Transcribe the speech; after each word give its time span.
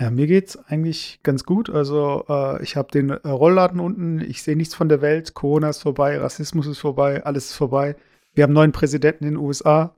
Ja, 0.00 0.10
mir 0.10 0.26
geht's 0.26 0.56
eigentlich 0.56 1.20
ganz 1.22 1.44
gut. 1.44 1.68
Also, 1.68 2.24
äh, 2.26 2.62
ich 2.62 2.76
habe 2.76 2.90
den 2.90 3.10
äh, 3.10 3.28
Rollladen 3.28 3.80
unten. 3.80 4.20
Ich 4.22 4.42
sehe 4.42 4.56
nichts 4.56 4.74
von 4.74 4.88
der 4.88 5.02
Welt. 5.02 5.34
Corona 5.34 5.68
ist 5.68 5.82
vorbei, 5.82 6.18
Rassismus 6.18 6.66
ist 6.66 6.78
vorbei, 6.78 7.22
alles 7.24 7.50
ist 7.50 7.56
vorbei. 7.56 7.96
Wir 8.32 8.44
haben 8.44 8.54
neuen 8.54 8.72
Präsidenten 8.72 9.24
in 9.24 9.34
den 9.34 9.36
USA. 9.36 9.94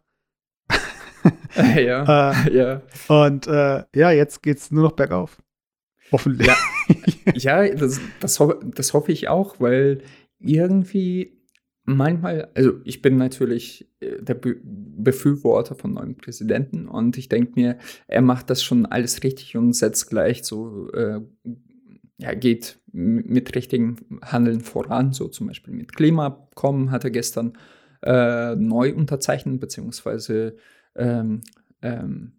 ja, 1.77 2.33
Äh, 2.46 2.52
ja. 2.57 2.83
und 3.07 3.46
äh, 3.46 3.84
ja, 3.95 4.10
jetzt 4.10 4.43
geht's 4.43 4.73
nur 4.73 4.83
noch 4.83 4.93
bergauf. 4.93 5.38
Hoffentlich. 6.10 6.48
Ja. 6.48 6.57
Ja, 7.34 7.66
das, 7.69 8.01
das, 8.21 8.38
ho 8.41 8.52
das 8.62 8.93
hoffe 8.93 9.12
ich 9.12 9.29
auch, 9.29 9.59
weil 9.60 10.02
irgendwie 10.38 11.40
manchmal, 11.85 12.51
also 12.55 12.80
ich 12.85 13.02
bin 13.02 13.16
natürlich 13.16 13.91
äh, 14.01 14.23
der 14.23 14.35
Be 14.35 14.61
Befürworter 14.65 15.75
von 15.75 15.95
neuen 15.95 16.16
Präsidenten 16.16 16.87
und 16.87 17.19
ich 17.19 17.29
denke 17.29 17.52
mir, 17.57 17.79
er 18.07 18.23
macht 18.23 18.51
das 18.51 18.63
schon 18.63 18.87
alles 18.87 19.24
richtig 19.24 19.57
und 19.57 19.73
setzt 19.73 20.11
gleich 20.11 20.45
so, 20.45 20.93
äh, 20.93 21.21
ja, 22.19 22.35
geht 22.35 22.80
mit 22.93 23.55
richtigem 23.57 23.97
Handeln 24.23 24.61
voran, 24.61 25.13
so 25.13 25.27
zum 25.27 25.49
Beispiel 25.49 25.74
mit 25.74 25.97
Klimaabkommen 25.97 26.93
hat 26.93 27.02
er 27.02 27.11
gestern 27.11 27.55
äh, 28.02 28.55
neu 28.55 28.95
unterzeichnet, 28.95 29.59
beziehungsweise, 29.61 30.57
ähm, 30.95 31.41
ähm, 31.80 32.39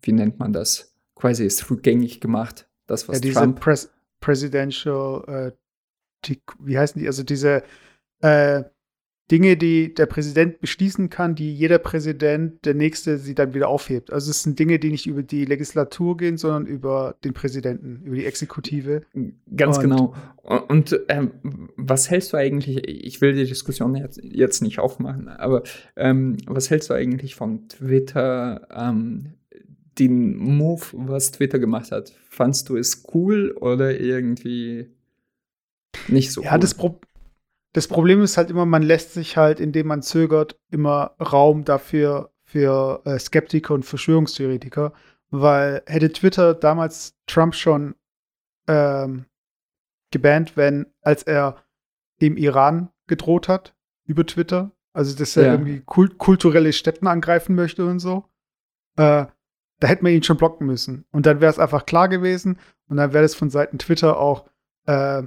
wie 0.00 0.12
nennt 0.12 0.40
man 0.40 0.52
das, 0.52 0.96
quasi 1.14 1.44
ist 1.46 1.70
rückgängig 1.70 2.20
gemacht, 2.20 2.68
das, 2.88 3.08
was 3.08 3.18
ja, 3.18 3.20
diese 3.20 3.38
Trump 3.38 3.60
Pres 3.60 3.92
Presidential, 4.20 5.24
äh, 5.28 5.52
Dec- 6.26 6.56
wie 6.60 6.78
heißen 6.78 7.00
die? 7.00 7.06
Also 7.06 7.22
diese 7.22 7.62
äh, 8.22 8.64
Dinge, 9.30 9.56
die 9.56 9.94
der 9.94 10.04
Präsident 10.06 10.60
beschließen 10.60 11.08
kann, 11.08 11.34
die 11.34 11.54
jeder 11.54 11.78
Präsident, 11.78 12.66
der 12.66 12.74
nächste, 12.74 13.16
sie 13.16 13.34
dann 13.34 13.54
wieder 13.54 13.68
aufhebt. 13.68 14.12
Also 14.12 14.30
es 14.30 14.42
sind 14.42 14.58
Dinge, 14.58 14.78
die 14.78 14.90
nicht 14.90 15.06
über 15.06 15.22
die 15.22 15.46
Legislatur 15.46 16.18
gehen, 16.18 16.36
sondern 16.36 16.66
über 16.66 17.16
den 17.24 17.32
Präsidenten, 17.32 18.02
über 18.04 18.16
die 18.16 18.26
Exekutive. 18.26 19.02
Ganz 19.56 19.78
Und- 19.78 19.82
genau. 19.84 20.14
Und, 20.42 20.60
und 20.70 21.00
ähm, 21.08 21.30
was 21.76 22.10
hältst 22.10 22.32
du 22.34 22.36
eigentlich, 22.36 22.86
ich 22.86 23.20
will 23.22 23.32
die 23.32 23.46
Diskussion 23.46 23.94
jetzt, 23.94 24.20
jetzt 24.22 24.60
nicht 24.60 24.80
aufmachen, 24.80 25.28
aber 25.28 25.62
ähm, 25.96 26.36
was 26.46 26.68
hältst 26.68 26.90
du 26.90 26.94
eigentlich 26.94 27.34
von 27.34 27.68
Twitter, 27.68 28.68
ähm, 28.74 29.34
den 29.98 30.36
Move, 30.36 30.82
was 30.92 31.30
Twitter 31.32 31.58
gemacht 31.58 31.90
hat? 31.90 32.12
Fandst 32.28 32.68
du 32.68 32.76
es 32.76 33.04
cool 33.14 33.52
oder 33.52 33.98
irgendwie 33.98 34.88
nicht 36.08 36.32
so 36.32 36.42
Ja, 36.42 36.54
cool? 36.54 36.60
das, 36.60 36.74
Pro 36.74 37.00
das 37.72 37.88
Problem 37.88 38.22
ist 38.22 38.36
halt 38.36 38.50
immer, 38.50 38.66
man 38.66 38.82
lässt 38.82 39.14
sich 39.14 39.36
halt, 39.36 39.60
indem 39.60 39.86
man 39.86 40.02
zögert, 40.02 40.58
immer 40.70 41.14
Raum 41.20 41.64
dafür 41.64 42.30
für 42.42 43.00
äh, 43.04 43.18
Skeptiker 43.18 43.72
und 43.74 43.84
Verschwörungstheoretiker, 43.84 44.92
weil 45.30 45.82
hätte 45.86 46.12
Twitter 46.12 46.52
damals 46.54 47.16
Trump 47.26 47.54
schon 47.54 47.94
ähm, 48.68 49.24
gebannt, 50.10 50.56
wenn, 50.56 50.86
als 51.00 51.22
er 51.22 51.56
dem 52.20 52.36
Iran 52.36 52.90
gedroht 53.06 53.48
hat 53.48 53.74
über 54.04 54.26
Twitter, 54.26 54.70
also 54.92 55.16
dass 55.16 55.36
er 55.36 55.44
Ja. 55.46 55.52
irgendwie 55.52 55.80
kul 55.80 56.10
kulturelle 56.10 56.72
Stätten 56.72 57.06
angreifen 57.06 57.54
möchte 57.54 57.86
und 57.86 57.98
so, 57.98 58.24
äh, 58.96 59.24
da 59.80 59.88
hätte 59.88 60.02
man 60.02 60.12
ihn 60.12 60.22
schon 60.22 60.36
blocken 60.36 60.66
müssen. 60.66 61.06
Und 61.10 61.24
dann 61.26 61.40
wäre 61.40 61.50
es 61.50 61.58
einfach 61.58 61.86
klar 61.86 62.08
gewesen 62.08 62.58
und 62.88 62.98
dann 62.98 63.14
wäre 63.14 63.24
es 63.24 63.34
von 63.34 63.48
Seiten 63.50 63.78
Twitter 63.78 64.18
auch 64.18 64.46
äh, 64.86 65.22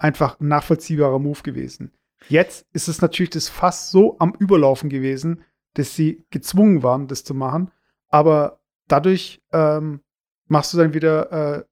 einfach 0.00 0.40
ein 0.40 0.48
nachvollziehbarer 0.48 1.18
Move 1.18 1.42
gewesen. 1.42 1.92
Jetzt 2.28 2.66
ist 2.72 2.88
es 2.88 3.00
natürlich 3.00 3.30
das 3.30 3.48
Fass 3.48 3.90
so 3.90 4.16
am 4.18 4.34
Überlaufen 4.38 4.90
gewesen, 4.90 5.44
dass 5.74 5.94
sie 5.94 6.24
gezwungen 6.30 6.82
waren, 6.82 7.06
das 7.06 7.24
zu 7.24 7.34
machen. 7.34 7.70
Aber 8.08 8.60
dadurch 8.88 9.42
ähm, 9.52 10.00
machst 10.46 10.74
du 10.74 10.78
dann 10.78 10.94
wieder 10.94 11.32
äh, 11.58 11.64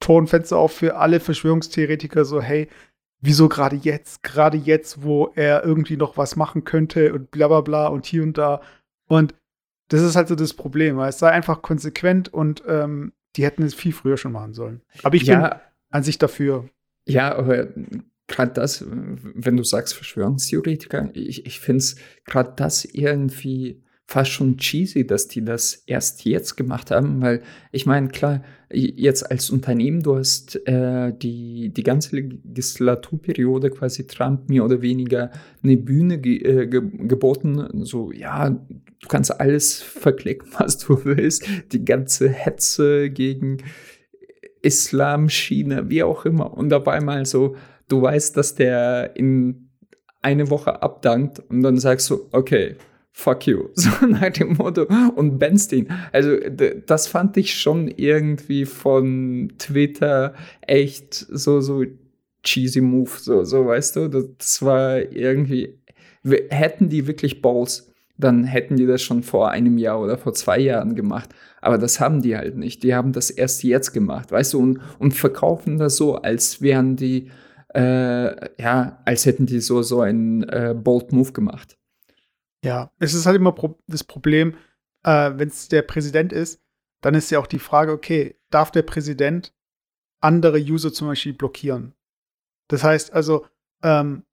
Tor 0.00 0.18
und 0.18 0.28
Fenster 0.28 0.58
auf 0.58 0.72
für 0.72 0.96
alle 0.96 1.20
Verschwörungstheoretiker, 1.20 2.24
so, 2.24 2.40
hey, 2.40 2.68
wieso 3.20 3.48
gerade 3.48 3.76
jetzt? 3.76 4.22
Gerade 4.22 4.58
jetzt, 4.58 5.02
wo 5.02 5.32
er 5.34 5.64
irgendwie 5.64 5.96
noch 5.96 6.16
was 6.16 6.36
machen 6.36 6.64
könnte 6.64 7.14
und 7.14 7.30
bla 7.30 7.48
bla 7.48 7.60
bla 7.60 7.86
und 7.86 8.06
hier 8.06 8.22
und 8.22 8.36
da. 8.36 8.60
Und 9.06 9.34
das 9.88 10.02
ist 10.02 10.16
halt 10.16 10.28
so 10.28 10.34
das 10.34 10.54
Problem. 10.54 10.96
weil 10.96 11.08
Es 11.08 11.18
sei 11.18 11.30
einfach 11.30 11.62
konsequent 11.62 12.32
und 12.32 12.62
ähm, 12.66 13.12
die 13.36 13.44
hätten 13.44 13.62
es 13.62 13.74
viel 13.74 13.92
früher 13.92 14.16
schon 14.16 14.32
machen 14.32 14.54
sollen. 14.54 14.82
Aber 15.02 15.16
ich 15.16 15.26
bin 15.26 15.40
ja, 15.40 15.60
an 15.94 16.02
sich 16.02 16.18
dafür. 16.18 16.68
Ja, 17.06 17.36
aber 17.36 17.68
gerade 18.26 18.52
das, 18.52 18.84
wenn 18.88 19.56
du 19.56 19.62
sagst 19.62 19.94
Verschwörungstheoretiker, 19.94 21.10
ich, 21.14 21.46
ich 21.46 21.60
finde 21.60 21.78
es 21.78 21.96
gerade 22.24 22.52
das 22.56 22.84
irgendwie 22.84 23.80
fast 24.06 24.32
schon 24.32 24.58
cheesy, 24.58 25.06
dass 25.06 25.28
die 25.28 25.44
das 25.44 25.84
erst 25.86 26.24
jetzt 26.24 26.56
gemacht 26.56 26.90
haben, 26.90 27.22
weil 27.22 27.42
ich 27.70 27.86
meine, 27.86 28.08
klar, 28.08 28.42
jetzt 28.70 29.30
als 29.30 29.50
Unternehmen, 29.50 30.02
du 30.02 30.16
hast 30.16 30.56
äh, 30.66 31.12
die, 31.16 31.72
die 31.72 31.82
ganze 31.84 32.16
Legislaturperiode 32.16 33.70
quasi 33.70 34.06
Trump 34.06 34.50
mehr 34.50 34.64
oder 34.64 34.82
weniger 34.82 35.30
eine 35.62 35.76
Bühne 35.76 36.18
ge 36.18 36.38
äh, 36.38 36.66
ge 36.66 36.82
geboten, 36.82 37.84
so, 37.84 38.10
ja, 38.12 38.50
du 38.50 39.08
kannst 39.08 39.40
alles 39.40 39.80
verklicken, 39.82 40.48
was 40.58 40.78
du 40.78 41.02
willst, 41.04 41.46
die 41.72 41.84
ganze 41.84 42.28
Hetze 42.28 43.10
gegen 43.10 43.58
Islam, 44.64 45.28
China, 45.28 45.88
wie 45.88 46.02
auch 46.02 46.24
immer. 46.24 46.52
Und 46.54 46.72
auf 46.72 46.88
einmal 46.88 47.26
so, 47.26 47.56
du 47.88 48.02
weißt, 48.02 48.36
dass 48.36 48.54
der 48.54 49.14
in 49.14 49.70
eine 50.22 50.48
Woche 50.50 50.82
abdankt 50.82 51.42
und 51.50 51.62
dann 51.62 51.78
sagst 51.78 52.08
du, 52.08 52.28
okay, 52.32 52.76
fuck 53.12 53.46
you. 53.46 53.68
So 53.74 54.06
nach 54.06 54.30
dem 54.30 54.54
Motto 54.54 54.86
und 55.14 55.38
bannst 55.38 55.72
ihn. 55.72 55.88
Also 56.12 56.36
das 56.86 57.06
fand 57.06 57.36
ich 57.36 57.54
schon 57.54 57.88
irgendwie 57.88 58.64
von 58.64 59.52
Twitter 59.58 60.34
echt 60.62 61.14
so, 61.14 61.60
so 61.60 61.84
cheesy 62.42 62.80
Move, 62.80 63.10
so, 63.18 63.44
so 63.44 63.66
weißt 63.66 63.96
du, 63.96 64.08
das, 64.08 64.62
war 64.62 64.98
irgendwie, 64.98 65.78
hätten 66.50 66.88
die 66.88 67.06
wirklich 67.06 67.40
Balls, 67.40 67.90
dann 68.16 68.44
hätten 68.44 68.76
die 68.76 68.86
das 68.86 69.02
schon 69.02 69.22
vor 69.22 69.50
einem 69.50 69.78
Jahr 69.78 70.00
oder 70.00 70.18
vor 70.18 70.34
zwei 70.34 70.58
Jahren 70.58 70.94
gemacht. 70.94 71.30
Aber 71.64 71.78
das 71.78 71.98
haben 71.98 72.20
die 72.20 72.36
halt 72.36 72.56
nicht. 72.56 72.82
Die 72.82 72.94
haben 72.94 73.12
das 73.12 73.30
erst 73.30 73.62
jetzt 73.62 73.92
gemacht, 73.92 74.30
weißt 74.30 74.52
du, 74.52 74.60
und, 74.60 74.80
und 74.98 75.12
verkaufen 75.12 75.78
das 75.78 75.96
so, 75.96 76.16
als 76.16 76.60
wären 76.60 76.94
die, 76.94 77.30
äh, 77.74 78.62
ja, 78.62 79.00
als 79.06 79.24
hätten 79.24 79.46
die 79.46 79.60
so, 79.60 79.80
so 79.80 80.02
einen 80.02 80.42
äh, 80.42 80.74
bold 80.76 81.12
Move 81.12 81.32
gemacht. 81.32 81.78
Ja, 82.62 82.92
es 82.98 83.14
ist 83.14 83.24
halt 83.24 83.36
immer 83.36 83.52
pro 83.52 83.78
das 83.86 84.04
Problem, 84.04 84.56
äh, 85.04 85.32
wenn 85.36 85.48
es 85.48 85.68
der 85.68 85.80
Präsident 85.80 86.34
ist, 86.34 86.60
dann 87.00 87.14
ist 87.14 87.30
ja 87.30 87.38
auch 87.38 87.46
die 87.46 87.58
Frage, 87.58 87.92
okay, 87.92 88.36
darf 88.50 88.70
der 88.70 88.82
Präsident 88.82 89.54
andere 90.20 90.58
User 90.58 90.92
zum 90.92 91.08
Beispiel 91.08 91.32
blockieren? 91.32 91.94
Das 92.68 92.84
heißt 92.84 93.14
also, 93.14 93.46
ähm, 93.82 94.24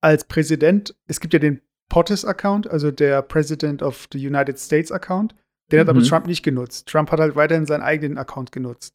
als 0.00 0.24
Präsident, 0.24 0.96
es 1.06 1.20
gibt 1.20 1.32
ja 1.32 1.38
den 1.38 1.60
POTUS-Account, 1.90 2.68
also 2.68 2.90
der 2.90 3.22
President 3.22 3.84
of 3.84 4.08
the 4.12 4.26
United 4.26 4.58
States 4.58 4.90
Account, 4.90 5.36
den 5.70 5.80
hat 5.80 5.88
aber 5.88 6.00
Mhm. 6.00 6.04
Trump 6.04 6.26
nicht 6.26 6.42
genutzt. 6.42 6.88
Trump 6.88 7.10
hat 7.10 7.20
halt 7.20 7.36
weiterhin 7.36 7.66
seinen 7.66 7.82
eigenen 7.82 8.18
Account 8.18 8.52
genutzt. 8.52 8.94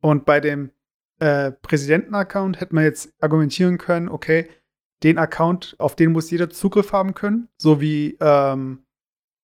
Und 0.00 0.24
bei 0.24 0.40
dem 0.40 0.70
äh, 1.20 1.52
Präsidenten-Account 1.52 2.60
hätte 2.60 2.74
man 2.74 2.84
jetzt 2.84 3.12
argumentieren 3.20 3.78
können, 3.78 4.08
okay, 4.08 4.48
den 5.02 5.18
Account, 5.18 5.74
auf 5.78 5.96
den 5.96 6.12
muss 6.12 6.30
jeder 6.30 6.50
Zugriff 6.50 6.92
haben 6.92 7.14
können, 7.14 7.48
so 7.56 7.80
wie 7.80 8.16
ähm, 8.20 8.84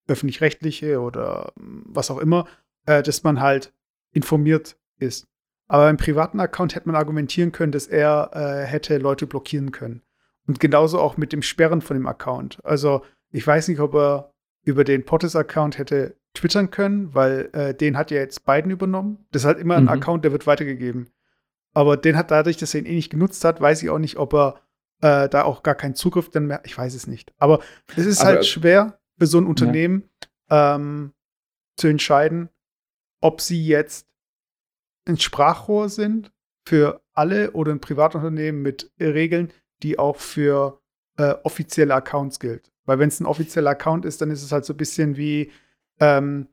öffentlich-rechtliche 0.09 1.00
oder 1.00 1.53
ähm, 1.59 1.85
was 1.87 2.11
auch 2.11 2.19
immer, 2.19 2.47
äh, 2.87 3.03
dass 3.03 3.23
man 3.23 3.41
halt 3.41 3.73
informiert 4.12 4.76
ist. 4.99 5.26
Aber 5.67 5.88
im 5.91 5.97
privaten 5.97 6.41
Account 6.41 6.75
hätte 6.75 6.88
man 6.88 6.97
argumentieren 6.97 7.53
können, 7.53 7.73
dass 7.73 7.87
er 7.87 8.31
äh, 8.35 8.67
hätte 8.67 8.99
Leute 8.99 9.26
blockieren 9.26 9.73
können. 9.73 10.03
Und 10.47 10.61
genauso 10.61 11.00
auch 11.00 11.17
mit 11.17 11.32
dem 11.32 11.43
Sperren 11.43 11.81
von 11.81 11.97
dem 11.97 12.06
Account. 12.06 12.59
Also 12.65 13.03
ich 13.31 13.47
weiß 13.47 13.69
nicht, 13.69 13.81
ob 13.81 13.94
er 13.94 14.32
über 14.62 14.85
den 14.85 15.05
POTUS-Account 15.05 15.79
hätte 15.79 16.17
twittern 16.34 16.70
können, 16.70 17.14
weil 17.14 17.48
äh, 17.52 17.75
den 17.75 17.96
hat 17.96 18.10
ja 18.10 18.19
jetzt 18.19 18.44
Biden 18.44 18.70
übernommen. 18.70 19.25
Das 19.31 19.42
ist 19.42 19.46
halt 19.46 19.58
immer 19.58 19.76
ein 19.76 19.84
Mhm. 19.84 19.88
Account, 19.88 20.25
der 20.25 20.32
wird 20.32 20.46
weitergegeben. 20.46 21.10
Aber 21.72 21.96
den 21.96 22.16
hat 22.16 22.31
dadurch, 22.31 22.56
dass 22.56 22.75
er 22.75 22.81
ihn 22.81 22.86
eh 22.86 22.94
nicht 22.94 23.10
genutzt 23.10 23.44
hat, 23.44 23.60
weiß 23.60 23.82
ich 23.82 23.90
auch 23.90 23.98
nicht, 23.98 24.16
ob 24.16 24.34
er 24.34 24.60
äh, 25.02 25.28
da 25.28 25.42
auch 25.42 25.62
gar 25.62 25.75
keinen 25.75 25.94
Zugriff 25.96 26.31
dann 26.31 26.46
mehr. 26.46 26.60
Ich 26.64 26.76
weiß 26.78 26.94
es 26.94 27.06
nicht. 27.06 27.32
Aber 27.38 27.60
es 27.96 28.06
ist 28.06 28.20
Aber- 28.20 28.31
halt 28.31 28.46
schwer 28.46 28.98
für 29.19 29.26
so 29.26 29.38
ein 29.38 29.46
Unternehmen 29.46 30.08
ähm, 30.50 31.12
zu 31.76 31.88
entscheiden, 31.88 32.48
ob 33.20 33.40
sie 33.40 33.64
jetzt 33.66 34.06
ein 35.06 35.19
Sprachrohr 35.19 35.88
sind 35.88 36.32
für 36.66 37.02
alle 37.12 37.50
oder 37.52 37.72
ein 37.72 37.80
Privatunternehmen 37.80 38.62
mit 38.62 38.90
Regeln, 38.98 39.52
die 39.82 39.98
auch 39.98 40.16
für 40.16 40.80
äh, 41.19 41.34
offizielle 41.42 41.94
Accounts 41.94 42.38
gilt. 42.40 42.72
Weil 42.87 42.98
wenn 42.98 43.08
es 43.08 43.20
ein 43.20 43.26
offizieller 43.26 43.70
Account 43.70 44.04
ist, 44.04 44.20
dann 44.20 44.30
ist 44.30 44.42
es 44.42 44.52
halt 44.52 44.64
so 44.64 44.72
ein 44.72 44.76
bisschen 44.78 45.16
wie 45.16 45.50
ähm, 46.00 46.49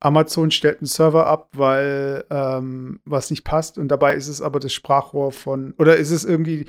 Amazon 0.00 0.50
stellt 0.50 0.78
einen 0.78 0.86
Server 0.86 1.26
ab, 1.26 1.50
weil 1.52 2.24
ähm, 2.30 3.00
was 3.04 3.30
nicht 3.30 3.44
passt 3.44 3.76
und 3.76 3.88
dabei 3.88 4.14
ist 4.14 4.28
es 4.28 4.40
aber 4.40 4.58
das 4.58 4.72
Sprachrohr 4.72 5.30
von, 5.30 5.74
oder 5.78 5.96
ist 5.96 6.10
es 6.10 6.24
irgendwie 6.24 6.66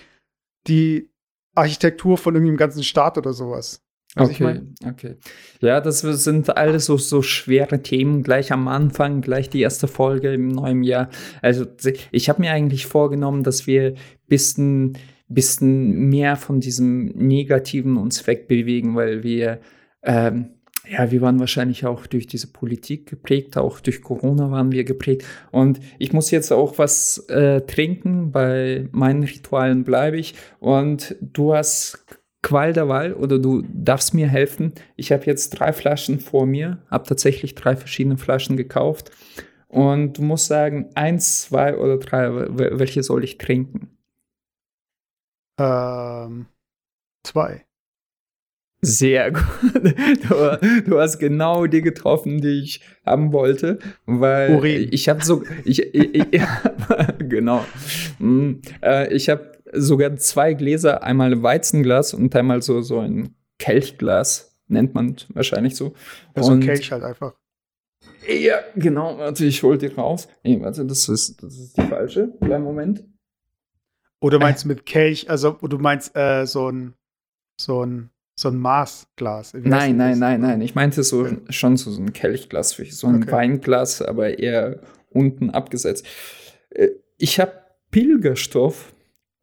die 0.68 1.10
Architektur 1.56 2.18
von 2.18 2.34
irgendeinem 2.34 2.58
ganzen 2.58 2.84
Staat 2.84 3.18
oder 3.18 3.34
sowas. 3.34 3.84
Was 4.16 4.30
ich 4.30 4.36
Okay, 4.36 4.44
mein? 4.44 4.76
okay. 4.86 5.16
Ja, 5.62 5.80
das 5.80 6.02
sind 6.02 6.56
alles 6.58 6.86
so, 6.86 6.98
so 6.98 7.22
schwere 7.22 7.82
Themen 7.82 8.24
gleich 8.24 8.52
am 8.52 8.68
Anfang, 8.68 9.22
gleich 9.22 9.50
die 9.50 9.62
erste 9.62 9.88
Folge 9.88 10.34
im 10.34 10.50
neuen 10.50 10.84
Jahr. 10.84 11.10
Also 11.42 11.66
ich 12.12 12.30
habe 12.30 12.42
mir 12.42 12.52
eigentlich 12.52 12.86
vorgenommen, 12.88 13.44
dass 13.44 13.68
wir 13.68 13.96
bisschen, 14.28 14.98
bisschen 15.30 16.10
mehr 16.10 16.36
von 16.36 16.60
diesem 16.60 17.06
Negativen 17.06 17.96
uns 17.96 18.28
wegbewegen, 18.28 18.96
weil 18.96 19.24
wir, 19.24 19.62
ähm, 20.04 20.56
ja, 20.90 21.12
wir 21.12 21.22
waren 21.22 21.40
wahrscheinlich 21.40 21.86
auch 21.86 22.08
durch 22.08 22.28
diese 22.28 22.48
Politik 22.48 23.08
geprägt, 23.10 23.58
auch 23.58 23.80
durch 23.80 24.02
Corona 24.02 24.50
waren 24.52 24.72
wir 24.72 24.84
geprägt. 24.84 25.26
Und 25.52 25.80
ich 26.00 26.12
muss 26.14 26.32
jetzt 26.32 26.52
auch 26.52 26.78
was 26.78 27.20
äh, 27.30 27.62
trinken, 27.62 28.32
bei 28.32 28.88
meinen 28.92 29.24
Ritualen 29.24 29.84
bleibe 29.84 30.18
ich. 30.18 30.36
Und 30.60 31.16
du 31.22 31.54
hast 31.54 32.06
Qual 32.44 32.74
der 32.74 32.90
Wahl 32.90 33.14
oder 33.14 33.38
du 33.38 33.62
darfst 33.72 34.16
mir 34.16 34.28
helfen. 34.28 34.74
Ich 34.96 35.12
habe 35.12 35.26
jetzt 35.26 35.52
drei 35.52 35.74
Flaschen 35.74 36.20
vor 36.20 36.48
mir, 36.48 36.82
habe 36.90 37.08
tatsächlich 37.08 37.54
drei 37.54 37.76
verschiedene 37.76 38.18
Flaschen 38.18 38.58
gekauft. 38.58 39.12
Und 39.68 40.18
du 40.18 40.24
musst 40.24 40.48
sagen, 40.48 40.90
eins, 40.96 41.44
zwei 41.44 41.78
oder 41.78 41.98
drei, 42.00 42.28
wel- 42.28 42.80
welche 42.80 43.04
soll 43.04 43.24
ich 43.24 43.38
trinken? 43.38 43.96
Ähm, 45.60 46.48
zwei. 47.24 47.64
Sehr 48.82 49.32
gut. 49.32 49.44
Du, 50.28 50.82
du 50.86 51.00
hast 51.00 51.20
genau 51.20 51.68
die 51.68 51.82
getroffen, 51.82 52.42
die 52.42 52.62
ich 52.62 52.82
haben 53.06 53.32
wollte, 53.34 53.80
weil 54.06 54.56
Urin. 54.56 54.88
ich 54.92 55.08
habe 55.10 55.24
so, 55.24 55.44
ich, 55.66 55.94
ich, 55.94 56.34
ich 56.34 56.42
genau, 57.20 57.64
Mm, 58.22 58.62
äh, 58.84 59.14
ich 59.14 59.30
habe 59.30 59.52
sogar 59.74 60.16
zwei 60.18 60.54
Gläser, 60.54 61.04
einmal 61.04 61.32
ein 61.32 61.44
Weizenglas 61.44 62.14
und 62.14 62.36
einmal 62.36 62.62
so 62.62 62.82
so 62.82 63.00
ein 63.00 63.36
Kelchglas 63.58 64.58
nennt 64.68 64.94
man 64.94 65.16
wahrscheinlich 65.30 65.76
so. 65.76 65.94
Also 66.34 66.52
ein 66.52 66.62
Kelch 66.62 66.92
halt 66.92 67.04
einfach. 67.04 67.34
Ja, 68.28 68.60
genau. 68.76 69.18
Warte, 69.18 69.46
ich 69.46 69.62
hol 69.64 69.78
die 69.78 69.88
raus. 69.88 70.28
Nee, 70.44 70.62
warte, 70.62 70.86
das 70.86 71.10
ist, 71.10 71.42
das 71.44 71.58
ist 71.58 71.78
die 71.78 71.82
falsche. 71.82 72.32
Kleinen 72.42 72.64
Moment. 72.64 73.04
Oder 74.20 74.40
meinst 74.40 74.64
du 74.64 74.68
mit 74.68 74.86
Kelch, 74.86 75.30
also 75.30 75.52
du 75.54 75.78
meinst 75.80 76.16
äh, 76.16 76.46
so 76.46 76.72
ein 76.72 76.94
so 77.60 77.84
ein 77.84 78.12
so 78.42 78.50
ein 78.50 78.58
Maßglas? 78.58 79.54
Nein, 79.54 79.98
nein, 79.98 80.20
nein, 80.20 80.42
nein. 80.42 80.62
Ich 80.62 80.76
meinte 80.76 81.04
so 81.04 81.28
schon 81.50 81.78
so 81.78 81.92
ein 81.92 82.12
Kelchglas, 82.14 82.74
für 82.74 82.86
so 82.86 83.08
ein 83.08 83.24
Okay. 83.24 83.32
Weinglas, 83.32 84.02
aber 84.02 84.40
eher 84.40 84.82
unten 85.10 85.50
abgesetzt. 85.52 86.06
Äh, 86.72 86.90
Ich 87.18 87.40
habe 87.40 87.54
Pilgerstoff 87.92 88.94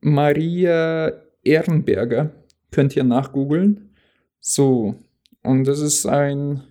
Maria 0.00 1.12
Ehrenberger. 1.44 2.30
Könnt 2.70 2.96
ihr 2.96 3.04
nachgoogeln. 3.04 3.94
So. 4.40 4.96
Und 5.42 5.64
das 5.64 5.80
ist 5.80 6.06
ein. 6.06 6.62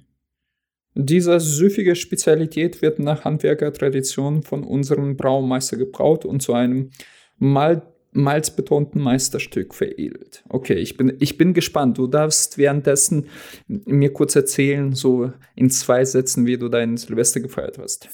Dieser 0.99 1.39
süffige 1.39 1.95
Spezialität 1.95 2.81
wird 2.81 2.97
nach 2.99 3.23
Handwerkertradition 3.23 4.41
von 4.41 4.63
unserem 4.63 5.15
Braumeister 5.15 5.77
gebraut 5.77 6.25
und 6.25 6.41
zu 6.41 6.53
einem 6.53 6.89
Mal 7.37 7.83
malzbetonten 8.11 9.01
Meisterstück 9.01 9.73
veredelt. 9.73 10.43
Okay, 10.49 10.75
ich 10.75 10.97
bin, 10.97 11.15
ich 11.19 11.37
bin 11.37 11.53
gespannt. 11.53 11.97
Du 11.97 12.07
darfst 12.07 12.57
währenddessen 12.57 13.27
mir 13.67 14.13
kurz 14.13 14.35
erzählen, 14.35 14.93
so 14.93 15.31
in 15.55 15.69
zwei 15.69 16.03
Sätzen, 16.05 16.45
wie 16.45 16.57
du 16.57 16.69
dein 16.69 16.97
Silvester 16.97 17.39
gefeiert 17.39 17.77
hast. 17.77 18.09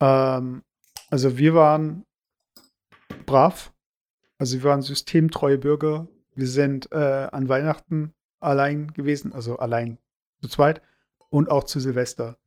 Ähm, 0.00 0.62
also 1.08 1.38
wir 1.38 1.54
waren 1.54 2.04
brav. 3.26 3.72
Also 4.38 4.58
wir 4.58 4.64
waren 4.64 4.82
systemtreue 4.82 5.58
Bürger. 5.58 6.08
Wir 6.34 6.46
sind 6.46 6.90
äh, 6.92 7.28
an 7.30 7.48
Weihnachten 7.48 8.12
allein 8.40 8.92
gewesen, 8.92 9.32
also 9.32 9.58
allein 9.58 9.98
zu 10.40 10.48
zweit 10.48 10.80
und 11.28 11.50
auch 11.50 11.64
zu 11.64 11.80
Silvester. 11.80 12.38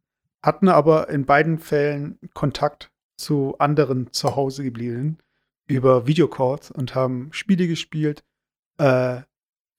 Hatten 0.41 0.67
aber 0.67 1.09
in 1.09 1.25
beiden 1.25 1.59
Fällen 1.59 2.19
Kontakt 2.33 2.91
zu 3.15 3.55
anderen 3.59 4.11
zu 4.11 4.35
Hause 4.35 4.63
gebliebenen 4.63 5.22
über 5.67 6.07
Videocalls 6.07 6.71
und 6.71 6.95
haben 6.95 7.31
Spiele 7.33 7.67
gespielt, 7.67 8.23
äh, 8.77 9.21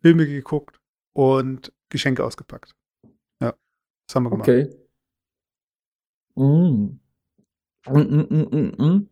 Filme 0.03 0.27
geguckt 0.27 0.81
und 1.13 1.73
Geschenke 1.89 2.25
ausgepackt. 2.25 2.75
Ja, 3.41 3.55
das 4.07 4.15
haben 4.17 4.25
wir 4.25 4.31
gemacht. 4.31 4.49
Okay. 4.49 4.75
Mm. 6.37 6.99
Mm, 7.87 7.99
mm, 7.99 8.27
mm, 8.31 8.49
mm, 8.51 8.83
mm. 8.83 9.09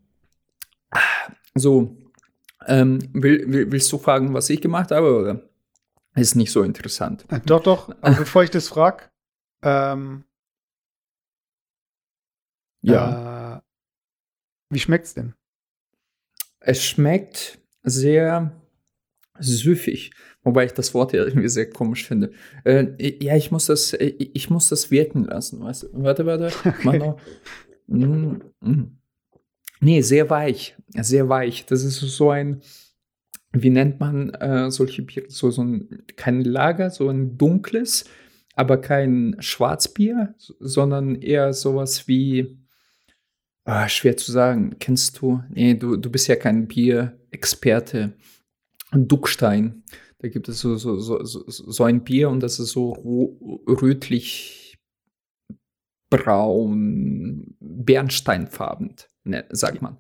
So, 1.55 1.97
ähm, 2.67 2.99
will, 3.13 3.53
will, 3.53 3.71
willst 3.71 3.93
du 3.93 3.99
fragen, 3.99 4.33
was 4.35 4.49
ich 4.51 4.61
gemacht 4.61 4.91
habe, 4.91 5.15
oder? 5.15 5.49
Ist 6.15 6.35
nicht 6.37 6.51
so 6.53 6.63
interessant. 6.63 7.25
Äh, 7.31 7.41
Doch, 7.41 7.63
doch. 7.63 7.89
Aber 8.03 8.17
bevor 8.17 8.43
ich 8.43 8.51
das 8.51 8.69
frage, 8.69 9.11
ähm, 9.63 10.25
Ja. 12.83 13.59
äh, 13.59 13.61
wie 14.71 14.79
schmeckt's 14.81 15.15
denn? 15.15 15.35
Es 16.65 16.85
schmeckt 16.85 17.59
sehr 17.83 18.53
süffig, 19.39 20.13
wobei 20.43 20.67
ich 20.67 20.73
das 20.73 20.95
Wort 20.95 21.13
ja 21.13 21.25
irgendwie 21.25 21.49
sehr 21.49 21.69
komisch 21.69 22.07
finde. 22.07 22.33
Äh, 22.65 22.87
ja, 23.23 23.37
ich 23.37 23.51
muss 23.51 23.67
das, 23.67 23.93
äh, 23.93 24.15
ich 24.19 24.51
muss 24.51 24.69
das 24.69 24.91
wirken 24.91 25.25
lassen, 25.25 25.61
weißt 25.61 25.85
du? 25.85 25.89
Warte, 25.93 26.27
warte. 26.27 26.51
Mach 26.85 26.95
noch. 26.95 27.21
Mm, 27.87 28.37
mm. 28.61 28.99
Nee, 29.81 30.01
sehr 30.03 30.31
weich, 30.31 30.77
sehr 30.95 31.29
weich. 31.29 31.67
Das 31.67 31.83
ist 31.83 31.99
so 31.99 32.31
ein, 32.31 32.61
wie 33.53 33.71
nennt 33.71 33.99
man 33.99 34.31
äh, 34.31 34.71
solche 34.71 35.03
Biere? 35.03 35.29
So, 35.29 35.51
so 35.51 35.65
ein, 35.65 36.05
kein 36.17 36.45
Lager, 36.45 36.91
so 36.91 37.09
ein 37.09 37.37
dunkles, 37.37 38.05
aber 38.55 38.81
kein 38.81 39.37
Schwarzbier, 39.41 40.35
sondern 40.39 41.17
eher 41.17 41.53
sowas 41.53 42.07
wie, 42.07 42.62
Ah, 43.65 43.89
schwer 43.89 44.17
zu 44.17 44.33
sagen. 44.33 44.77
Kennst 44.79 45.21
du? 45.21 45.43
Nee, 45.51 45.75
du, 45.75 45.97
du 45.97 46.11
bist 46.11 46.27
ja 46.29 46.37
kein 46.37 46.67
Bierexperte. 46.67 48.13
Duckstein. 48.93 49.85
Da 50.19 50.29
gibt 50.29 50.49
es 50.49 50.61
so, 50.61 50.77
so, 50.77 50.99
so, 50.99 51.25
so, 51.25 51.85
ein 51.85 52.05
Bier 52.05 52.29
und 52.29 52.41
das 52.41 52.61
ist 52.61 52.71
so 52.71 52.93
rötlich 53.67 54.79
braun, 56.11 57.57
bernsteinfarben, 57.59 58.95
ne, 59.25 59.45
sagt 59.51 59.83
man. 59.83 59.97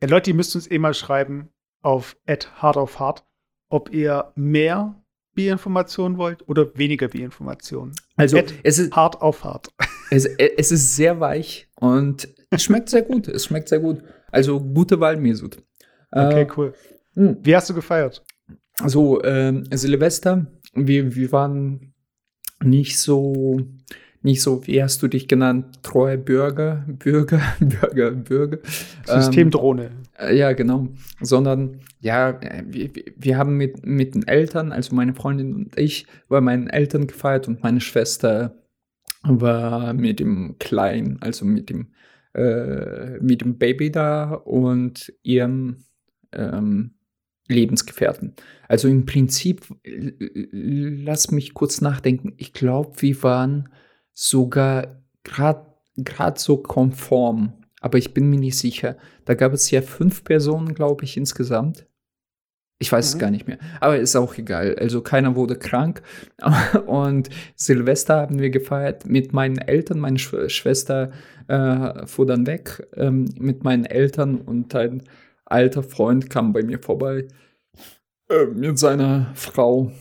Ja, 0.00 0.08
Leute, 0.08 0.30
ihr 0.30 0.36
müsst 0.36 0.54
uns 0.54 0.70
eh 0.70 0.78
mal 0.78 0.94
schreiben 0.94 1.48
auf 1.82 2.16
hard 2.28 2.76
of 2.76 3.00
hard, 3.00 3.24
ob 3.68 3.92
ihr 3.92 4.32
mehr 4.36 5.02
Bierinformationen 5.34 6.16
wollt 6.18 6.48
oder 6.48 6.76
weniger 6.76 7.08
Bierinformationen. 7.08 7.94
Also 8.16 8.40
es 8.62 8.78
ist, 8.78 8.94
Hard 8.94 9.20
auf 9.20 9.44
hard. 9.44 9.68
es, 10.10 10.26
es 10.26 10.70
ist 10.70 10.94
sehr 10.94 11.18
weich 11.20 11.68
und 11.76 12.28
es 12.50 12.62
schmeckt 12.62 12.88
sehr 12.88 13.02
gut. 13.02 13.28
Es 13.28 13.46
schmeckt 13.46 13.68
sehr 13.68 13.80
gut. 13.80 14.02
Also 14.30 14.60
gute 14.60 14.98
Wahl, 15.00 15.16
Mesut. 15.16 15.58
Okay, 16.10 16.42
Äh, 16.42 16.46
cool. 16.56 16.74
mh. 17.14 17.36
Wie 17.42 17.54
hast 17.56 17.68
du 17.70 17.74
gefeiert? 17.74 18.24
So, 18.84 19.22
ähm, 19.24 19.64
Silvester, 19.72 20.46
wir, 20.74 21.14
wir 21.14 21.32
waren 21.32 21.94
nicht 22.62 22.98
so, 22.98 23.60
nicht 24.22 24.42
so, 24.42 24.66
wie 24.66 24.82
hast 24.82 25.02
du 25.02 25.08
dich 25.08 25.28
genannt, 25.28 25.82
treue 25.82 26.18
Bürger, 26.18 26.84
Bürger, 26.86 27.40
Bürger, 27.60 28.10
Bürger. 28.10 28.58
Ähm, 29.08 29.22
Systemdrohne. 29.22 29.90
äh, 30.18 30.36
ja, 30.36 30.52
genau. 30.52 30.88
Sondern, 31.20 31.80
ja, 32.00 32.30
äh, 32.30 32.64
wir, 32.66 32.94
wir- 32.94 33.04
wir 33.16 33.38
haben 33.38 33.56
mit, 33.56 33.84
mit 33.86 34.14
den 34.14 34.26
Eltern, 34.28 34.72
also 34.72 34.94
meine 34.94 35.14
Freundin 35.14 35.54
und 35.54 35.78
ich, 35.78 36.06
bei 36.28 36.40
meinen 36.42 36.68
Eltern 36.68 37.06
gefeiert 37.06 37.48
und 37.48 37.62
meine 37.62 37.80
Schwester 37.80 38.54
war 39.22 39.92
mit 39.94 40.20
dem 40.20 40.56
Kleinen, 40.58 41.20
also 41.22 41.44
mit 41.46 41.70
dem, 41.70 41.88
äh, 42.36 43.18
mit 43.20 43.40
dem 43.40 43.58
Baby 43.58 43.90
da 43.90 44.34
und 44.34 45.12
ihrem, 45.22 45.84
ähm, 46.32 46.92
Lebensgefährten. 47.48 48.34
Also 48.68 48.88
im 48.88 49.06
Prinzip, 49.06 49.66
lass 49.84 51.30
mich 51.30 51.54
kurz 51.54 51.80
nachdenken. 51.80 52.34
Ich 52.36 52.52
glaube, 52.52 53.00
wir 53.00 53.22
waren 53.22 53.68
sogar 54.12 55.02
gerade 55.22 56.40
so 56.40 56.58
konform, 56.58 57.52
aber 57.80 57.98
ich 57.98 58.14
bin 58.14 58.28
mir 58.28 58.38
nicht 58.38 58.58
sicher. 58.58 58.96
Da 59.24 59.34
gab 59.34 59.52
es 59.52 59.70
ja 59.70 59.82
fünf 59.82 60.24
Personen, 60.24 60.74
glaube 60.74 61.04
ich, 61.04 61.16
insgesamt. 61.16 61.86
Ich 62.78 62.92
weiß 62.92 63.06
mhm. 63.06 63.16
es 63.16 63.18
gar 63.18 63.30
nicht 63.30 63.46
mehr. 63.46 63.58
Aber 63.80 63.98
ist 63.98 64.16
auch 64.16 64.36
egal. 64.36 64.76
Also 64.78 65.00
keiner 65.00 65.34
wurde 65.34 65.56
krank. 65.56 66.02
Und 66.86 67.30
Silvester 67.54 68.16
haben 68.16 68.38
wir 68.38 68.50
gefeiert 68.50 69.06
mit 69.06 69.32
meinen 69.32 69.58
Eltern. 69.58 69.98
Meine 69.98 70.18
Sch 70.18 70.34
Schwester 70.48 71.10
äh, 71.48 72.06
fuhr 72.06 72.26
dann 72.26 72.46
weg 72.46 72.86
ähm, 72.94 73.26
mit 73.38 73.64
meinen 73.64 73.84
Eltern 73.84 74.36
und 74.40 74.74
ein 74.74 75.04
alter 75.44 75.82
Freund 75.82 76.28
kam 76.28 76.52
bei 76.52 76.62
mir 76.62 76.80
vorbei 76.80 77.28
äh, 78.28 78.46
mit 78.46 78.78
seiner 78.78 79.30
Frau. 79.34 79.92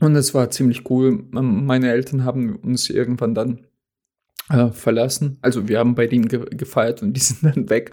Und 0.00 0.14
es 0.14 0.34
war 0.34 0.50
ziemlich 0.50 0.88
cool. 0.90 1.24
Meine 1.30 1.90
Eltern 1.90 2.24
haben 2.24 2.56
uns 2.56 2.88
irgendwann 2.88 3.34
dann 3.34 3.66
äh, 4.50 4.68
verlassen. 4.68 5.38
Also 5.42 5.68
wir 5.68 5.78
haben 5.78 5.94
bei 5.94 6.06
denen 6.06 6.28
ge 6.28 6.44
gefeiert 6.50 7.02
und 7.02 7.14
die 7.14 7.20
sind 7.20 7.42
dann 7.42 7.70
weg. 7.70 7.92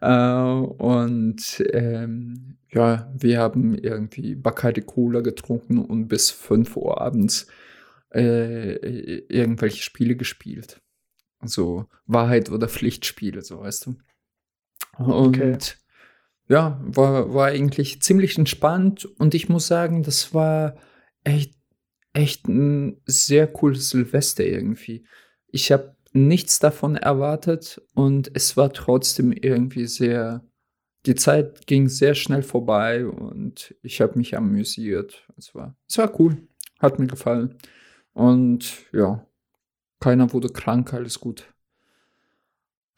Äh, 0.00 0.42
und 0.42 1.64
ähm, 1.72 2.58
ja, 2.70 3.12
wir 3.16 3.38
haben 3.38 3.74
irgendwie 3.74 4.34
Bacardi 4.34 4.82
Cola 4.82 5.20
getrunken 5.20 5.78
und 5.78 6.08
bis 6.08 6.30
5 6.30 6.76
Uhr 6.76 7.00
abends 7.00 7.46
äh, 8.12 8.74
irgendwelche 9.28 9.82
Spiele 9.82 10.16
gespielt. 10.16 10.80
Also 11.38 11.86
Wahrheit 12.06 12.50
oder 12.50 12.68
Pflichtspiele, 12.68 13.42
so 13.42 13.60
weißt 13.60 13.86
du. 13.86 13.96
Und 14.98 15.36
okay. 15.36 15.58
ja, 16.48 16.80
war, 16.82 17.32
war 17.34 17.48
eigentlich 17.48 18.02
ziemlich 18.02 18.38
entspannt 18.38 19.04
und 19.04 19.34
ich 19.34 19.48
muss 19.48 19.66
sagen, 19.66 20.02
das 20.02 20.32
war 20.32 20.76
echt, 21.24 21.54
echt 22.12 22.48
ein 22.48 23.00
sehr 23.04 23.46
cooles 23.46 23.90
Silvester 23.90 24.44
irgendwie. 24.44 25.06
Ich 25.48 25.70
habe 25.72 25.95
nichts 26.16 26.58
davon 26.58 26.96
erwartet 26.96 27.82
und 27.94 28.30
es 28.34 28.56
war 28.56 28.72
trotzdem 28.72 29.32
irgendwie 29.32 29.86
sehr 29.86 30.42
die 31.06 31.14
Zeit 31.14 31.66
ging 31.66 31.88
sehr 31.88 32.14
schnell 32.14 32.42
vorbei 32.42 33.06
und 33.06 33.74
ich 33.82 34.00
habe 34.00 34.18
mich 34.18 34.36
amüsiert. 34.36 35.26
Es 35.36 35.54
war, 35.54 35.76
es 35.88 35.98
war 35.98 36.18
cool, 36.18 36.36
hat 36.80 36.98
mir 36.98 37.06
gefallen. 37.06 37.56
Und 38.12 38.86
ja, 38.92 39.24
keiner 40.00 40.32
wurde 40.32 40.48
krank, 40.48 40.92
alles 40.92 41.20
gut. 41.20 41.52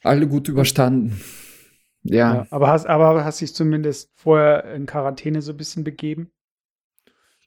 Alle 0.02 0.26
gut 0.26 0.48
überstanden. 0.48 1.20
Ja. 2.02 2.34
ja 2.36 2.46
aber 2.50 2.68
hast, 2.68 2.86
aber 2.86 3.24
hast 3.24 3.40
dich 3.40 3.54
zumindest 3.54 4.10
vorher 4.14 4.72
in 4.72 4.86
Quarantäne 4.86 5.42
so 5.42 5.52
ein 5.52 5.56
bisschen 5.56 5.84
begeben? 5.84 6.30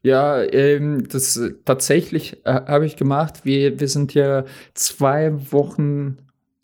Ja, 0.02 0.42
ähm, 0.42 1.06
das 1.08 1.40
tatsächlich 1.64 2.44
äh, 2.44 2.52
habe 2.52 2.86
ich 2.86 2.96
gemacht. 2.96 3.44
Wir, 3.44 3.78
wir 3.78 3.88
sind 3.88 4.14
ja 4.14 4.44
zwei 4.74 5.32
Wochen 5.52 6.18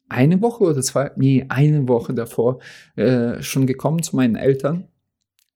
eine 0.09 0.41
Woche 0.43 0.65
oder 0.65 0.83
zwei, 0.83 1.13
nee, 1.17 1.45
eine 1.49 1.87
Woche 1.87 2.15
davor 2.15 2.59
äh, 2.97 3.41
schon 3.43 3.67
gekommen 3.67 4.03
zu 4.03 4.17
meinen 4.17 4.37
Eltern 4.37 4.89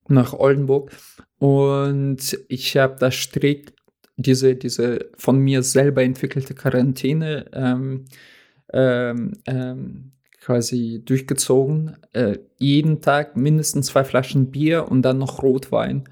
nach 0.07 0.33
Oldenburg 0.33 0.91
und 1.39 2.37
ich 2.47 2.77
habe 2.77 2.95
da 2.99 3.11
strikt 3.11 3.73
diese, 4.15 4.55
diese 4.55 5.09
von 5.17 5.39
mir 5.39 5.63
selber 5.63 6.03
entwickelte 6.03 6.53
Quarantäne 6.53 7.47
ähm, 7.53 8.05
ähm, 8.71 9.33
ähm, 9.45 10.11
quasi 10.39 11.01
durchgezogen. 11.03 11.97
Äh, 12.13 12.37
jeden 12.59 13.01
Tag 13.01 13.35
mindestens 13.37 13.87
zwei 13.87 14.03
Flaschen 14.03 14.51
Bier 14.51 14.89
und 14.89 15.01
dann 15.01 15.17
noch 15.17 15.41
Rotwein 15.41 16.03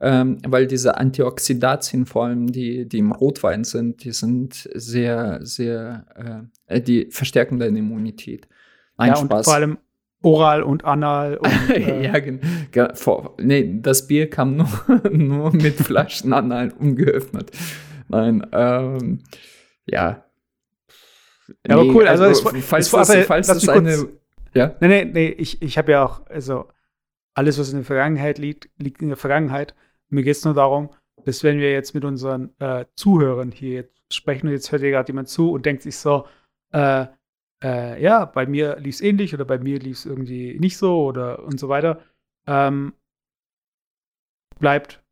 ähm, 0.00 0.38
weil 0.46 0.66
diese 0.66 0.96
Antioxidantien 0.96 2.06
vor 2.06 2.26
allem, 2.26 2.50
die, 2.50 2.88
die 2.88 2.98
im 2.98 3.12
Rotwein 3.12 3.64
sind, 3.64 4.02
die 4.04 4.12
sind 4.12 4.68
sehr, 4.74 5.40
sehr, 5.42 6.50
äh, 6.68 6.76
äh 6.76 6.80
die 6.80 7.08
verstärken 7.10 7.58
deine 7.58 7.80
Immunität. 7.80 8.48
Ein 8.96 9.10
ja, 9.10 9.16
Spaß. 9.16 9.38
Und 9.38 9.44
vor 9.44 9.54
allem 9.54 9.78
oral 10.22 10.62
und 10.62 10.84
anal. 10.84 11.36
Und, 11.36 11.70
äh 11.74 12.04
ja, 12.04 12.18
genau. 12.18 12.94
Vor, 12.94 13.36
nee, 13.40 13.78
das 13.80 14.06
Bier 14.06 14.30
kam 14.30 14.56
nur, 14.56 14.68
nur 15.10 15.52
mit 15.52 15.74
Flaschen 15.74 16.32
anal 16.32 16.72
ungeöffnet. 16.78 17.50
Nein, 18.08 18.46
ähm, 18.52 19.20
ja. 19.86 20.24
Ja, 21.66 21.74
aber 21.74 21.84
cool. 21.86 22.06
Also, 22.06 22.24
also 22.24 22.50
es, 22.50 22.64
falls, 22.64 22.90
das, 22.90 23.10
aber, 23.10 23.22
falls 23.24 23.48
das 23.48 23.68
eine. 23.68 24.08
Ja? 24.54 24.74
Nee, 24.80 24.88
nee, 24.88 25.04
nee, 25.04 25.28
ich, 25.28 25.60
ich 25.60 25.78
habe 25.78 25.92
ja 25.92 26.04
auch, 26.04 26.26
also 26.26 26.66
alles, 27.34 27.58
was 27.58 27.70
in 27.70 27.76
der 27.76 27.84
Vergangenheit 27.84 28.38
liegt, 28.38 28.68
liegt 28.78 29.02
in 29.02 29.08
der 29.08 29.16
Vergangenheit. 29.16 29.74
Mir 30.10 30.22
geht 30.22 30.36
es 30.36 30.44
nur 30.44 30.54
darum, 30.54 30.90
dass 31.24 31.44
wenn 31.44 31.58
wir 31.58 31.72
jetzt 31.72 31.94
mit 31.94 32.04
unseren 32.04 32.58
äh, 32.60 32.86
Zuhörern 32.96 33.52
hier 33.52 33.74
jetzt 33.74 34.14
sprechen 34.14 34.46
und 34.48 34.52
jetzt 34.52 34.72
hört 34.72 34.82
ihr 34.82 34.90
gerade 34.90 35.08
jemand 35.08 35.28
zu 35.28 35.52
und 35.52 35.66
denkt 35.66 35.82
sich 35.82 35.96
so, 35.96 36.26
äh, 36.72 37.06
äh, 37.62 38.02
ja, 38.02 38.24
bei 38.24 38.46
mir 38.46 38.76
lief 38.78 38.96
es 38.96 39.00
ähnlich 39.00 39.34
oder 39.34 39.44
bei 39.44 39.58
mir 39.58 39.78
lief 39.78 39.98
es 39.98 40.06
irgendwie 40.06 40.58
nicht 40.58 40.78
so 40.78 41.04
oder 41.04 41.44
und 41.44 41.60
so 41.60 41.68
weiter. 41.68 42.02
Ähm, 42.46 42.94
bleibt, 44.58 45.02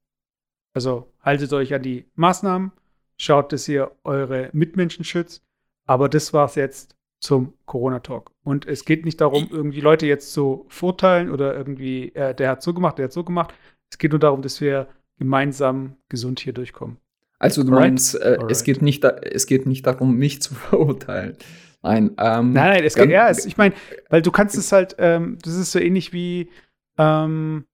also 0.74 1.12
haltet 1.20 1.52
euch 1.52 1.74
an 1.74 1.82
die 1.82 2.06
Maßnahmen, 2.14 2.72
schaut, 3.18 3.52
dass 3.52 3.68
ihr 3.68 3.92
eure 4.04 4.50
Mitmenschen 4.52 5.04
schützt. 5.04 5.42
Aber 5.86 6.08
das 6.08 6.32
war 6.32 6.46
es 6.46 6.54
jetzt 6.54 6.96
zum 7.20 7.54
Corona-Talk. 7.66 8.30
Und 8.44 8.66
es 8.66 8.84
geht 8.84 9.04
nicht 9.04 9.20
darum, 9.20 9.48
irgendwie 9.50 9.80
Leute 9.80 10.06
jetzt 10.06 10.32
zu 10.32 10.66
verurteilen 10.68 11.30
oder 11.30 11.54
irgendwie, 11.54 12.14
äh, 12.14 12.34
der 12.34 12.50
hat 12.50 12.62
so 12.62 12.72
gemacht, 12.74 12.98
der 12.98 13.06
hat 13.06 13.12
so 13.12 13.24
gemacht. 13.24 13.54
Es 13.90 13.98
geht 13.98 14.12
nur 14.12 14.20
darum, 14.20 14.42
dass 14.42 14.60
wir 14.60 14.88
gemeinsam 15.18 15.96
gesund 16.08 16.40
hier 16.40 16.52
durchkommen. 16.52 16.98
Also 17.38 17.62
du 17.62 17.70
Alright? 17.72 17.90
meinst, 17.90 18.20
äh, 18.20 18.38
es, 18.48 18.64
geht 18.64 18.82
nicht 18.82 19.04
da, 19.04 19.10
es 19.10 19.46
geht 19.46 19.66
nicht 19.66 19.86
darum, 19.86 20.16
mich 20.16 20.42
zu 20.42 20.54
verurteilen. 20.54 21.36
Nein, 21.82 22.10
ähm, 22.18 22.52
nein, 22.52 22.70
nein, 22.70 22.84
es 22.84 22.94
geht, 22.94 23.08
ja, 23.08 23.28
es, 23.28 23.46
ich 23.46 23.56
meine, 23.56 23.74
weil 24.08 24.20
du 24.20 24.32
kannst 24.32 24.56
es 24.56 24.72
halt, 24.72 24.96
ähm, 24.98 25.38
das 25.42 25.54
ist 25.54 25.70
so 25.70 25.78
ähnlich 25.78 26.12
wie 26.12 26.50
ähm, 26.98 27.66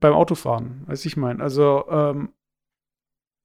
beim 0.00 0.12
Autofahren, 0.12 0.84
was 0.86 1.04
ich 1.04 1.16
meine. 1.16 1.42
Also, 1.42 1.84
ähm, 1.90 2.28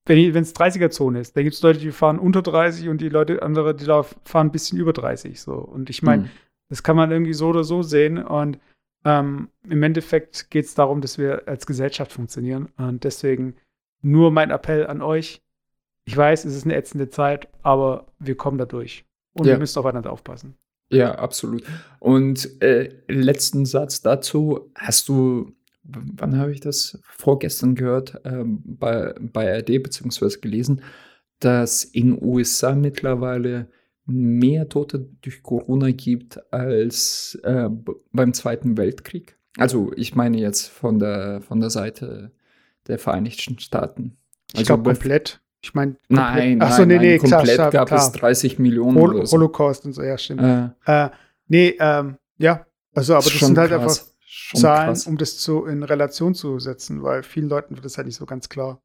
wenn 0.05 0.35
es 0.35 0.55
30er-Zone 0.55 1.19
ist, 1.19 1.35
dann 1.35 1.43
gibt 1.43 1.55
es 1.55 1.61
Leute, 1.61 1.79
die 1.79 1.91
fahren 1.91 2.19
unter 2.19 2.41
30 2.41 2.89
und 2.89 3.01
die 3.01 3.09
Leute, 3.09 3.41
andere, 3.41 3.75
die 3.75 3.85
fahren 3.85 4.47
ein 4.47 4.51
bisschen 4.51 4.79
über 4.79 4.93
30. 4.93 5.39
So. 5.39 5.53
Und 5.53 5.89
ich 5.89 6.01
meine, 6.01 6.23
mhm. 6.23 6.29
das 6.69 6.83
kann 6.83 6.95
man 6.95 7.11
irgendwie 7.11 7.33
so 7.33 7.49
oder 7.49 7.63
so 7.63 7.83
sehen. 7.83 8.17
Und 8.17 8.59
ähm, 9.03 9.49
Im 9.67 9.83
Endeffekt 9.83 10.51
geht 10.51 10.65
es 10.65 10.75
darum, 10.75 11.01
dass 11.01 11.17
wir 11.17 11.47
als 11.47 11.65
Gesellschaft 11.65 12.11
funktionieren. 12.11 12.69
Und 12.77 13.03
deswegen 13.03 13.55
nur 14.01 14.31
mein 14.31 14.51
Appell 14.51 14.85
an 14.87 15.01
euch. 15.01 15.41
Ich 16.05 16.15
weiß, 16.15 16.45
es 16.45 16.55
ist 16.55 16.65
eine 16.65 16.75
ätzende 16.75 17.09
Zeit, 17.09 17.47
aber 17.61 18.07
wir 18.19 18.35
kommen 18.35 18.57
da 18.57 18.65
durch. 18.65 19.05
Und 19.33 19.45
ja. 19.45 19.53
wir 19.53 19.59
müssen 19.59 19.79
aufeinander 19.79 20.11
aufpassen. 20.11 20.55
Ja, 20.89 21.15
absolut. 21.15 21.63
Und 21.99 22.61
äh, 22.61 22.89
letzten 23.07 23.65
Satz 23.65 24.01
dazu. 24.01 24.71
Hast 24.75 25.07
du, 25.07 25.53
wann 25.83 26.37
habe 26.37 26.51
ich 26.51 26.59
das? 26.59 26.99
Vorgestern 27.03 27.75
gehört, 27.75 28.19
ähm, 28.25 28.61
bei, 28.65 29.13
bei 29.19 29.59
RD 29.59 29.81
beziehungsweise 29.81 30.39
gelesen, 30.39 30.81
dass 31.39 31.83
in 31.83 32.21
USA 32.21 32.75
mittlerweile 32.75 33.67
mehr 34.11 34.69
Tote 34.69 35.07
durch 35.21 35.43
Corona 35.43 35.91
gibt 35.91 36.39
als 36.53 37.39
äh, 37.43 37.69
beim 38.11 38.33
Zweiten 38.33 38.77
Weltkrieg. 38.77 39.37
Also 39.57 39.91
ich 39.95 40.15
meine 40.15 40.37
jetzt 40.37 40.67
von 40.69 40.99
der, 40.99 41.41
von 41.41 41.59
der 41.59 41.69
Seite 41.69 42.31
der 42.87 42.99
Vereinigten 42.99 43.59
Staaten. 43.59 44.17
Also 44.53 44.61
ich 44.61 44.67
glaube 44.67 44.83
komplett. 44.83 45.41
Ich 45.63 45.75
meine, 45.75 45.95
nein, 46.09 46.59
ach 46.61 46.75
so, 46.75 46.85
nee, 46.85 46.97
nee, 46.97 47.17
komplett 47.19 47.53
klar, 47.53 47.69
gab 47.69 47.87
klar. 47.89 47.99
es 47.99 48.11
30 48.13 48.57
Millionen 48.57 48.97
Hol 48.97 49.15
oder 49.15 49.25
so. 49.27 49.37
Holocaust 49.37 49.85
und 49.85 49.93
so, 49.93 50.01
ja, 50.01 50.17
stimmt. 50.17 50.41
Äh, 50.41 51.05
äh, 51.05 51.09
nee, 51.47 51.75
ähm, 51.79 52.17
ja, 52.39 52.65
also, 52.95 53.13
aber 53.13 53.23
das 53.23 53.39
sind 53.39 53.57
halt 53.57 53.69
krass. 53.69 53.81
einfach 53.81 54.59
Zahlen, 54.59 54.87
krass. 54.87 55.05
um 55.05 55.17
das 55.17 55.37
zu, 55.37 55.65
in 55.65 55.83
Relation 55.83 56.33
zu 56.33 56.57
setzen, 56.57 57.03
weil 57.03 57.21
vielen 57.21 57.47
Leuten 57.47 57.75
wird 57.75 57.85
das 57.85 57.97
halt 57.97 58.07
nicht 58.07 58.15
so 58.15 58.25
ganz 58.25 58.49
klar. 58.49 58.81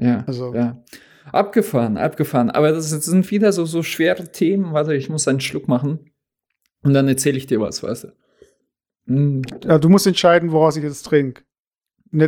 Ja, 0.00 0.24
also, 0.26 0.54
ja. 0.54 0.82
Abgefahren, 1.32 1.96
abgefahren. 1.96 2.50
Aber 2.50 2.72
das 2.72 2.90
sind 2.90 3.30
wieder 3.30 3.52
so, 3.52 3.64
so 3.64 3.82
schwere 3.82 4.30
Themen. 4.30 4.72
Warte, 4.72 4.94
ich 4.94 5.08
muss 5.08 5.28
einen 5.28 5.40
Schluck 5.40 5.68
machen. 5.68 6.10
Und 6.82 6.94
dann 6.94 7.08
erzähle 7.08 7.38
ich 7.38 7.46
dir 7.46 7.60
was, 7.60 7.82
weißt 7.82 8.04
du. 8.04 9.12
Mm. 9.12 9.42
Ja, 9.64 9.78
du 9.78 9.88
musst 9.88 10.06
entscheiden, 10.06 10.52
woraus 10.52 10.76
ich 10.76 10.84
jetzt 10.84 11.02
trinke. 11.02 11.42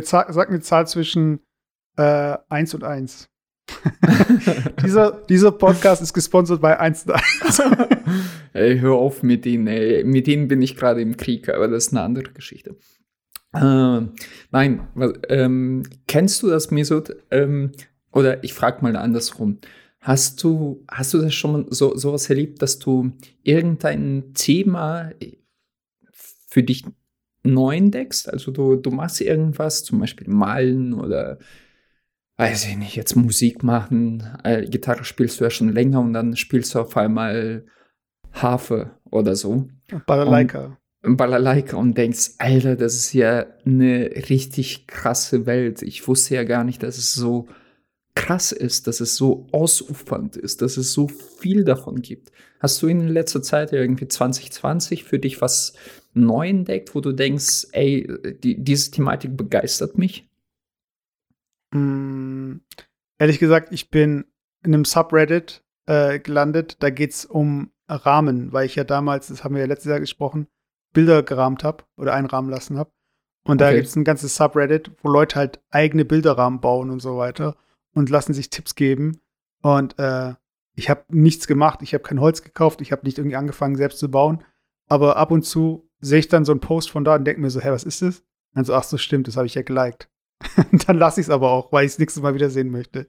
sag 0.03 0.49
eine 0.49 0.61
Zahl 0.61 0.87
zwischen 0.87 1.39
äh, 1.97 2.37
1 2.49 2.73
und 2.73 2.83
1. 2.83 3.29
dieser, 4.83 5.11
dieser 5.29 5.51
Podcast 5.51 6.01
ist 6.01 6.13
gesponsert 6.13 6.61
bei 6.61 6.77
1 6.77 7.05
und 7.05 7.13
1. 7.13 7.61
ey, 8.53 8.79
hör 8.79 8.95
auf 8.95 9.23
mit 9.23 9.45
denen, 9.45 9.67
ey. 9.67 10.03
Mit 10.03 10.27
denen 10.27 10.47
bin 10.47 10.61
ich 10.61 10.75
gerade 10.75 11.01
im 11.01 11.17
Krieg, 11.17 11.49
aber 11.49 11.67
das 11.67 11.87
ist 11.87 11.93
eine 11.93 12.01
andere 12.01 12.31
Geschichte. 12.33 12.75
Äh, 13.53 14.01
nein, 14.51 14.87
ähm, 15.29 15.83
kennst 16.07 16.41
du 16.41 16.49
das, 16.49 16.71
Mesut? 16.71 17.15
Ähm, 17.31 17.71
oder 18.11 18.43
ich 18.43 18.53
frage 18.53 18.81
mal 18.81 18.95
andersrum. 18.95 19.59
Hast 19.99 20.43
du, 20.43 20.83
hast 20.89 21.13
du 21.13 21.19
das 21.19 21.33
schon 21.33 21.51
mal 21.51 21.65
so 21.69 21.95
sowas 21.95 22.29
erlebt, 22.29 22.61
dass 22.61 22.79
du 22.79 23.11
irgendein 23.43 24.33
Thema 24.33 25.11
für 26.47 26.63
dich 26.63 26.85
neu 27.43 27.77
entdeckst? 27.77 28.31
Also 28.31 28.51
du, 28.51 28.75
du 28.75 28.89
machst 28.89 29.21
irgendwas, 29.21 29.83
zum 29.83 29.99
Beispiel 29.99 30.27
malen 30.27 30.93
oder 30.93 31.37
weiß 32.37 32.65
ich 32.65 32.77
nicht, 32.77 32.95
jetzt 32.95 33.15
Musik 33.15 33.61
machen, 33.61 34.23
äh, 34.43 34.65
Gitarre 34.65 35.03
spielst 35.03 35.39
du 35.39 35.43
ja 35.43 35.51
schon 35.51 35.71
länger 35.71 35.99
und 35.99 36.13
dann 36.13 36.35
spielst 36.35 36.73
du 36.73 36.79
auf 36.79 36.97
einmal 36.97 37.65
Harfe 38.31 38.91
oder 39.11 39.35
so. 39.35 39.67
Balalaika. 40.07 40.77
Und, 41.03 41.17
Balalaika 41.17 41.77
und 41.77 41.95
denkst, 41.95 42.31
Alter, 42.39 42.75
das 42.75 42.95
ist 42.95 43.13
ja 43.13 43.45
eine 43.65 44.09
richtig 44.29 44.87
krasse 44.87 45.45
Welt. 45.45 45.83
Ich 45.83 46.07
wusste 46.07 46.33
ja 46.33 46.43
gar 46.43 46.63
nicht, 46.63 46.81
dass 46.81 46.97
es 46.97 47.13
so 47.13 47.47
krass 48.21 48.51
ist, 48.51 48.85
dass 48.85 48.99
es 48.99 49.15
so 49.15 49.47
ausufernd 49.51 50.37
ist, 50.37 50.61
dass 50.61 50.77
es 50.77 50.93
so 50.93 51.07
viel 51.07 51.63
davon 51.63 52.01
gibt. 52.01 52.31
Hast 52.59 52.81
du 52.81 52.87
in 52.87 53.07
letzter 53.07 53.41
Zeit 53.41 53.73
irgendwie 53.73 54.07
2020 54.07 55.03
für 55.03 55.17
dich 55.17 55.41
was 55.41 55.73
neu 56.13 56.49
entdeckt, 56.49 56.93
wo 56.93 57.01
du 57.01 57.13
denkst, 57.13 57.67
ey, 57.71 58.07
die, 58.43 58.63
diese 58.63 58.91
Thematik 58.91 59.35
begeistert 59.35 59.97
mich? 59.97 60.29
Mm, 61.73 62.57
ehrlich 63.17 63.39
gesagt, 63.39 63.73
ich 63.73 63.89
bin 63.89 64.25
in 64.63 64.75
einem 64.75 64.85
Subreddit 64.85 65.63
äh, 65.87 66.19
gelandet. 66.19 66.77
Da 66.81 66.91
geht 66.91 67.11
es 67.11 67.25
um 67.25 67.71
Rahmen, 67.89 68.53
weil 68.53 68.67
ich 68.67 68.75
ja 68.75 68.83
damals, 68.83 69.29
das 69.29 69.43
haben 69.43 69.55
wir 69.55 69.61
ja 69.61 69.67
letztes 69.67 69.89
Jahr 69.89 69.99
gesprochen, 69.99 70.47
Bilder 70.93 71.23
gerahmt 71.23 71.63
habe 71.63 71.85
oder 71.97 72.13
einrahmen 72.13 72.51
lassen 72.51 72.77
habe. 72.77 72.91
Und 73.45 73.61
da 73.61 73.69
okay. 73.69 73.77
gibt 73.77 73.87
es 73.87 73.95
ein 73.95 74.03
ganzes 74.03 74.35
Subreddit, 74.35 74.91
wo 75.01 75.09
Leute 75.09 75.37
halt 75.37 75.59
eigene 75.71 76.05
Bilderrahmen 76.05 76.61
bauen 76.61 76.91
und 76.91 76.99
so 76.99 77.17
weiter 77.17 77.55
und 77.93 78.09
lassen 78.09 78.33
sich 78.33 78.49
Tipps 78.49 78.75
geben. 78.75 79.19
Und 79.61 79.97
äh, 79.99 80.33
ich 80.75 80.89
habe 80.89 81.03
nichts 81.09 81.47
gemacht, 81.47 81.81
ich 81.81 81.93
habe 81.93 82.03
kein 82.03 82.19
Holz 82.19 82.41
gekauft, 82.41 82.81
ich 82.81 82.91
habe 82.91 83.05
nicht 83.05 83.17
irgendwie 83.17 83.35
angefangen, 83.35 83.75
selbst 83.75 83.99
zu 83.99 84.09
bauen. 84.09 84.43
Aber 84.87 85.17
ab 85.17 85.31
und 85.31 85.43
zu 85.43 85.89
sehe 85.99 86.19
ich 86.19 86.27
dann 86.27 86.45
so 86.45 86.51
einen 86.51 86.61
Post 86.61 86.89
von 86.89 87.03
da 87.03 87.15
und 87.15 87.25
denke 87.25 87.41
mir 87.41 87.49
so, 87.49 87.61
hä, 87.61 87.69
was 87.69 87.83
ist 87.83 88.01
das? 88.01 88.23
Und 88.55 88.65
so, 88.65 88.73
ach 88.73 88.83
so, 88.83 88.97
stimmt, 88.97 89.27
das 89.27 89.37
habe 89.37 89.47
ich 89.47 89.55
ja 89.55 89.61
geliked. 89.61 90.09
dann 90.87 90.97
lasse 90.97 91.21
ich 91.21 91.27
es 91.27 91.31
aber 91.31 91.51
auch, 91.51 91.71
weil 91.71 91.85
ich 91.85 91.93
es 91.93 91.99
nächstes 91.99 92.23
Mal 92.23 92.33
wieder 92.33 92.49
sehen 92.49 92.71
möchte. 92.71 93.07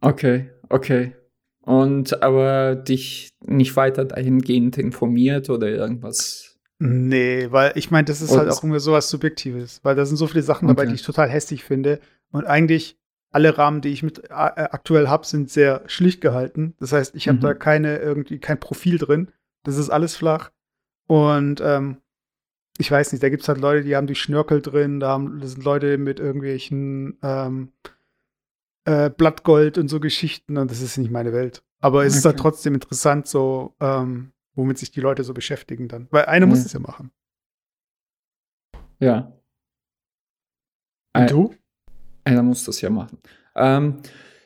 Okay, 0.00 0.50
okay. 0.68 1.16
Und 1.62 2.22
aber 2.22 2.74
dich 2.74 3.30
nicht 3.44 3.76
weiter 3.76 4.04
dahingehend 4.04 4.78
informiert 4.78 5.50
oder 5.50 5.68
irgendwas? 5.68 6.58
Nee, 6.78 7.48
weil 7.50 7.72
ich 7.74 7.90
meine, 7.90 8.06
das 8.06 8.22
ist 8.22 8.30
oder 8.30 8.40
halt 8.40 8.52
auch 8.52 8.62
irgendwie 8.62 8.80
sowas 8.80 9.10
Subjektives, 9.10 9.80
weil 9.82 9.94
da 9.94 10.06
sind 10.06 10.16
so 10.16 10.26
viele 10.26 10.42
Sachen 10.42 10.68
okay. 10.68 10.76
dabei, 10.76 10.88
die 10.88 10.94
ich 10.94 11.02
total 11.02 11.28
hässlich 11.28 11.62
finde. 11.62 12.00
Und 12.32 12.46
eigentlich 12.46 12.99
alle 13.30 13.56
Rahmen, 13.56 13.80
die 13.80 13.90
ich 13.90 14.02
mit 14.02 14.30
äh, 14.30 14.32
aktuell 14.32 15.08
habe, 15.08 15.26
sind 15.26 15.50
sehr 15.50 15.82
schlicht 15.86 16.20
gehalten. 16.20 16.74
Das 16.78 16.92
heißt, 16.92 17.14
ich 17.14 17.28
habe 17.28 17.38
mhm. 17.38 17.42
da 17.42 17.54
keine 17.54 17.98
irgendwie 17.98 18.38
kein 18.38 18.58
Profil 18.58 18.98
drin. 18.98 19.30
Das 19.62 19.76
ist 19.76 19.90
alles 19.90 20.16
flach. 20.16 20.50
Und 21.06 21.60
ähm, 21.60 21.98
ich 22.78 22.90
weiß 22.90 23.12
nicht, 23.12 23.22
da 23.22 23.28
gibt 23.28 23.42
es 23.42 23.48
halt 23.48 23.60
Leute, 23.60 23.84
die 23.84 23.96
haben 23.96 24.06
die 24.06 24.14
Schnörkel 24.14 24.62
drin, 24.62 25.00
da 25.00 25.10
haben, 25.10 25.40
das 25.40 25.52
sind 25.52 25.64
Leute 25.64 25.98
mit 25.98 26.18
irgendwelchen 26.18 27.18
ähm, 27.22 27.72
äh, 28.84 29.10
Blattgold 29.10 29.76
und 29.78 29.88
so 29.88 30.00
Geschichten 30.00 30.56
und 30.56 30.70
das 30.70 30.80
ist 30.80 30.96
nicht 30.96 31.10
meine 31.10 31.32
Welt. 31.32 31.62
Aber 31.80 32.04
es 32.04 32.12
okay. 32.12 32.18
ist 32.18 32.24
halt 32.24 32.38
trotzdem 32.38 32.74
interessant, 32.74 33.26
so, 33.26 33.74
ähm, 33.80 34.32
womit 34.54 34.78
sich 34.78 34.90
die 34.90 35.00
Leute 35.00 35.24
so 35.24 35.34
beschäftigen 35.34 35.88
dann. 35.88 36.08
Weil 36.10 36.26
einer 36.26 36.46
ja. 36.46 36.50
muss 36.50 36.64
es 36.64 36.72
ja 36.72 36.80
machen. 36.80 37.10
Ja. 38.98 39.32
Und 41.14 41.30
du? 41.30 41.54
Einer 42.30 42.44
muss 42.44 42.64
das 42.64 42.80
ja 42.80 42.90
machen. 42.90 43.18
Ähm, 43.56 43.96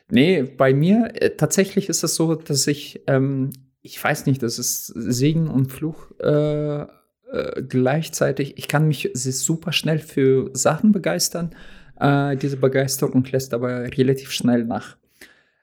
nee, 0.09 0.41
bei 0.41 0.73
mir 0.73 1.11
äh, 1.13 1.29
tatsächlich 1.37 1.87
ist 1.87 2.03
es 2.03 2.15
so, 2.15 2.33
dass 2.33 2.65
ich, 2.65 3.03
ähm, 3.05 3.51
ich 3.83 4.03
weiß 4.03 4.25
nicht, 4.25 4.41
das 4.41 4.57
ist 4.57 4.87
Segen 4.87 5.47
und 5.47 5.71
Fluch 5.71 6.11
äh, 6.19 6.81
äh, 6.81 6.87
gleichzeitig. 7.69 8.57
Ich 8.57 8.67
kann 8.67 8.87
mich 8.87 9.11
super 9.13 9.71
schnell 9.71 9.99
für 9.99 10.49
Sachen 10.53 10.91
begeistern. 10.91 11.51
Äh, 11.99 12.37
diese 12.37 12.57
Begeisterung 12.57 13.23
lässt 13.25 13.53
aber 13.53 13.83
relativ 13.95 14.31
schnell 14.31 14.65
nach. 14.65 14.97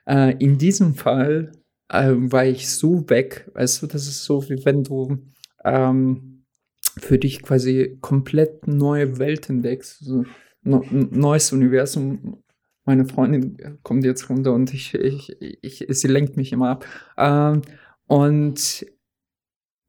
Äh, 0.06 0.36
in 0.38 0.58
diesem 0.58 0.94
Fall 0.94 1.50
äh, 1.88 2.12
war 2.14 2.44
ich 2.44 2.70
so 2.70 3.08
weg, 3.10 3.50
weißt 3.54 3.82
du, 3.82 3.88
das 3.88 4.06
ist 4.06 4.22
so, 4.22 4.48
wie 4.48 4.64
wenn 4.64 4.84
du 4.84 5.18
ähm, 5.64 6.44
für 6.98 7.18
dich 7.18 7.42
quasi 7.42 7.98
komplett 8.00 8.68
neue 8.68 9.18
Welt 9.18 9.50
entdeckst. 9.50 9.98
So, 10.04 10.24
neues 10.62 11.52
Universum. 11.52 12.42
Meine 12.84 13.04
Freundin 13.04 13.78
kommt 13.82 14.04
jetzt 14.04 14.28
runter 14.28 14.52
und 14.52 14.74
ich, 14.74 14.94
ich, 14.94 15.36
ich, 15.40 15.84
sie 15.88 16.08
lenkt 16.08 16.36
mich 16.36 16.52
immer 16.52 16.70
ab. 16.70 16.86
Ähm, 17.16 17.62
und 18.06 18.86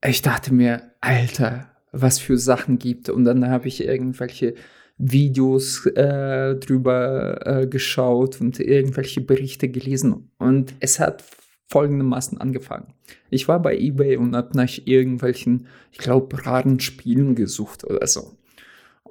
ich 0.05 0.21
dachte 0.21 0.53
mir, 0.53 0.91
Alter, 1.01 1.71
was 1.91 2.19
für 2.19 2.37
Sachen 2.37 2.79
gibt. 2.79 3.09
Und 3.09 3.25
dann 3.25 3.49
habe 3.49 3.67
ich 3.67 3.83
irgendwelche 3.83 4.55
Videos 4.97 5.85
äh, 5.85 6.55
drüber 6.55 7.45
äh, 7.45 7.67
geschaut 7.67 8.41
und 8.41 8.59
irgendwelche 8.59 9.21
Berichte 9.21 9.69
gelesen. 9.69 10.31
Und 10.37 10.73
es 10.79 10.99
hat 10.99 11.23
folgendermaßen 11.67 12.39
angefangen. 12.39 12.93
Ich 13.29 13.47
war 13.47 13.61
bei 13.61 13.77
eBay 13.77 14.17
und 14.17 14.35
habe 14.35 14.55
nach 14.55 14.69
irgendwelchen, 14.85 15.67
ich 15.91 15.97
glaube, 15.97 16.45
raren 16.45 16.79
Spielen 16.79 17.35
gesucht 17.35 17.83
oder 17.83 18.05
so. 18.05 18.37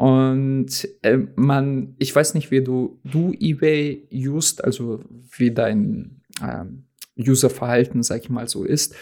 Und 0.03 0.89
äh, 1.03 1.17
man, 1.37 1.95
ich 2.01 2.13
weiß 2.13 2.35
nicht, 2.35 2.51
wie 2.51 2.61
du, 2.61 2.99
du 3.05 3.33
eBay 3.39 4.09
used, 4.13 4.65
also 4.65 4.99
wie 5.31 5.53
dein 5.53 6.23
ähm, 6.43 6.87
Userverhalten, 7.17 8.03
sag 8.03 8.23
ich 8.23 8.29
mal, 8.29 8.49
so 8.49 8.65
ist. 8.65 8.97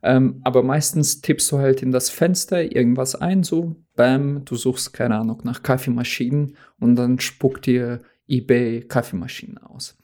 Ähm, 0.00 0.40
aber 0.44 0.62
meistens 0.62 1.22
tippst 1.22 1.50
du 1.50 1.58
halt 1.58 1.82
in 1.82 1.90
das 1.90 2.08
Fenster 2.08 2.62
irgendwas 2.62 3.16
ein, 3.16 3.42
so, 3.42 3.82
bam, 3.96 4.44
du 4.44 4.54
suchst, 4.54 4.92
keine 4.92 5.16
Ahnung, 5.16 5.40
nach 5.42 5.64
Kaffeemaschinen 5.64 6.56
und 6.78 6.94
dann 6.94 7.18
spuckt 7.18 7.66
dir 7.66 8.02
eBay 8.28 8.82
Kaffeemaschinen 8.82 9.58
aus. 9.58 9.98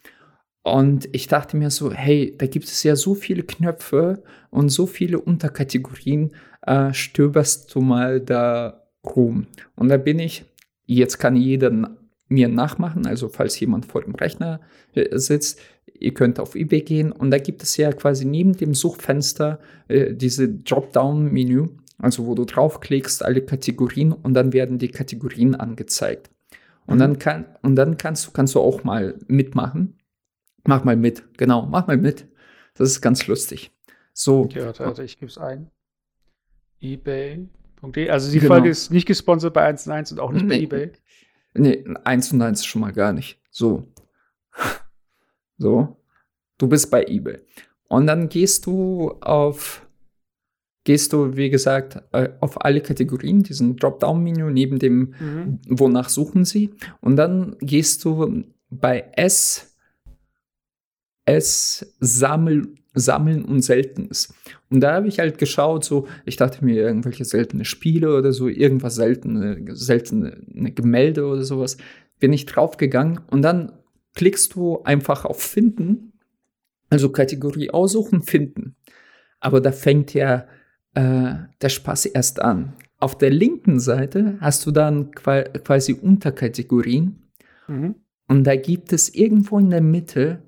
Und 0.65 1.09
ich 1.13 1.29
dachte 1.29 1.57
mir 1.57 1.71
so, 1.71 1.93
hey, 1.93 2.35
da 2.37 2.47
gibt 2.47 2.65
es 2.65 2.83
ja 2.83 2.97
so 2.97 3.15
viele 3.15 3.45
Knöpfe 3.45 4.25
und 4.51 4.71
so 4.71 4.87
viele 4.87 5.21
Unterkategorien, 5.21 6.35
äh, 6.63 6.93
stöberst 6.93 7.73
du 7.73 7.81
mal 7.81 8.21
da 8.21 8.84
rum. 9.05 9.47
Und 9.77 9.89
da 9.89 9.97
bin 9.97 10.19
ich, 10.19 10.45
jetzt 10.87 11.19
kann 11.19 11.37
jeder 11.37 11.97
mir 12.29 12.49
nachmachen, 12.49 13.07
also 13.07 13.29
falls 13.29 13.59
jemand 13.61 13.87
vor 13.87 14.03
dem 14.03 14.15
Rechner 14.15 14.61
äh, 14.95 15.19
sitzt, 15.19 15.61
ihr 15.99 16.15
könnt 16.15 16.41
auf 16.41 16.55
eBay 16.55 16.83
gehen 16.83 17.13
und 17.13 17.31
da 17.31 17.39
gibt 17.39 17.63
es 17.63 17.77
ja 17.77 17.93
quasi 17.93 18.25
neben 18.25 18.57
dem 18.57 18.75
Suchfenster 18.75 19.61
äh, 19.89 20.15
diese 20.15 20.49
Dropdown-Menü, 20.49 21.69
also 21.99 22.27
wo 22.27 22.35
du 22.35 22.45
draufklickst, 22.45 23.25
alle 23.25 23.43
Kategorien 23.43 24.13
und 24.13 24.35
dann 24.35 24.53
werden 24.53 24.79
die 24.79 24.89
Kategorien 24.89 25.55
angezeigt. 25.55 26.31
Und, 26.87 26.97
mhm. 26.97 27.01
dann, 27.01 27.19
kann, 27.19 27.45
und 27.63 27.77
dann 27.77 27.97
kannst, 27.97 28.35
kannst 28.35 28.55
du 28.55 28.61
auch 28.61 28.85
mal 28.85 29.19
mitmachen. 29.27 29.99
Mach 30.67 30.85
mal 30.85 30.97
mit, 30.97 31.25
genau, 31.37 31.67
mach 31.67 31.87
mal 31.87 31.97
mit. 31.97 32.27
Das 32.75 32.91
ist 32.91 33.01
ganz 33.01 33.27
lustig. 33.27 33.71
So. 34.13 34.41
Okay, 34.41 34.65
warte, 34.65 34.85
warte 34.85 35.05
ich 35.05 35.19
gebe 35.19 35.31
es 35.31 35.39
ein. 35.39 35.71
eBay.de. 37.89 38.11
Also 38.11 38.31
die 38.31 38.41
genau. 38.41 38.55
Folge 38.55 38.69
ist 38.69 38.91
nicht 38.91 39.07
gesponsert 39.07 39.55
bei 39.55 39.65
1 39.65 39.87
und 39.87 39.93
1 39.93 40.13
und 40.13 40.21
auch 40.21 40.33
nicht 40.33 40.49
bei 40.49 40.61
eBay. 40.61 40.93
Nee, 41.55 41.85
1 42.05 42.33
und 42.33 42.43
1 42.43 42.65
schon 42.65 42.81
mal 42.81 42.93
gar 42.93 43.13
nicht. 43.13 43.39
So. 43.51 43.93
So. 45.57 45.97
Du 46.59 46.67
bist 46.67 46.91
bei 46.91 47.05
eBay. 47.05 47.39
Und 47.89 48.09
dann 48.09 48.29
gehst 48.29 48.67
du 48.67 49.13
auf, 49.21 49.87
gehst 50.83 51.13
du, 51.13 51.37
wie 51.37 51.49
gesagt, 51.49 52.03
äh, 52.13 52.31
auf 52.41 52.65
alle 52.65 52.81
Kategorien, 52.81 53.45
diesen 53.45 53.77
Dropdown-Menü 53.77 54.51
neben 54.51 54.81
dem, 54.81 55.15
mhm. 55.21 55.61
wonach 55.69 56.09
suchen 56.09 56.45
sie. 56.45 56.75
Und 57.01 57.15
dann 57.15 57.57
gehst 57.61 58.05
du 58.05 58.45
bei 58.69 59.01
S, 59.13 59.77
S 61.25 61.95
sammel, 62.01 62.75
sammeln 62.95 63.45
und 63.45 63.63
Seltenes. 63.63 64.35
Und 64.71 64.81
da 64.81 64.95
habe 64.95 65.09
ich 65.09 65.19
halt 65.19 65.39
geschaut, 65.39 65.85
so, 65.85 66.07
ich 66.25 66.37
dachte 66.37 66.65
mir 66.65 66.77
irgendwelche 66.77 67.25
seltene 67.25 67.65
Spiele 67.65 68.17
oder 68.17 68.33
so, 68.33 68.49
irgendwas 68.49 68.95
seltene, 68.95 69.75
seltene 69.75 70.73
Gemälde 70.73 71.27
oder 71.27 71.43
sowas. 71.43 71.77
Bin 72.21 72.33
ich 72.33 72.47
draufgegangen 72.47 73.21
und 73.31 73.43
dann 73.43 73.73
klickst 74.15 74.55
du 74.55 74.83
einfach 74.85 75.25
auf 75.25 75.43
Finden, 75.43 76.13
also 76.89 77.11
Kategorie 77.11 77.71
aussuchen, 77.71 78.23
finden. 78.23 78.77
Aber 79.41 79.61
da 79.61 79.73
fängt 79.73 80.15
ja 80.15 80.47
äh, 80.95 81.35
der 81.61 81.69
Spaß 81.69 82.07
erst 82.07 82.41
an. 82.41 82.75
Auf 82.99 83.19
der 83.19 83.31
linken 83.31 83.81
Seite 83.81 84.39
hast 84.41 84.65
du 84.65 84.71
dann 84.71 85.11
quasi 85.11 85.93
Unterkategorien. 85.93 87.25
Mhm. 87.67 87.97
Und 88.29 88.45
da 88.45 88.57
gibt 88.57 88.93
es 88.93 89.15
irgendwo 89.15 89.59
in 89.59 89.71
der 89.71 89.83
Mitte 89.83 90.43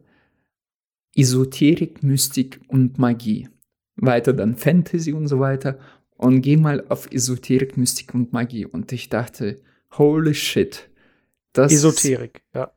Esoterik, 1.16 2.02
Mystik 2.02 2.60
und 2.68 2.98
Magie. 2.98 3.48
Weiter 3.96 4.32
dann 4.32 4.56
Fantasy 4.56 5.12
und 5.12 5.26
so 5.28 5.40
weiter. 5.40 5.78
Und 6.16 6.42
geh 6.42 6.56
mal 6.56 6.84
auf 6.88 7.10
Esoterik, 7.10 7.76
Mystik 7.76 8.14
und 8.14 8.32
Magie. 8.32 8.66
Und 8.66 8.92
ich 8.92 9.08
dachte, 9.08 9.60
holy 9.96 10.34
shit. 10.34 10.88
Das 11.52 11.72
Esoterik, 11.72 12.42
ja. 12.54 12.72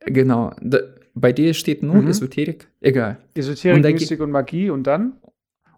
Genau. 0.00 0.52
Da, 0.60 0.78
bei 1.14 1.32
dir 1.32 1.54
steht 1.54 1.82
nur 1.82 1.96
mhm. 1.96 2.08
Esoterik. 2.08 2.68
Egal. 2.80 3.18
Esoterik, 3.34 3.84
und 3.84 3.92
Mystik 3.92 4.20
und 4.20 4.30
Magie 4.30 4.70
und 4.70 4.84
dann? 4.86 5.14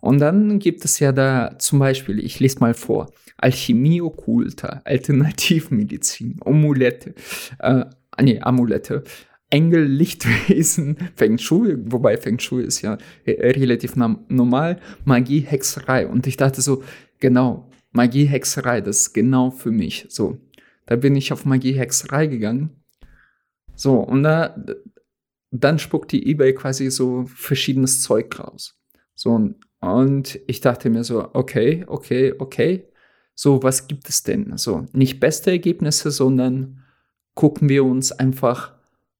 Und 0.00 0.18
dann 0.20 0.58
gibt 0.58 0.84
es 0.84 0.98
ja 0.98 1.12
da 1.12 1.58
zum 1.58 1.78
Beispiel, 1.78 2.24
ich 2.24 2.40
lese 2.40 2.60
mal 2.60 2.74
vor, 2.74 3.12
Alchemie 3.38 4.00
okkulta, 4.00 4.82
Alternativmedizin, 4.84 6.40
Amulette, 6.44 7.14
äh, 7.58 7.84
nee, 8.20 8.40
Amulette, 8.40 9.04
Engel, 9.50 9.84
Lichtwesen, 9.84 10.96
Feng 11.16 11.38
Shui, 11.38 11.76
wobei 11.78 12.16
Feng 12.16 12.38
Shui 12.38 12.64
ist 12.64 12.82
ja 12.82 12.98
relativ 13.26 13.94
normal, 13.96 14.80
Magie, 15.04 15.40
Hexerei. 15.40 16.06
Und 16.06 16.26
ich 16.26 16.36
dachte 16.36 16.62
so, 16.62 16.82
genau, 17.20 17.70
Magie, 17.92 18.24
Hexerei, 18.24 18.80
das 18.80 19.02
ist 19.02 19.12
genau 19.12 19.50
für 19.50 19.70
mich. 19.70 20.06
So, 20.08 20.38
da 20.86 20.96
bin 20.96 21.16
ich 21.16 21.32
auf 21.32 21.44
Magie, 21.44 21.72
Hexerei 21.72 22.26
gegangen. 22.26 22.70
So, 23.74 24.00
und 24.00 24.22
da, 24.22 24.56
dann 25.50 25.78
spuckt 25.78 26.12
die 26.12 26.28
eBay 26.30 26.54
quasi 26.54 26.90
so 26.90 27.24
verschiedenes 27.26 28.02
Zeug 28.02 28.38
raus. 28.38 28.78
So, 29.14 29.54
und 29.80 30.40
ich 30.46 30.60
dachte 30.60 30.90
mir 30.90 31.04
so, 31.04 31.30
okay, 31.34 31.84
okay, 31.86 32.34
okay. 32.38 32.88
So, 33.34 33.62
was 33.62 33.86
gibt 33.86 34.08
es 34.08 34.22
denn? 34.22 34.56
So, 34.56 34.86
nicht 34.92 35.20
beste 35.20 35.50
Ergebnisse, 35.50 36.10
sondern 36.10 36.82
gucken 37.34 37.68
wir 37.68 37.84
uns 37.84 38.12
einfach 38.12 38.75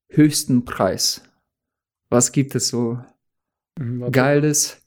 höchsten 0.09 0.65
Preis. 0.65 1.21
Was 2.09 2.31
gibt 2.31 2.55
es 2.55 2.69
so 2.69 2.99
mhm, 3.77 4.11
Geiles? 4.11 4.81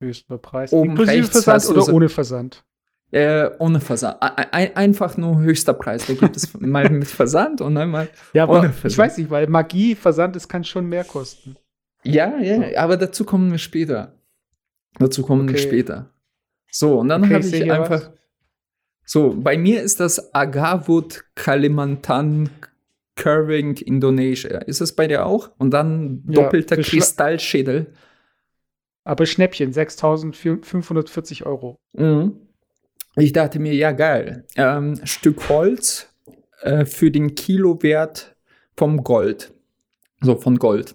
Höchster 0.00 0.38
Preis. 0.38 0.72
Oben 0.72 0.90
Inklusive 0.90 1.26
Versand 1.26 1.68
oder 1.70 1.82
so 1.82 1.92
ohne 1.92 2.08
Versand? 2.08 2.64
Äh, 3.12 3.50
ohne 3.58 3.80
Versand. 3.80 4.16
Ein, 4.20 4.74
einfach 4.74 5.16
nur 5.16 5.40
höchster 5.40 5.74
Preis. 5.74 6.06
Da 6.06 6.14
gibt 6.14 6.36
es 6.36 6.52
mal 6.60 6.88
mit 6.90 7.08
Versand 7.08 7.60
und 7.60 7.76
einmal 7.76 8.08
ja, 8.32 8.44
aber 8.44 8.58
ohne 8.58 8.72
Versand. 8.72 8.92
Ich 8.92 8.98
weiß 8.98 9.18
nicht, 9.18 9.30
weil 9.30 9.46
Magie, 9.46 9.94
Versand, 9.94 10.34
das 10.34 10.48
kann 10.48 10.64
schon 10.64 10.86
mehr 10.88 11.04
kosten. 11.04 11.56
Ja, 12.04 12.38
ja, 12.38 12.78
aber 12.82 12.96
dazu 12.96 13.24
kommen 13.24 13.50
wir 13.52 13.58
später. 13.58 14.18
Dazu 14.98 15.22
kommen 15.22 15.42
okay. 15.42 15.52
wir 15.52 15.58
später. 15.58 16.10
So, 16.70 16.98
und 16.98 17.08
dann 17.08 17.22
okay, 17.24 17.34
habe 17.34 17.46
ich, 17.46 17.52
ich 17.52 17.72
einfach. 17.72 18.00
Was. 18.00 18.10
So, 19.04 19.34
bei 19.36 19.58
mir 19.58 19.82
ist 19.82 20.00
das 20.00 20.34
Agavut 20.34 21.24
Kalimantan 21.34 22.50
Curving 23.16 23.76
Indonesia. 23.76 24.58
Ist 24.58 24.80
es 24.80 24.94
bei 24.94 25.06
dir 25.06 25.26
auch? 25.26 25.50
Und 25.58 25.70
dann 25.72 26.22
doppelter 26.24 26.76
ja, 26.76 26.82
Kristallschädel. 26.82 27.92
Aber 29.04 29.26
Schnäppchen, 29.26 29.72
6540 29.72 31.44
Euro. 31.44 31.78
Mhm. 31.92 32.36
Ich 33.16 33.32
dachte 33.32 33.58
mir, 33.58 33.74
ja, 33.74 33.92
geil. 33.92 34.46
Ähm, 34.56 34.98
Stück 35.04 35.48
Holz 35.48 36.08
äh, 36.62 36.84
für 36.84 37.10
den 37.10 37.34
Kilowert 37.34 38.34
vom 38.76 39.04
Gold. 39.04 39.52
So, 40.20 40.36
von 40.36 40.56
Gold. 40.58 40.94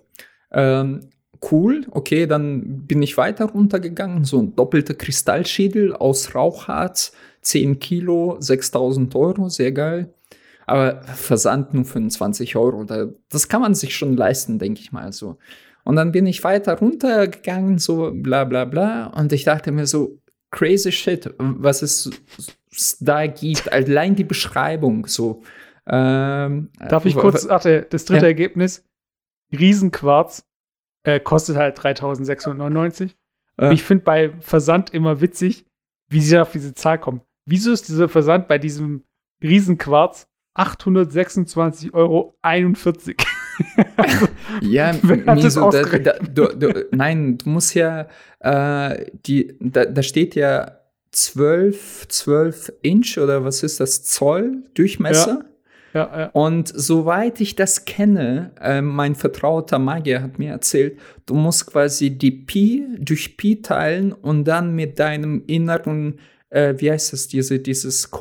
Ähm, 0.52 1.10
cool, 1.52 1.86
okay, 1.92 2.26
dann 2.26 2.88
bin 2.88 3.02
ich 3.02 3.18
weiter 3.18 3.46
runtergegangen. 3.46 4.24
So 4.24 4.40
ein 4.40 4.56
doppelter 4.56 4.94
Kristallschädel 4.94 5.94
aus 5.94 6.34
Rauchharz, 6.34 7.12
10 7.42 7.80
Kilo, 7.80 8.38
6000 8.40 9.14
Euro, 9.16 9.50
sehr 9.50 9.72
geil. 9.72 10.14
Aber 10.68 11.02
Versand 11.04 11.74
nur 11.74 11.86
25 11.86 12.56
Euro, 12.58 12.84
das 13.30 13.48
kann 13.48 13.62
man 13.62 13.74
sich 13.74 13.96
schon 13.96 14.18
leisten, 14.18 14.60
denke 14.60 14.82
ich 14.82 14.92
mal 14.92 15.14
so. 15.14 15.38
Und 15.86 15.96
dann 15.96 16.12
bin 16.12 16.26
ich 16.26 16.44
weiter 16.44 16.78
runtergegangen, 16.78 17.78
so 17.78 18.12
bla 18.14 18.44
bla 18.44 18.66
bla. 18.66 19.08
Und 19.08 19.32
ich 19.32 19.46
dachte 19.46 19.72
mir 19.72 19.88
so, 19.88 20.20
crazy 20.52 20.92
shit, 20.92 21.34
was 21.38 21.82
es 21.82 22.12
da 23.00 23.28
gibt. 23.28 23.72
Allein 23.72 24.16
die 24.16 24.26
Beschreibung 24.26 25.08
so. 25.08 25.42
Ähm, 25.88 26.70
Darf 26.90 27.06
ich 27.06 27.16
kurz, 27.16 27.48
warte, 27.48 27.88
das 27.90 28.04
dritte 28.04 28.26
ja. 28.26 28.28
Ergebnis, 28.28 28.84
Riesenquarz, 29.58 30.46
äh, 31.04 31.22
kostet 31.22 31.56
halt 31.56 31.82
3699. 31.82 33.16
Ja. 33.58 33.72
Ich 33.72 33.84
finde 33.84 34.04
bei 34.04 34.34
Versand 34.42 34.94
immer 34.94 35.22
witzig, 35.22 35.66
wie 36.10 36.20
sie 36.20 36.38
auf 36.38 36.52
diese 36.52 36.74
Zahl 36.74 37.00
kommen. 37.00 37.22
Wieso 37.46 37.72
ist 37.72 37.88
dieser 37.88 38.10
Versand 38.10 38.50
bei 38.50 38.58
diesem 38.58 39.06
Riesenquarz 39.42 40.28
826,41 40.58 41.94
Euro? 41.94 42.38
ja, 44.62 44.94
Miso, 45.36 45.70
da, 45.70 45.84
da, 45.84 46.14
du, 46.14 46.48
du, 46.48 46.86
nein, 46.92 47.38
du 47.38 47.50
musst 47.50 47.74
ja, 47.74 48.08
äh, 48.40 49.06
die, 49.26 49.56
da, 49.60 49.86
da 49.86 50.04
steht 50.04 50.36
ja 50.36 50.80
12, 51.12 52.08
12 52.10 52.74
Inch 52.82 53.18
oder 53.18 53.44
was 53.44 53.64
ist 53.64 53.80
das, 53.80 54.04
Zoll 54.04 54.64
Durchmesser. 54.74 55.40
Ja. 55.42 55.46
Ja, 55.94 56.12
ja. 56.16 56.30
Und 56.34 56.68
soweit 56.68 57.42
ich 57.42 57.56
das 57.56 57.86
kenne, 57.86 58.52
äh, 58.62 58.82
mein 58.82 59.16
vertrauter 59.16 59.80
Magier 59.80 60.22
hat 60.22 60.38
mir 60.38 60.52
erzählt, 60.52 61.00
du 61.26 61.34
musst 61.34 61.66
quasi 61.66 62.12
die 62.12 62.32
Pi 62.32 62.86
durch 63.00 63.38
Pi 63.38 63.62
teilen 63.62 64.12
und 64.12 64.44
dann 64.44 64.76
mit 64.76 65.00
deinem 65.00 65.44
inneren, 65.48 66.20
äh, 66.50 66.76
wie 66.78 66.92
heißt 66.92 67.14
das, 67.14 67.30
diese, 67.30 67.60
dieses 67.60 68.12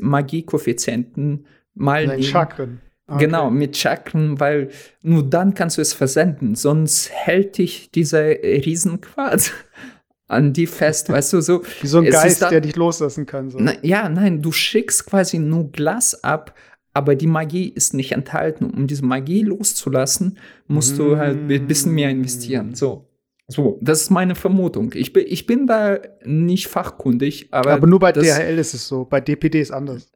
Magie-Koeffizienten 0.00 1.44
mal. 1.78 2.06
Dein 2.06 2.22
Chakren. 2.22 2.80
Okay. 3.10 3.24
Genau, 3.24 3.50
mit 3.50 3.74
Chakren, 3.76 4.38
weil 4.38 4.68
nur 5.00 5.22
dann 5.22 5.54
kannst 5.54 5.78
du 5.78 5.82
es 5.82 5.94
versenden, 5.94 6.54
sonst 6.54 7.10
hält 7.10 7.56
dich 7.56 7.90
dieser 7.90 8.28
Riesenquarz 8.28 9.52
an 10.28 10.52
die 10.52 10.66
fest, 10.66 11.08
weißt 11.12 11.32
du, 11.32 11.40
so. 11.40 11.62
Wie 11.80 11.86
so 11.86 11.98
ein 11.98 12.04
Geist, 12.04 12.42
dann, 12.42 12.50
der 12.50 12.60
dich 12.60 12.76
loslassen 12.76 13.24
kann. 13.24 13.48
So. 13.48 13.58
Na, 13.58 13.72
ja, 13.82 14.10
nein, 14.10 14.42
du 14.42 14.52
schickst 14.52 15.06
quasi 15.06 15.38
nur 15.38 15.72
Glas 15.72 16.22
ab, 16.22 16.54
aber 16.92 17.14
die 17.14 17.26
Magie 17.26 17.68
ist 17.68 17.94
nicht 17.94 18.12
enthalten. 18.12 18.70
Um 18.70 18.86
diese 18.86 19.06
Magie 19.06 19.42
loszulassen, 19.42 20.38
musst 20.66 20.94
mm. 20.94 20.98
du 20.98 21.16
halt 21.16 21.50
ein 21.50 21.66
bisschen 21.66 21.94
mehr 21.94 22.10
investieren. 22.10 22.74
So. 22.74 23.06
So, 23.50 23.78
das 23.80 24.02
ist 24.02 24.10
meine 24.10 24.34
Vermutung. 24.34 24.92
Ich 24.94 25.14
bin, 25.14 25.24
ich 25.26 25.46
bin 25.46 25.66
da 25.66 25.98
nicht 26.22 26.68
fachkundig, 26.68 27.48
aber. 27.50 27.70
Aber 27.70 27.86
nur 27.86 27.98
bei 27.98 28.12
DHL 28.12 28.58
ist 28.58 28.74
es 28.74 28.86
so, 28.86 29.06
bei 29.06 29.22
DPD 29.22 29.62
ist 29.62 29.70
anders. 29.70 30.12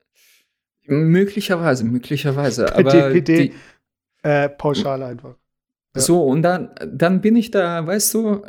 Möglicherweise, 0.86 1.84
möglicherweise. 1.84 2.74
Aber 2.74 2.90
DPD 2.90 3.48
die, 3.48 3.52
äh, 4.22 4.48
pauschal 4.48 5.02
einfach. 5.02 5.36
Ja. 5.94 6.00
So, 6.00 6.24
und 6.24 6.42
dann, 6.42 6.70
dann 6.86 7.20
bin 7.20 7.36
ich 7.36 7.50
da, 7.50 7.86
weißt 7.86 8.14
du, 8.14 8.42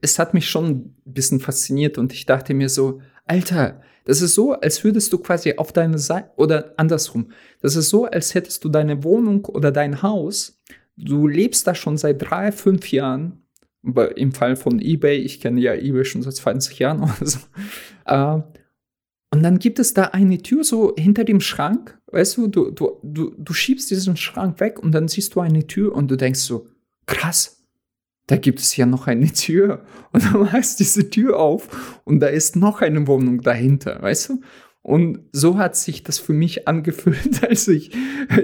es 0.00 0.18
hat 0.18 0.34
mich 0.34 0.48
schon 0.48 0.70
ein 0.70 0.96
bisschen 1.04 1.40
fasziniert 1.40 1.98
und 1.98 2.12
ich 2.12 2.26
dachte 2.26 2.54
mir 2.54 2.68
so, 2.68 3.00
Alter, 3.26 3.80
das 4.04 4.20
ist 4.20 4.34
so, 4.34 4.52
als 4.52 4.82
würdest 4.82 5.12
du 5.12 5.18
quasi 5.18 5.54
auf 5.56 5.72
deine 5.72 5.98
Seite, 5.98 6.30
oder 6.36 6.74
andersrum, 6.76 7.30
das 7.60 7.76
ist 7.76 7.88
so, 7.88 8.06
als 8.06 8.34
hättest 8.34 8.64
du 8.64 8.68
deine 8.68 9.04
Wohnung 9.04 9.44
oder 9.44 9.70
dein 9.70 10.02
Haus, 10.02 10.60
du 10.96 11.28
lebst 11.28 11.66
da 11.66 11.74
schon 11.74 11.96
seit 11.96 12.22
drei, 12.22 12.52
fünf 12.52 12.90
Jahren, 12.90 13.38
im 14.16 14.32
Fall 14.32 14.56
von 14.56 14.80
eBay, 14.80 15.18
ich 15.18 15.40
kenne 15.40 15.60
ja 15.60 15.74
eBay 15.74 16.04
schon 16.04 16.22
seit 16.22 16.34
20 16.34 16.78
Jahren 16.78 17.02
oder 17.02 17.26
so, 17.26 17.38
äh, 18.06 18.40
und 19.32 19.42
dann 19.42 19.58
gibt 19.58 19.78
es 19.78 19.94
da 19.94 20.04
eine 20.04 20.38
Tür 20.42 20.62
so 20.62 20.94
hinter 20.96 21.24
dem 21.24 21.40
Schrank, 21.40 21.98
weißt 22.12 22.36
du, 22.36 22.48
du, 22.48 22.70
du, 22.70 22.98
du, 23.02 23.34
du 23.38 23.52
schiebst 23.54 23.90
diesen 23.90 24.18
Schrank 24.18 24.60
weg 24.60 24.78
und 24.78 24.92
dann 24.92 25.08
siehst 25.08 25.34
du 25.34 25.40
eine 25.40 25.66
Tür 25.66 25.94
und 25.94 26.10
du 26.10 26.16
denkst 26.16 26.40
so, 26.40 26.68
krass, 27.06 27.64
da 28.26 28.36
gibt 28.36 28.60
es 28.60 28.76
ja 28.76 28.84
noch 28.84 29.06
eine 29.06 29.26
Tür. 29.32 29.86
Und 30.12 30.24
dann 30.24 30.42
machst 30.42 30.80
diese 30.80 31.08
Tür 31.08 31.38
auf 31.38 32.00
und 32.04 32.20
da 32.20 32.26
ist 32.26 32.56
noch 32.56 32.82
eine 32.82 33.06
Wohnung 33.06 33.40
dahinter, 33.40 34.02
weißt 34.02 34.28
du? 34.28 34.40
Und 34.82 35.20
so 35.30 35.58
hat 35.58 35.76
sich 35.76 36.02
das 36.02 36.18
für 36.18 36.32
mich 36.32 36.66
angefühlt, 36.66 37.44
als 37.48 37.68
ich 37.68 37.92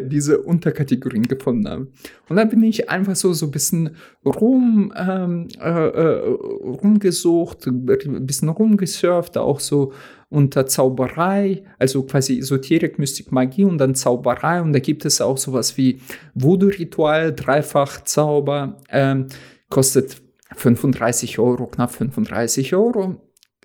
diese 0.03 0.41
Unterkategorien 0.41 1.25
gefunden 1.25 1.69
habe. 1.69 1.89
Und 2.29 2.37
dann 2.37 2.49
bin 2.49 2.63
ich 2.63 2.89
einfach 2.89 3.17
so, 3.17 3.33
so 3.33 3.47
ein 3.47 3.51
bisschen 3.51 3.97
rum, 4.25 4.93
ähm, 4.97 5.49
äh, 5.61 5.69
äh, 5.69 6.29
rumgesucht, 6.29 7.67
ein 7.67 8.27
bisschen 8.27 8.49
rumgesurft, 8.49 9.37
auch 9.37 9.59
so 9.59 9.93
unter 10.31 10.67
Zauberei, 10.67 11.65
also 11.79 12.03
quasi 12.05 12.39
Esoterik, 12.39 12.99
Mystik, 12.99 13.33
Magie 13.33 13.65
und 13.65 13.79
dann 13.79 13.97
Zauberei. 13.97 14.63
Und 14.63 14.73
da 14.73 14.79
gibt 14.79 15.05
es 15.07 15.21
auch 15.21 15.39
sowas 15.39 15.77
wie 15.77 16.01
Voodoo-Ritual, 16.35 17.35
Dreifach-Zauber, 17.35 18.77
ähm, 18.91 19.27
kostet 19.71 20.23
35 20.55 21.39
Euro, 21.41 21.67
knapp 21.67 21.91
35 21.91 22.75
Euro. 22.75 23.21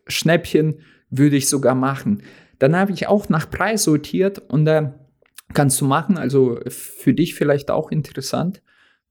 Schnäppchen 0.07 0.79
würde 1.09 1.35
ich 1.35 1.49
sogar 1.49 1.75
machen. 1.75 2.23
Dann 2.63 2.77
habe 2.77 2.93
ich 2.93 3.07
auch 3.09 3.27
nach 3.27 3.49
Preis 3.49 3.83
sortiert 3.83 4.39
und 4.47 4.63
da 4.63 4.79
äh, 4.79 4.91
kannst 5.53 5.81
du 5.81 5.85
machen, 5.85 6.17
also 6.17 6.61
für 6.69 7.13
dich 7.13 7.35
vielleicht 7.35 7.69
auch 7.69 7.91
interessant. 7.91 8.61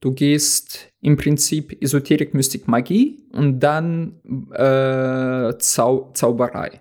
Du 0.01 0.15
gehst 0.15 0.91
im 1.03 1.19
Prinzip 1.19 1.77
Esoterik, 1.83 2.33
Mystik, 2.33 2.67
Magie 2.67 3.27
und 3.31 3.61
dann 3.61 4.23
äh, 4.53 5.53
Zau 5.59 6.13
Zauberei. 6.15 6.81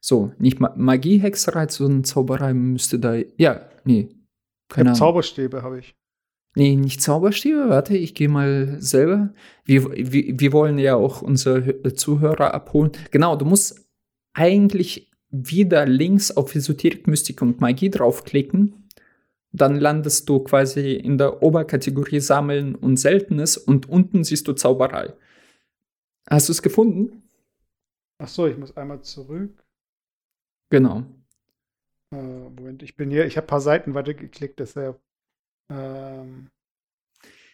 So, 0.00 0.32
nicht 0.38 0.60
Ma 0.60 0.72
Magie, 0.76 1.18
Hexerei, 1.18 1.68
sondern 1.68 2.04
Zauberei 2.04 2.54
müsste 2.54 2.98
da. 2.98 3.16
Ja, 3.36 3.68
nee. 3.84 4.08
Keine 4.70 4.88
Ahnung. 4.88 4.98
Zauberstäbe 4.98 5.62
habe 5.62 5.80
ich. 5.80 5.94
Nee, 6.54 6.74
nicht 6.74 7.02
Zauberstäbe. 7.02 7.68
Warte, 7.68 7.98
ich 7.98 8.14
gehe 8.14 8.30
mal 8.30 8.80
selber. 8.80 9.34
Wir, 9.66 9.90
wir, 9.90 10.40
wir 10.40 10.52
wollen 10.54 10.78
ja 10.78 10.94
auch 10.96 11.20
unsere 11.20 11.92
Zuhörer 11.92 12.54
abholen. 12.54 12.92
Genau, 13.10 13.36
du 13.36 13.44
musst 13.44 13.86
eigentlich 14.32 15.08
wieder 15.30 15.86
links 15.86 16.30
auf 16.30 16.54
Esoterik, 16.54 17.06
Mystik 17.06 17.42
und 17.42 17.60
Magie 17.60 17.90
draufklicken. 17.90 18.88
Dann 19.52 19.76
landest 19.76 20.28
du 20.28 20.40
quasi 20.40 20.92
in 20.92 21.18
der 21.18 21.42
Oberkategorie 21.42 22.20
Sammeln 22.20 22.74
und 22.74 22.98
Seltenes 22.98 23.56
und 23.56 23.88
unten 23.88 24.24
siehst 24.24 24.46
du 24.46 24.52
Zauberei. 24.52 25.14
Hast 26.28 26.48
du 26.48 26.52
es 26.52 26.62
gefunden? 26.62 27.22
Ach 28.22 28.28
so, 28.28 28.46
ich 28.46 28.56
muss 28.56 28.76
einmal 28.76 29.00
zurück. 29.02 29.64
Genau. 30.70 31.04
Äh, 32.12 32.16
Moment, 32.16 32.82
ich 32.82 32.96
bin 32.96 33.10
hier, 33.10 33.24
ich 33.26 33.36
habe 33.36 33.46
ein 33.46 33.48
paar 33.48 33.60
Seiten 33.60 33.94
weitergeklickt, 33.94 34.58
deshalb. 34.58 35.00
Ähm, 35.70 36.48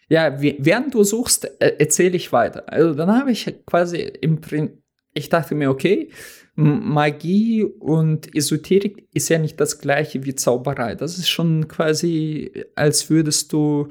Ja, 0.08 0.40
während 0.40 0.94
du 0.94 1.02
suchst, 1.04 1.44
äh, 1.60 1.76
erzähle 1.78 2.16
ich 2.16 2.32
weiter. 2.32 2.68
Also 2.72 2.94
dann 2.94 3.16
habe 3.16 3.30
ich 3.30 3.52
quasi 3.66 3.98
im 3.98 4.40
Prinzip, 4.40 4.82
ich 5.12 5.28
dachte 5.28 5.54
mir, 5.54 5.70
okay, 5.70 6.10
Magie 6.56 7.64
und 7.64 8.34
Esoterik 8.34 9.08
ist 9.12 9.28
ja 9.28 9.38
nicht 9.38 9.58
das 9.60 9.80
gleiche 9.80 10.24
wie 10.24 10.34
Zauberei. 10.34 10.94
Das 10.94 11.18
ist 11.18 11.28
schon 11.28 11.66
quasi, 11.66 12.64
als 12.76 13.10
würdest 13.10 13.52
du, 13.52 13.88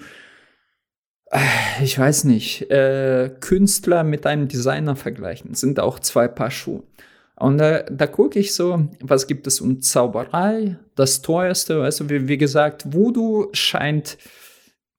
äh, 1.31 1.39
ich 1.83 1.99
weiß 1.99 2.23
nicht, 2.23 2.69
äh, 2.71 3.31
Künstler 3.41 4.03
mit 4.03 4.25
einem 4.25 4.47
Designer 4.47 4.95
vergleichen. 4.95 5.55
Sind 5.55 5.79
auch 5.79 5.99
zwei 5.99 6.27
Paar 6.29 6.51
Schuhe. 6.51 6.83
Und 7.35 7.57
da, 7.57 7.83
da 7.83 8.07
gucke 8.07 8.39
ich 8.39 8.53
so, 8.53 8.87
was 9.01 9.27
gibt 9.27 9.47
es 9.47 9.59
um 9.59 9.81
Zauberei? 9.81 10.77
Das 10.95 11.21
teuerste, 11.21 11.83
du, 11.99 12.09
wie, 12.09 12.27
wie 12.27 12.37
gesagt, 12.37 12.93
Voodoo 12.93 13.49
scheint 13.51 14.17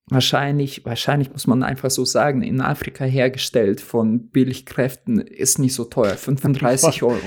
wahrscheinlich, 0.06 0.84
wahrscheinlich 0.84 1.30
muss 1.30 1.46
man 1.46 1.62
einfach 1.62 1.90
so 1.90 2.04
sagen, 2.04 2.42
in 2.42 2.60
Afrika 2.60 3.04
hergestellt 3.04 3.80
von 3.80 4.28
Billigkräften, 4.28 5.20
ist 5.20 5.58
nicht 5.58 5.74
so 5.74 5.84
teuer. 5.84 6.16
35 6.16 7.02
Euro. 7.02 7.20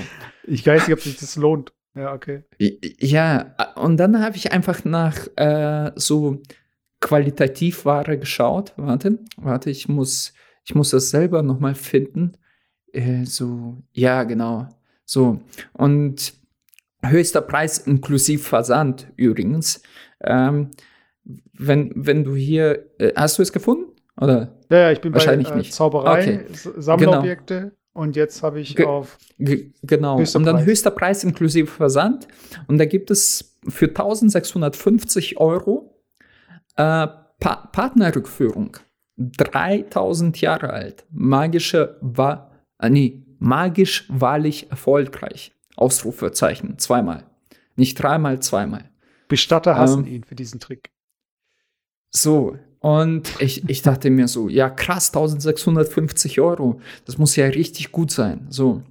ich 0.44 0.66
weiß 0.66 0.86
nicht, 0.86 0.96
ob 0.96 1.02
sich 1.02 1.18
das 1.18 1.36
lohnt. 1.36 1.72
Ja, 1.94 2.12
okay. 2.12 2.44
Ja, 2.58 3.56
und 3.74 3.96
dann 3.96 4.22
habe 4.22 4.36
ich 4.36 4.52
einfach 4.52 4.84
nach 4.84 5.26
äh, 5.36 5.90
so 5.96 6.42
Qualitativware 7.00 8.18
geschaut. 8.18 8.72
Warte, 8.76 9.18
warte, 9.36 9.70
ich 9.70 9.88
muss, 9.88 10.32
ich 10.64 10.74
muss 10.74 10.90
das 10.90 11.10
selber 11.10 11.42
nochmal 11.42 11.74
finden. 11.74 12.36
Äh, 12.92 13.24
so, 13.24 13.78
ja, 13.92 14.22
genau. 14.24 14.68
So, 15.04 15.40
und 15.72 16.34
höchster 17.02 17.40
Preis 17.40 17.78
inklusive 17.78 18.42
Versand 18.42 19.08
übrigens. 19.16 19.82
Ähm, 20.20 20.70
wenn, 21.52 21.92
wenn 21.94 22.24
du 22.24 22.34
hier, 22.34 22.86
äh, 22.98 23.12
hast 23.16 23.38
du 23.38 23.42
es 23.42 23.52
gefunden? 23.52 23.84
Oder? 24.20 24.56
Ja, 24.70 24.78
ja, 24.78 24.92
ich 24.92 25.00
bin 25.00 25.12
Wahrscheinlich 25.12 25.48
bei 25.48 25.54
äh, 25.54 25.58
nicht. 25.58 25.72
Zauberei, 25.74 26.20
Okay. 26.22 26.44
Sammlerobjekte 26.78 27.72
und 27.92 28.16
jetzt 28.16 28.42
habe 28.42 28.60
ich 28.60 28.74
Ge- 28.74 28.86
auf. 28.86 29.18
Genau. 29.38 30.16
Und 30.18 30.34
dann 30.44 30.56
Preis. 30.56 30.66
höchster 30.66 30.90
Preis 30.90 31.24
inklusive 31.24 31.66
Versand. 31.68 32.26
Und 32.66 32.78
da 32.78 32.84
gibt 32.84 33.10
es 33.10 33.58
für 33.68 33.86
1650 33.88 35.38
Euro 35.38 36.00
äh, 36.76 37.06
pa 37.40 37.68
Partnerrückführung. 37.72 38.76
3000 39.16 40.40
Jahre 40.40 40.70
alt. 40.72 41.04
Magische 41.10 41.96
war, 42.00 42.52
äh, 42.80 42.88
nee, 42.90 43.22
magisch 43.38 44.06
wahrlich 44.08 44.70
erfolgreich. 44.70 45.52
Ausrufezeichen. 45.76 46.78
Zweimal. 46.78 47.24
Nicht 47.76 47.94
dreimal, 48.02 48.40
zweimal. 48.40 48.90
Bestatter 49.28 49.76
hassen 49.76 50.06
Ähm, 50.06 50.12
ihn 50.12 50.24
für 50.24 50.34
diesen 50.34 50.58
Trick. 50.60 50.90
So, 52.10 52.56
und 52.80 53.40
ich, 53.40 53.68
ich 53.68 53.82
dachte 53.82 54.10
mir 54.10 54.28
so, 54.28 54.48
ja 54.48 54.70
krass, 54.70 55.08
1650 55.08 56.40
Euro, 56.40 56.80
das 57.04 57.18
muss 57.18 57.36
ja 57.36 57.46
richtig 57.46 57.92
gut 57.92 58.10
sein. 58.10 58.46
So. 58.50 58.82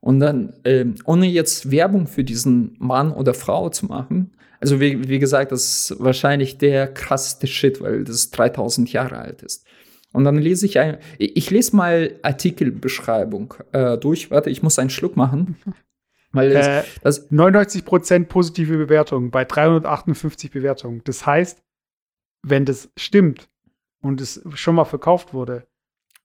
Und 0.00 0.20
dann, 0.20 0.54
ähm, 0.64 0.96
ohne 1.04 1.26
jetzt 1.26 1.70
Werbung 1.70 2.06
für 2.06 2.24
diesen 2.24 2.76
Mann 2.78 3.12
oder 3.12 3.34
Frau 3.34 3.68
zu 3.68 3.86
machen, 3.86 4.32
also 4.60 4.78
wie, 4.78 5.08
wie 5.08 5.18
gesagt, 5.18 5.52
das 5.52 5.90
ist 5.90 6.00
wahrscheinlich 6.00 6.58
der 6.58 6.88
krasseste 6.88 7.46
Shit, 7.46 7.80
weil 7.80 8.04
das 8.04 8.30
3000 8.30 8.92
Jahre 8.92 9.18
alt 9.18 9.42
ist. 9.42 9.64
Und 10.12 10.24
dann 10.24 10.36
lese 10.36 10.66
ich 10.66 10.78
ein, 10.78 10.98
ich 11.18 11.50
lese 11.50 11.76
mal 11.76 12.16
Artikelbeschreibung 12.22 13.54
äh, 13.72 13.96
durch. 13.96 14.30
Warte, 14.30 14.50
ich 14.50 14.62
muss 14.62 14.78
einen 14.78 14.90
Schluck 14.90 15.16
machen. 15.16 15.56
Weil 16.32 16.50
das, 16.50 16.66
Äh, 16.66 16.82
das, 17.02 17.30
99% 17.32 18.26
positive 18.26 18.76
Bewertungen 18.76 19.30
bei 19.30 19.44
358 19.44 20.50
Bewertungen. 20.50 21.00
Das 21.04 21.26
heißt, 21.26 21.60
wenn 22.42 22.64
das 22.64 22.90
stimmt 22.96 23.48
und 24.00 24.20
es 24.20 24.42
schon 24.54 24.74
mal 24.74 24.84
verkauft 24.84 25.34
wurde, 25.34 25.66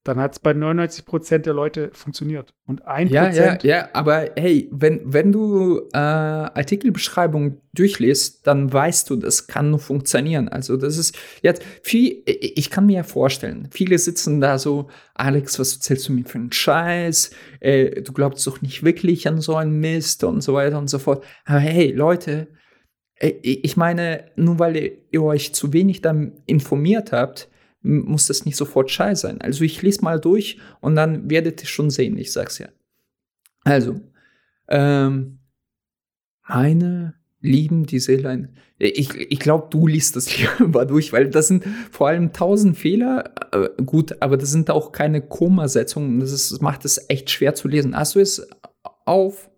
dann 0.06 0.20
hat 0.20 0.34
es 0.34 0.40
bei 0.40 0.52
99% 0.52 1.40
der 1.40 1.56
Leute 1.56 1.90
funktioniert. 1.92 2.54
Und 2.68 2.88
1% 2.88 3.10
Ja, 3.10 3.32
ja, 3.32 3.58
ja, 3.64 3.90
aber 3.94 4.30
hey, 4.36 4.70
wenn, 4.72 5.02
wenn 5.04 5.32
du 5.32 5.80
äh, 5.94 5.98
Artikelbeschreibung 5.98 7.60
durchliest, 7.74 8.46
dann 8.46 8.72
weißt 8.72 9.10
du, 9.10 9.16
das 9.16 9.48
kann 9.48 9.72
nur 9.72 9.80
funktionieren. 9.80 10.48
Also 10.48 10.78
das 10.78 11.00
ist 11.00 11.18
jetzt 11.42 11.64
viel, 11.82 12.22
ich 12.28 12.70
kann 12.70 12.86
mir 12.86 12.98
ja 12.98 13.04
vorstellen, 13.04 13.68
viele 13.72 13.98
sitzen 13.98 14.40
da 14.42 14.60
so, 14.60 14.90
Alex, 15.16 15.58
was 15.58 15.74
erzählst 15.74 16.08
du 16.08 16.14
mir 16.14 16.26
für 16.26 16.38
einen 16.38 16.52
Scheiß? 16.52 17.32
Äh, 17.60 18.04
du 18.04 18.14
glaubst 18.14 18.46
doch 18.46 18.62
nicht 18.62 18.84
wirklich 18.84 19.28
an 19.28 19.42
so 19.42 19.56
einen 19.56 19.80
Mist 19.80 20.24
und 20.24 20.42
so 20.42 20.54
weiter 20.54 20.78
und 20.78 20.88
so 20.88 21.00
fort. 21.00 21.24
Aber 21.46 21.60
hey, 21.60 21.92
Leute, 21.92 22.50
ich 23.20 23.78
meine, 23.78 24.26
nur 24.36 24.60
weil 24.60 24.98
ihr, 25.12 25.24
euch 25.24 25.54
zu 25.54 25.72
wenig 25.74 26.02
dann 26.02 26.34
informiert 26.46 27.12
habt, 27.12 27.50
muss 27.82 28.28
das 28.28 28.46
nicht 28.46 28.58
sofort 28.58 28.92
scheiße 28.92 29.22
sein. 29.22 29.42
Also 29.42 29.64
ich 29.64 29.82
lese 29.82 30.04
mal 30.04 30.20
durch 30.20 30.60
und 30.82 30.96
dann 30.96 31.30
werdet 31.30 31.62
ihr 31.62 31.68
schon 31.68 31.90
sehen, 31.90 32.18
ich 32.18 32.34
sag's 32.34 32.58
ja. 32.58 32.68
Also, 33.64 34.02
ähm, 34.68 35.40
meine 36.48 37.16
lieben 37.40 37.86
die 37.86 38.00
Seelein. 38.00 38.58
Ich, 38.78 39.16
ich 39.16 39.40
glaube, 39.40 39.68
du 39.70 39.88
liest 39.88 40.16
das 40.16 40.38
lieber 40.60 40.86
durch, 40.86 41.14
weil 41.14 41.30
das 41.30 41.48
sind 41.48 41.64
vor 41.92 42.08
allem 42.08 42.34
tausend 42.34 42.78
Fehler. 42.78 43.34
Äh, 43.52 43.82
gut, 43.84 44.22
aber 44.22 44.36
das 44.36 44.52
sind 44.52 44.70
auch 44.70 44.92
keine 44.92 45.22
Kommasetzungen. 45.22 46.20
Das, 46.20 46.32
ist, 46.32 46.52
das 46.52 46.62
macht 46.62 46.86
es 46.86 47.10
echt 47.10 47.30
schwer 47.30 47.56
zu 47.56 47.68
lesen. 47.68 47.96
Hast 47.96 48.16
du 48.16 48.20
es 48.20 48.48
auf? 49.06 49.50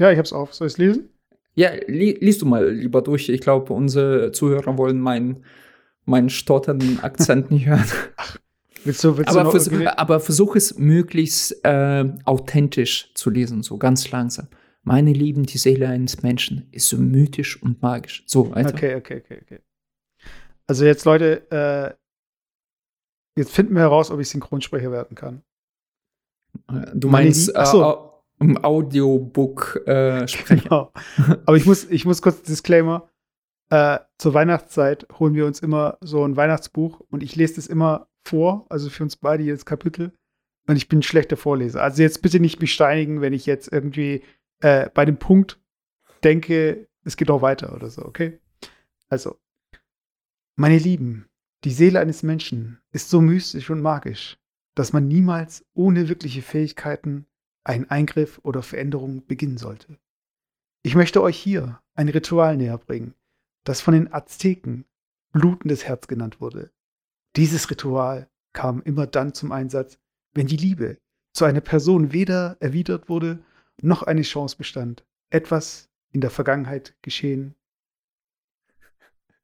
Ja, 0.00 0.10
ich 0.10 0.18
hab's 0.18 0.32
auf. 0.32 0.54
Soll 0.54 0.68
ich 0.68 0.78
lesen? 0.78 1.10
Ja, 1.54 1.70
li 1.86 2.16
liest 2.20 2.42
du 2.42 2.46
mal 2.46 2.68
lieber 2.70 3.00
durch. 3.02 3.28
Ich 3.28 3.40
glaube, 3.40 3.72
unsere 3.72 4.32
Zuhörer 4.32 4.76
wollen 4.76 4.98
meinen, 5.00 5.44
meinen 6.04 6.30
stotternden 6.30 7.00
Akzent 7.00 7.50
nicht 7.50 7.66
hören. 7.66 7.84
Willst 8.86 9.02
du, 9.02 9.16
willst 9.16 9.30
du 9.30 9.34
Aber, 9.36 9.44
noch 9.44 9.52
vers 9.52 9.68
irgendwie- 9.68 9.86
aber 9.88 10.20
versuch 10.20 10.56
es 10.56 10.76
möglichst 10.76 11.64
äh, 11.64 12.04
authentisch 12.26 13.14
zu 13.14 13.30
lesen, 13.30 13.62
so 13.62 13.78
ganz 13.78 14.10
langsam. 14.10 14.48
Meine 14.82 15.14
Lieben, 15.14 15.44
die 15.44 15.56
Seele 15.56 15.88
eines 15.88 16.22
Menschen 16.22 16.68
ist 16.70 16.88
so 16.90 16.98
mythisch 16.98 17.62
und 17.62 17.80
magisch. 17.80 18.24
So, 18.26 18.50
weiter. 18.54 18.74
Okay, 18.74 18.96
okay, 18.96 19.22
okay, 19.24 19.40
okay. 19.42 19.60
Also 20.66 20.84
jetzt, 20.84 21.06
Leute, 21.06 21.50
äh, 21.50 23.40
jetzt 23.40 23.52
finden 23.52 23.72
wir 23.74 23.80
heraus, 23.80 24.10
ob 24.10 24.20
ich 24.20 24.28
Synchronsprecher 24.28 24.92
werden 24.92 25.14
kann. 25.14 25.42
Äh, 26.68 26.90
Du 26.94 27.08
Meine 27.08 27.24
meinst 27.28 27.46
Lie- 27.48 27.54
äh, 27.54 27.58
ach 27.58 27.66
so. 27.66 27.84
Au- 27.84 28.13
im 28.44 28.64
Audiobook 28.64 29.82
äh, 29.86 30.26
sprechen. 30.28 30.68
Genau. 30.68 30.92
Aber 31.46 31.56
ich 31.56 31.66
muss, 31.66 31.84
ich 31.84 32.04
muss 32.04 32.22
kurz 32.22 32.42
Disclaimer. 32.42 33.08
Äh, 33.70 33.98
zur 34.18 34.34
Weihnachtszeit 34.34 35.06
holen 35.18 35.34
wir 35.34 35.46
uns 35.46 35.60
immer 35.60 35.98
so 36.00 36.24
ein 36.24 36.36
Weihnachtsbuch 36.36 37.00
und 37.10 37.22
ich 37.22 37.34
lese 37.34 37.56
das 37.56 37.66
immer 37.66 38.08
vor, 38.22 38.66
also 38.68 38.90
für 38.90 39.02
uns 39.02 39.16
beide 39.16 39.42
jedes 39.42 39.64
Kapitel. 39.64 40.12
Und 40.66 40.76
ich 40.76 40.88
bin 40.88 41.00
ein 41.00 41.02
schlechter 41.02 41.36
Vorleser. 41.36 41.82
Also 41.82 42.02
jetzt 42.02 42.22
bitte 42.22 42.40
nicht 42.40 42.60
mich 42.60 42.72
steinigen, 42.72 43.20
wenn 43.20 43.32
ich 43.32 43.46
jetzt 43.46 43.72
irgendwie 43.72 44.22
äh, 44.60 44.88
bei 44.94 45.04
dem 45.04 45.18
Punkt 45.18 45.60
denke, 46.22 46.88
es 47.04 47.16
geht 47.16 47.30
auch 47.30 47.42
weiter 47.42 47.74
oder 47.74 47.90
so, 47.90 48.04
okay? 48.04 48.40
Also, 49.08 49.38
meine 50.56 50.78
Lieben, 50.78 51.28
die 51.64 51.72
Seele 51.72 52.00
eines 52.00 52.22
Menschen 52.22 52.80
ist 52.92 53.10
so 53.10 53.20
mystisch 53.20 53.70
und 53.70 53.80
magisch, 53.80 54.38
dass 54.74 54.92
man 54.92 55.06
niemals 55.06 55.64
ohne 55.74 56.08
wirkliche 56.08 56.42
Fähigkeiten 56.42 57.26
einen 57.64 57.90
Eingriff 57.90 58.40
oder 58.42 58.62
Veränderung 58.62 59.26
beginnen 59.26 59.58
sollte. 59.58 59.98
Ich 60.82 60.94
möchte 60.94 61.22
euch 61.22 61.38
hier 61.38 61.80
ein 61.94 62.08
Ritual 62.08 62.56
näher 62.56 62.78
bringen, 62.78 63.14
das 63.64 63.80
von 63.80 63.94
den 63.94 64.12
Azteken 64.12 64.84
blutendes 65.32 65.84
Herz 65.84 66.06
genannt 66.06 66.40
wurde. 66.40 66.70
Dieses 67.36 67.70
Ritual 67.70 68.28
kam 68.52 68.82
immer 68.82 69.06
dann 69.06 69.34
zum 69.34 69.50
Einsatz, 69.50 69.98
wenn 70.34 70.46
die 70.46 70.56
Liebe 70.56 70.98
zu 71.32 71.44
einer 71.44 71.60
Person 71.60 72.12
weder 72.12 72.56
erwidert 72.60 73.08
wurde, 73.08 73.42
noch 73.82 74.02
eine 74.02 74.22
Chance 74.22 74.56
bestand, 74.56 75.04
etwas 75.30 75.88
in 76.12 76.20
der 76.20 76.30
Vergangenheit 76.30 76.94
geschehen, 77.02 77.56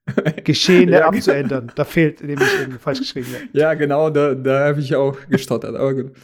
Geschehene 0.44 0.92
Ja, 0.92 1.06
abzuändern. 1.06 1.72
Da 1.74 1.84
fehlt 1.84 2.22
nämlich 2.22 2.48
irgendwie 2.58 2.78
falsch 2.78 2.98
geschrieben. 3.00 3.28
Ja. 3.52 3.60
Ja, 3.60 3.74
genau, 3.74 4.10
da, 4.10 4.34
da 4.34 4.68
habe 4.68 4.80
ich 4.80 4.94
auch 4.94 5.16
gestottert. 5.28 5.76
Aber 5.76 5.94
gut. 5.94 6.16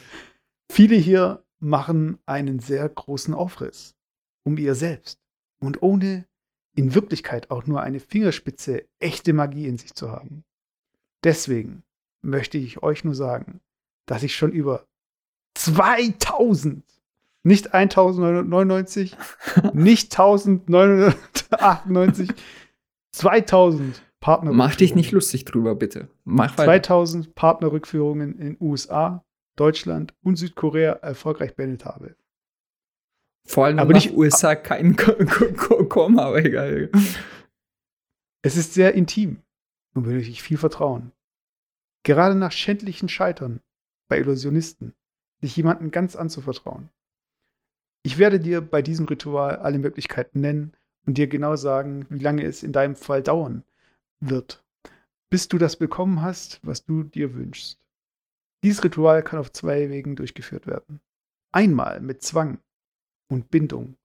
Viele 0.72 0.96
hier 0.96 1.44
machen 1.59 2.19
einen 2.27 2.61
sehr 2.61 2.88
großen 2.88 3.35
Aufriss 3.35 3.95
um 4.45 4.59
ihr 4.59 4.75
selbst 4.75 5.19
und 5.59 5.83
ohne 5.83 6.27
in 6.75 6.95
Wirklichkeit 6.95 7.51
auch 7.51 7.66
nur 7.66 7.83
eine 7.83 8.01
Fingerspitze 8.01 8.85
echte 9.01 9.33
Magie 9.33 9.66
in 9.66 9.79
sich 9.79 9.95
zu 9.95 10.12
haben. 10.12 10.45
Deswegen 11.25 11.83
möchte 12.23 12.59
ich 12.59 12.83
euch 12.83 13.03
nur 13.03 13.14
sagen, 13.14 13.61
dass 14.07 14.23
ich 14.23 14.37
schon 14.37 14.53
über 14.53 14.87
2000, 15.55 16.85
nicht 17.42 17.75
1999, 17.75 19.16
nicht 19.73 20.19
1998, 20.19 22.31
2000 23.12 24.03
Partner. 24.21 24.53
Mach 24.53 24.75
dich 24.75 24.95
nicht 24.95 25.12
lustig 25.12 25.45
drüber, 25.45 25.75
bitte. 25.75 26.09
Mach 26.25 26.57
weiter. 26.59 26.83
2000 26.83 27.35
Partnerrückführungen 27.35 28.38
in 28.38 28.55
den 28.55 28.57
USA, 28.61 29.25
Deutschland 29.57 30.14
und 30.23 30.37
Südkorea 30.37 30.92
erfolgreich 30.92 31.57
beendet 31.57 31.85
habe. 31.85 32.16
Vor 33.47 33.64
allem 33.66 33.79
Aber 33.79 33.92
nicht- 33.92 34.12
USA 34.14 34.55
kein 34.55 34.97
Ko- 34.97 35.14
Ko- 35.25 35.53
Ko- 35.55 35.85
Komma, 35.87 36.27
aber 36.27 36.45
egal. 36.45 36.90
Es 38.42 38.57
ist 38.57 38.75
sehr 38.75 38.95
intim 38.95 39.42
und 39.95 40.03
benötigt 40.05 40.40
viel 40.42 40.59
Vertrauen. 40.59 41.12
Gerade 42.05 42.35
nach 42.35 42.53
schändlichen 42.53 43.09
Scheitern 43.09 43.61
bei 44.09 44.19
Illusionisten, 44.19 44.95
sich 45.40 45.57
jemandem 45.57 45.90
ganz 45.90 46.14
anzuvertrauen. 46.16 46.90
Ich 48.05 48.19
werde 48.19 48.38
dir 48.38 48.61
bei 48.61 48.83
diesem 48.83 49.07
Ritual 49.07 49.57
alle 49.57 49.79
Möglichkeiten 49.79 50.40
nennen 50.40 50.73
und 51.07 51.19
dir 51.19 51.27
genau 51.27 51.57
sagen, 51.57 52.07
wie 52.09 52.21
lange 52.21 52.45
es 52.45 52.62
in 52.62 52.73
deinem 52.73 52.95
Fall 52.95 53.23
dauern 53.23 53.64
wird, 54.21 54.64
bis 55.31 55.49
du 55.49 55.59
das 55.59 55.77
bekommen 55.77 56.23
hast, 56.23 56.61
was 56.64 56.85
du 56.85 57.03
dir 57.03 57.35
wünschst. 57.35 57.81
Dieses 58.66 58.83
Ritual 58.83 59.22
kann 59.22 59.38
auf 59.38 59.52
zwei 59.52 59.90
Wegen 59.90 60.16
durchgeführt 60.16 60.66
werden. 60.66 61.00
Einmal 61.52 62.00
mit 62.00 62.20
Zwang 62.22 62.59
und 63.31 63.48
Bindung 63.48 63.96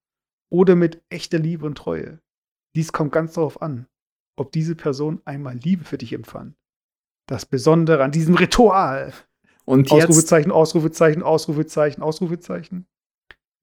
oder 0.52 0.76
mit 0.76 1.02
echter 1.10 1.40
Liebe 1.40 1.66
und 1.66 1.80
Treue. 1.80 2.20
Dies 2.76 2.94
kommt 2.94 3.12
ganz 3.12 3.34
darauf 3.34 3.60
an, 3.64 3.88
ob 4.38 4.52
diese 4.52 4.76
Person 4.76 5.20
einmal 5.26 5.56
Liebe 5.58 5.84
für 5.84 5.98
dich 5.98 6.14
empfand. 6.14 6.56
Das 7.28 7.48
Besondere 7.48 8.04
an 8.04 8.12
diesem 8.12 8.36
Ritual. 8.36 9.14
Und 9.66 9.92
Ausrufezeichen, 9.92 10.52
Ausrufezeichen, 10.52 11.24
Ausrufezeichen, 11.24 12.04
Ausrufezeichen. 12.04 12.86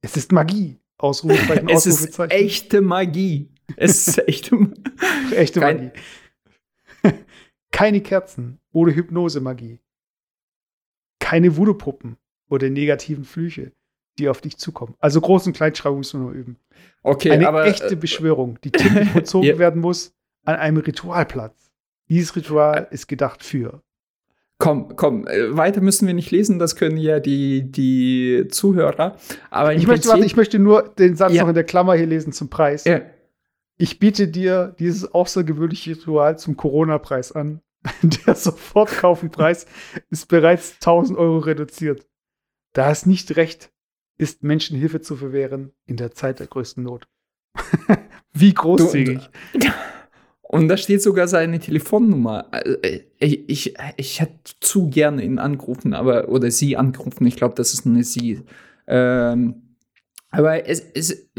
Es 0.00 0.16
ist 0.16 0.32
Magie. 0.32 0.80
Ausrufezeichen, 0.98 1.68
es 1.68 1.86
ist 1.86 1.94
Ausrufezeichen. 1.98 2.30
echte 2.32 2.80
Magie. 2.80 3.50
Es 3.76 4.08
ist 4.08 4.18
echte 4.28 4.56
Ma- 4.56 4.74
Echte 5.30 5.60
Magie. 5.60 5.90
Keine 7.70 8.00
Kerzen 8.00 8.58
oder 8.72 8.92
Hypnose-Magie. 8.94 9.78
Keine 11.28 11.56
Voodoo-Puppen 11.56 12.16
oder 12.48 12.70
negativen 12.70 13.24
Flüche, 13.24 13.72
die 14.18 14.28
auf 14.28 14.40
dich 14.40 14.56
zukommen. 14.56 14.94
Also 14.98 15.20
Groß- 15.20 15.46
und 15.46 15.52
Kleinschreibung 15.54 15.98
müssen 15.98 16.20
wir 16.20 16.24
nur 16.26 16.32
üben. 16.34 16.56
Okay, 17.02 17.30
Eine 17.32 17.48
aber 17.48 17.66
echte 17.66 17.92
äh, 17.92 17.96
Beschwörung, 17.96 18.58
die 18.64 18.70
täglich 18.72 19.10
vollzogen 19.10 19.48
Ja. 19.48 19.58
werden 19.58 19.80
muss 19.80 20.12
an 20.44 20.56
einem 20.56 20.78
Ritualplatz. 20.78 21.70
Dieses 22.08 22.34
Ritual 22.36 22.88
ist 22.90 23.06
gedacht 23.08 23.44
für. 23.44 23.82
komm, 24.58 24.96
komm, 24.96 25.26
äh, 25.26 25.56
weiter 25.56 25.80
müssen 25.82 26.06
wir 26.06 26.14
nicht 26.14 26.30
lesen, 26.30 26.58
das 26.58 26.74
können 26.76 26.96
ja 26.96 27.20
die, 27.20 27.70
die 27.70 28.46
Zuhörer. 28.50 29.16
Aber 29.50 29.74
Ich 29.74 29.86
möchte, 29.86 30.08
warte, 30.08 30.24
ich 30.24 30.34
möchte 30.36 30.58
nur 30.58 30.82
den 30.98 31.14
Satz 31.16 31.32
Ja. 31.34 31.42
noch 31.42 31.48
in 31.50 31.54
der 31.54 31.64
Klammer 31.64 31.94
hier 31.94 32.06
lesen 32.06 32.32
zum 32.32 32.48
Preis. 32.48 32.84
ja, 32.84 33.02
Ich 33.76 33.98
biete 34.00 34.26
dir 34.28 34.74
dieses 34.78 35.12
außergewöhnliche 35.14 35.90
Ritual 35.92 36.38
zum 36.38 36.56
Corona-Preis 36.56 37.32
an. 37.32 37.60
Der 38.02 38.34
Sofortkaufenpreis 38.34 39.66
ist 40.10 40.28
bereits 40.28 40.74
1000 40.74 41.18
Euro 41.18 41.38
reduziert. 41.38 42.06
Da 42.72 42.90
es 42.90 43.06
nicht 43.06 43.36
recht 43.36 43.72
ist, 44.18 44.42
Menschen 44.42 44.76
Hilfe 44.78 45.00
zu 45.00 45.16
verwehren 45.16 45.72
in 45.86 45.96
der 45.96 46.12
Zeit 46.12 46.40
der 46.40 46.48
größten 46.48 46.82
Not. 46.82 47.08
Wie 48.32 48.52
großzügig. 48.52 49.30
Und 50.42 50.68
da 50.68 50.76
steht 50.76 51.02
sogar 51.02 51.28
seine 51.28 51.58
Telefonnummer. 51.58 52.46
Äh, 52.52 53.00
Ich, 53.20 53.48
ich, 53.48 53.74
ich 53.96 54.20
hätte 54.20 54.54
zu 54.60 54.88
gerne 54.88 55.22
ihn 55.22 55.38
angerufen, 55.38 55.92
aber, 55.94 56.28
oder 56.28 56.50
sie 56.50 56.76
angerufen. 56.76 57.26
Ich 57.26 57.36
glaube, 57.36 57.54
das 57.54 57.74
ist 57.74 57.86
eine 57.86 58.02
sie. 58.04 58.42
Ähm, 58.86 59.67
aber 60.30 60.68
es, 60.68 60.80
es, 60.94 61.30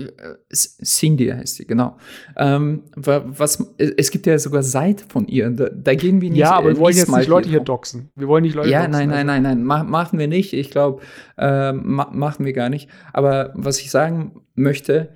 es 0.49 0.78
Cindy 0.78 1.28
heißt 1.28 1.56
sie, 1.58 1.65
genau. 1.67 1.97
Ähm, 2.36 2.84
wa- 2.95 3.23
was, 3.28 3.63
es 3.78 4.10
gibt 4.10 4.25
ja 4.25 4.38
sogar 4.39 4.63
Seite 4.63 5.06
von 5.08 5.28
ihr. 5.28 5.49
Da, 5.52 5.69
da 5.69 5.93
gehen 5.93 6.21
wir 6.21 6.30
nicht. 6.32 6.39
ja, 6.39 6.52
aber 6.54 6.69
wir 6.69 6.75
äh, 6.75 6.80
wollen 6.80 6.95
jetzt 6.97 7.12
nicht 7.15 7.28
Leute 7.28 7.49
hier 7.49 7.60
doxen. 7.60 8.10
Wir 8.15 8.28
wollen 8.28 8.41
nicht 8.43 8.56
Leute 8.56 8.69
Ja, 8.69 8.88
doxen. 8.88 8.91
nein, 8.91 9.10
nein, 9.10 9.17
Also- 9.17 9.28
nein, 9.28 9.43
nein, 9.43 9.63
Ma 9.63 9.84
machen 9.84 10.17
wir 10.17 10.28
nicht. 10.28 10.54
Ich 10.54 10.71
glaube, 10.71 11.04
äh, 11.38 11.71
ma 11.73 12.10
machen 12.12 12.45
wir 12.45 12.54
gar 12.54 12.69
nicht. 12.69 12.89
Aber 13.13 13.52
was 13.56 13.80
ich 13.80 13.91
sagen 13.91 14.41
möchte, 14.56 15.10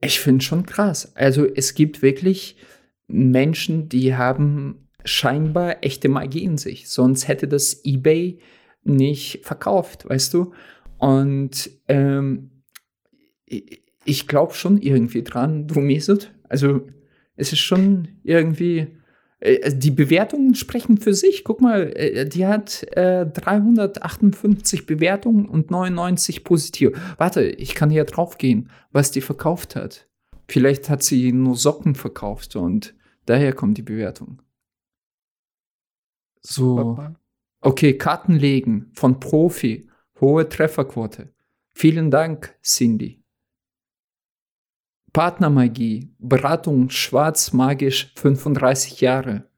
ich 0.00 0.18
finde 0.20 0.42
schon 0.42 0.64
krass. 0.64 1.12
Also 1.14 1.44
es 1.46 1.74
gibt 1.74 2.00
wirklich 2.00 2.56
Menschen, 3.06 3.88
die 3.90 4.14
haben 4.16 4.88
scheinbar 5.04 5.76
echte 5.84 6.08
Magie 6.08 6.44
in 6.44 6.56
sich. 6.56 6.88
Sonst 6.88 7.28
hätte 7.28 7.48
das 7.48 7.82
eBay 7.84 8.38
nicht 8.82 9.40
verkauft, 9.44 10.08
weißt 10.08 10.32
du? 10.32 10.52
Und 10.96 11.70
ähm, 11.88 12.50
ich, 14.04 14.28
glaube 14.28 14.54
schon 14.54 14.78
irgendwie 14.78 15.22
dran, 15.22 15.66
du 15.66 15.80
Mesut. 15.80 16.32
Also 16.48 16.86
es 17.36 17.52
ist 17.52 17.58
schon 17.58 18.08
irgendwie 18.22 18.88
äh, 19.40 19.74
die 19.74 19.90
Bewertungen 19.90 20.54
sprechen 20.54 20.98
für 20.98 21.14
sich. 21.14 21.44
Guck 21.44 21.60
mal, 21.60 21.92
äh, 21.96 22.28
die 22.28 22.46
hat 22.46 22.86
äh, 22.96 23.26
358 23.26 24.86
Bewertungen 24.86 25.46
und 25.46 25.70
99 25.70 26.44
positiv. 26.44 26.92
Warte, 27.18 27.42
ich 27.42 27.74
kann 27.74 27.90
hier 27.90 28.04
drauf 28.04 28.38
gehen, 28.38 28.70
was 28.92 29.10
die 29.10 29.20
verkauft 29.20 29.76
hat. 29.76 30.08
Vielleicht 30.48 30.88
hat 30.88 31.02
sie 31.02 31.32
nur 31.32 31.56
Socken 31.56 31.94
verkauft 31.94 32.56
und 32.56 32.94
daher 33.26 33.52
kommt 33.52 33.78
die 33.78 33.82
Bewertung. 33.82 34.42
So, 36.42 36.98
okay, 37.60 37.96
Karten 37.98 38.34
legen 38.34 38.90
von 38.94 39.20
Profi, 39.20 39.88
hohe 40.20 40.48
Trefferquote. 40.48 41.32
Vielen 41.74 42.10
Dank, 42.10 42.58
Cindy. 42.62 43.19
Partnermagie, 45.12 46.14
Beratung 46.18 46.90
schwarz 46.90 47.52
magisch 47.52 48.12
35 48.16 49.00
Jahre. 49.00 49.48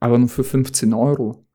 Aber 0.00 0.18
nur 0.18 0.28
für 0.28 0.44
15 0.44 0.92
Euro. 0.94 1.46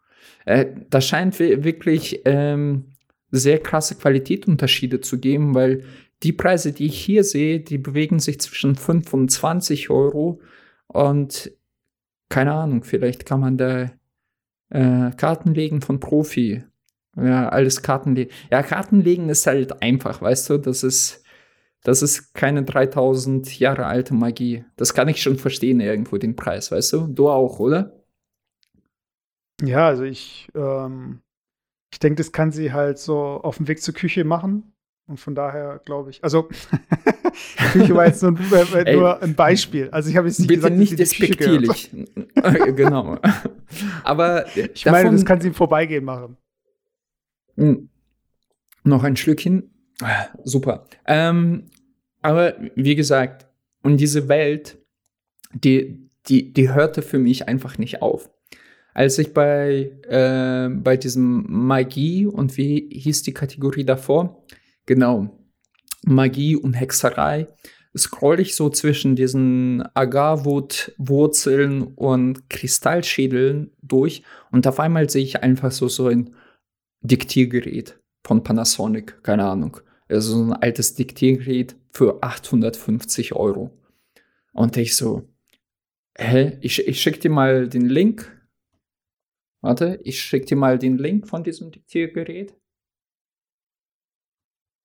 Äh, 0.46 0.68
da 0.90 1.02
scheint 1.02 1.40
wi- 1.40 1.64
wirklich 1.64 2.22
ähm, 2.26 2.86
sehr 3.32 3.60
krasse 3.60 3.96
Qualitätsunterschiede 3.96 5.02
zu 5.02 5.20
geben, 5.20 5.54
weil 5.54 5.84
die 6.24 6.32
Preise, 6.34 6.72
die 6.72 6.86
ich 6.86 6.98
hier 7.00 7.24
sehe, 7.24 7.60
die 7.60 7.78
bewegen 7.78 8.20
sich 8.20 8.40
zwischen 8.40 8.76
5 8.76 9.14
und 9.14 9.30
20 9.30 9.90
Euro. 9.90 10.42
Und 10.88 11.52
keine 12.30 12.54
Ahnung, 12.54 12.84
vielleicht 12.84 13.26
kann 13.26 13.42
man 13.42 13.58
da 13.58 13.92
äh, 14.70 15.12
Karten 15.18 15.54
legen 15.54 15.82
von 15.82 16.00
Profi. 16.00 16.64
Ja, 17.18 17.50
alles 17.50 17.82
Karten 17.82 18.16
legen. 18.16 18.32
Ja, 18.52 18.64
Karten 18.64 19.02
legen 19.02 19.28
ist 19.30 19.46
halt 19.48 19.82
einfach, 19.82 20.22
weißt 20.22 20.50
du, 20.52 20.58
das 20.60 20.84
ist, 20.84 21.24
das 21.88 22.02
ist 22.02 22.34
keine 22.34 22.64
3000 22.64 23.60
Jahre 23.60 23.86
alte 23.86 24.14
Magie. 24.14 24.66
Das 24.76 24.94
kann 24.94 25.08
ich 25.08 25.22
schon 25.22 25.38
verstehen 25.38 25.80
irgendwo, 25.80 26.18
den 26.18 26.36
Preis, 26.36 26.70
weißt 26.70 26.92
du? 26.92 27.08
Du 27.08 27.30
auch, 27.30 27.60
oder? 27.60 28.04
Ja, 29.64 29.88
also 29.88 30.04
ich, 30.04 30.50
ähm, 30.54 31.22
ich 31.94 32.00
denke, 32.00 32.18
das 32.18 32.34
kann 32.34 32.52
sie 32.52 32.74
halt 32.74 33.00
so 33.00 33.18
auf 33.18 33.56
dem 33.56 33.70
Weg 33.70 33.82
zur 33.82 33.94
Küche 33.94 34.26
machen. 34.26 34.74
Und 35.08 35.18
von 35.22 35.34
daher 35.34 35.80
glaube 35.86 36.10
ich, 36.10 36.22
also 36.26 36.50
Küche 37.72 37.96
war 37.96 38.06
jetzt 38.06 38.22
nur, 38.22 38.38
ein- 38.76 38.86
äh, 38.86 38.94
nur 38.94 39.22
ein 39.22 39.34
Beispiel. 39.36 39.90
Also 39.92 40.10
ich 40.10 40.18
habe 40.18 40.28
jetzt 40.28 40.40
nicht 40.40 40.50
Bitte 40.50 40.60
gesagt, 40.64 40.76
nicht 40.76 41.00
despektierlich. 41.00 41.90
genau. 42.76 43.18
Aber 44.04 44.46
Ich 44.74 44.86
meine, 44.86 45.12
das 45.12 45.24
kann 45.24 45.40
sie 45.40 45.48
im 45.48 45.54
Vorbeigehen 45.54 46.04
machen. 46.04 46.36
Mm. 47.56 47.88
Noch 48.84 49.06
ein 49.06 49.16
Schlückchen. 49.16 49.72
Ah, 50.02 50.26
Super. 50.44 50.86
Ähm, 51.06 51.70
aber 52.28 52.56
wie 52.76 52.96
gesagt, 52.96 53.48
und 53.84 54.02
diese 54.02 54.28
Welt, 54.28 54.78
die, 55.54 56.10
die, 56.28 56.52
die 56.52 56.74
hörte 56.74 57.02
für 57.02 57.20
mich 57.20 57.48
einfach 57.48 57.78
nicht 57.78 58.02
auf. 58.02 58.30
Als 58.94 59.18
ich 59.18 59.34
bei, 59.34 59.94
äh, 60.10 60.68
bei 60.68 60.98
diesem 60.98 61.46
Magie 61.48 62.26
und 62.26 62.58
wie 62.58 62.90
hieß 62.92 63.24
die 63.24 63.34
Kategorie 63.34 63.86
davor? 63.86 64.44
Genau. 64.86 65.40
Magie 66.04 66.58
und 66.58 66.74
Hexerei. 66.74 67.48
Scroll 67.98 68.42
ich 68.42 68.58
so 68.58 68.70
zwischen 68.70 69.16
diesen 69.16 69.86
Agarwut-Wurzeln 69.94 71.82
und 71.82 72.50
Kristallschädeln 72.50 73.72
durch 73.82 74.24
und 74.52 74.68
auf 74.68 74.82
einmal 74.82 75.10
sehe 75.10 75.24
ich 75.24 75.44
einfach 75.44 75.72
so, 75.72 75.88
so 75.88 76.08
ein 76.08 76.36
Diktiergerät 77.00 77.98
von 78.26 78.44
Panasonic, 78.44 79.24
keine 79.24 79.46
Ahnung. 79.46 79.78
Also 80.10 80.36
so 80.36 80.44
ein 80.44 80.54
altes 80.54 80.94
Diktiergerät 80.96 81.78
für 81.98 82.22
850 82.22 83.34
Euro. 83.34 83.72
Und 84.54 84.78
ich 84.78 84.96
so, 84.96 85.28
hä? 86.16 86.60
Ich, 86.62 86.88
ich 86.88 87.02
schick 87.02 87.20
dir 87.22 87.32
mal 87.32 87.68
den 87.68 87.90
Link. 87.90 88.32
Warte, 89.62 90.00
ich 90.04 90.22
schick 90.22 90.46
dir 90.46 90.58
mal 90.58 90.78
den 90.78 91.00
Link 91.00 91.28
von 91.28 91.44
diesem 91.44 91.72
Diktiergerät. 91.72 92.56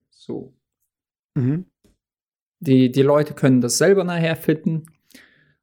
So. 0.09 0.55
Mhm. 1.35 1.67
Die, 2.59 2.91
die 2.91 3.01
Leute 3.03 3.35
können 3.35 3.61
das 3.61 3.77
selber 3.77 4.03
nachher 4.03 4.35
finden. 4.35 4.87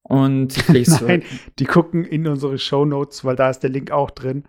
Und 0.02 0.56
ich 0.72 0.86
so, 0.88 1.06
Nein, 1.06 1.24
die 1.58 1.64
gucken 1.64 2.04
in 2.04 2.28
unsere 2.28 2.58
Show 2.58 2.84
Notes, 2.84 3.24
weil 3.24 3.34
da 3.34 3.50
ist 3.50 3.60
der 3.60 3.70
Link 3.70 3.90
auch 3.90 4.12
drin. 4.12 4.44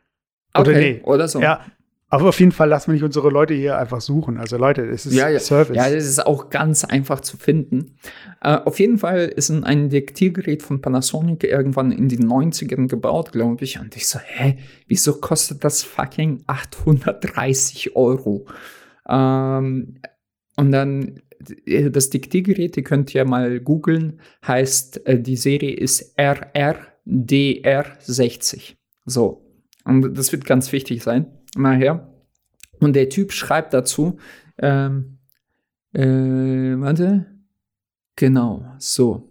Oder 0.54 0.72
okay, 0.72 0.94
nee. 0.94 1.04
oder 1.04 1.28
so. 1.28 1.42
Ja, 1.42 1.66
Aber 2.14 2.30
auf 2.30 2.40
jeden 2.42 2.52
Fall 2.52 2.68
lassen 2.68 2.88
wir 2.88 2.96
nicht 2.96 3.06
unsere 3.06 3.30
Leute 3.30 3.54
hier 3.54 3.78
einfach 3.78 4.02
suchen. 4.02 4.38
Also 4.38 4.58
Leute, 4.58 4.82
es 4.82 5.06
ist 5.06 5.14
ja, 5.14 5.30
ja. 5.30 5.40
Service. 5.40 5.78
Ja, 5.78 5.88
es 5.88 6.06
ist 6.06 6.26
auch 6.26 6.50
ganz 6.50 6.84
einfach 6.84 7.22
zu 7.22 7.38
finden. 7.38 7.96
Äh, 8.42 8.58
auf 8.58 8.82
jeden 8.82 8.98
Fall 8.98 9.32
ist 9.34 9.50
ein, 9.50 9.90
Diktiergerät 9.90 10.62
von 10.62 10.82
Panasonic 10.82 11.46
irgendwann 11.46 11.94
in 11.94 12.10
den 12.10 12.28
90ern 12.28 12.90
gebaut, 12.90 13.32
glaube 13.32 13.64
ich. 13.64 13.80
Und 13.80 13.96
ich 13.96 14.10
so, 14.10 14.20
hä, 14.20 14.58
wieso 14.88 15.22
kostet 15.22 15.64
das 15.64 15.84
fucking 15.84 16.44
830 16.48 17.96
Euro? 17.96 18.46
Ähm, 19.08 20.02
und 20.58 20.72
dann 20.74 21.22
äh, 21.66 21.90
das 21.90 22.10
Diktiergerät, 22.10 22.76
ihr 22.76 22.84
könnt 22.84 23.14
ja 23.14 23.24
mal 23.24 23.62
googeln, 23.62 24.20
heißt, 24.46 25.08
äh, 25.08 25.18
die 25.18 25.38
Serie 25.38 25.78
ist 25.78 26.20
RRDR60. 26.20 28.76
So. 29.06 29.48
Und 29.86 30.18
das 30.18 30.34
wird 30.34 30.44
ganz 30.44 30.74
wichtig 30.74 31.04
sein 31.04 31.38
nachher. 31.56 32.08
Und 32.80 32.96
der 32.96 33.10
Typ 33.10 33.32
schreibt 33.32 33.74
dazu, 33.74 34.18
ähm, 34.58 35.18
äh, 35.94 36.02
warte, 36.02 37.26
genau, 38.16 38.66
so. 38.78 39.28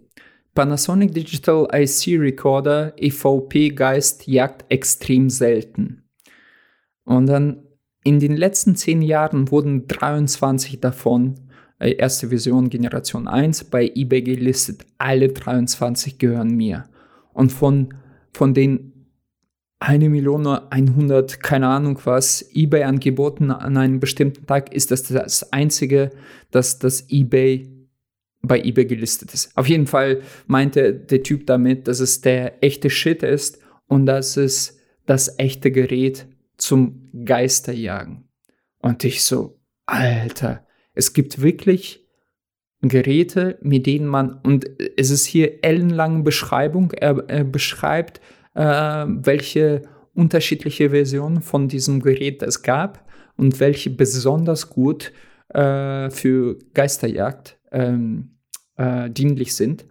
Panasonic 0.53 1.13
Digital 1.13 1.67
IC 1.73 2.19
Recorder 2.19 2.93
EVP 2.97 3.69
Geist 3.69 4.27
jagt 4.27 4.65
extrem 4.69 5.29
selten. 5.29 6.03
Und 7.05 7.27
dann 7.27 7.63
in 8.03 8.19
den 8.19 8.35
letzten 8.35 8.75
zehn 8.75 9.01
Jahren 9.01 9.49
wurden 9.51 9.87
23 9.87 10.79
davon, 10.79 11.35
äh, 11.79 11.93
erste 11.93 12.29
Version 12.29 12.69
Generation 12.69 13.27
1, 13.27 13.65
bei 13.65 13.91
eBay 13.93 14.21
gelistet. 14.23 14.85
Alle 14.97 15.29
23 15.29 16.17
gehören 16.17 16.55
mir. 16.55 16.85
Und 17.33 17.51
von, 17.51 17.93
von 18.33 18.53
den 18.53 18.90
eine 19.81 20.09
Million 20.09 20.45
100, 20.45 21.41
keine 21.41 21.67
Ahnung 21.67 21.99
was, 22.03 22.47
eBay 22.53 22.83
angeboten 22.83 23.49
an 23.49 23.77
einem 23.77 23.99
bestimmten 23.99 24.45
Tag, 24.45 24.71
ist 24.73 24.91
das 24.91 25.03
das 25.03 25.51
einzige, 25.51 26.11
dass 26.51 26.77
das 26.77 27.09
eBay 27.09 27.67
bei 28.43 28.61
eBay 28.61 28.85
gelistet 28.85 29.33
ist. 29.33 29.57
Auf 29.57 29.67
jeden 29.67 29.87
Fall 29.87 30.21
meinte 30.45 30.93
der 30.93 31.23
Typ 31.23 31.47
damit, 31.47 31.87
dass 31.87 31.99
es 31.99 32.21
der 32.21 32.63
echte 32.63 32.91
Shit 32.91 33.23
ist 33.23 33.59
und 33.87 34.05
dass 34.05 34.37
es 34.37 34.79
das 35.07 35.39
echte 35.39 35.71
Gerät 35.71 36.27
zum 36.57 37.09
Geisterjagen. 37.25 38.29
Und 38.79 39.03
ich 39.03 39.23
so, 39.23 39.59
Alter, 39.87 40.65
es 40.93 41.13
gibt 41.13 41.41
wirklich 41.41 42.07
Geräte, 42.81 43.57
mit 43.61 43.87
denen 43.87 44.07
man, 44.07 44.39
und 44.43 44.67
es 44.95 45.09
ist 45.09 45.25
hier 45.25 45.63
ellenlange 45.63 46.21
Beschreibung, 46.21 46.91
er, 46.91 47.23
er 47.29 47.43
beschreibt, 47.43 48.21
äh, 48.53 49.05
welche 49.07 49.83
unterschiedliche 50.13 50.89
Versionen 50.89 51.41
von 51.41 51.67
diesem 51.67 52.01
Gerät 52.01 52.43
es 52.43 52.61
gab 52.61 53.07
und 53.37 53.59
welche 53.59 53.89
besonders 53.89 54.69
gut 54.69 55.11
äh, 55.49 56.09
für 56.09 56.57
Geisterjagd 56.73 57.57
ähm, 57.71 58.37
äh, 58.77 59.09
dienlich 59.09 59.55
sind. 59.55 59.85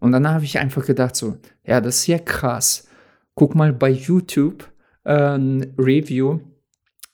Und 0.00 0.12
dann 0.12 0.28
habe 0.28 0.44
ich 0.44 0.58
einfach 0.58 0.84
gedacht, 0.84 1.16
so, 1.16 1.38
ja, 1.66 1.80
das 1.80 1.96
ist 2.00 2.06
ja 2.06 2.18
krass. 2.18 2.86
Guck 3.34 3.54
mal 3.54 3.72
bei 3.72 3.90
YouTube 3.90 4.70
ein 5.04 5.62
äh, 5.62 5.68
Review 5.78 6.40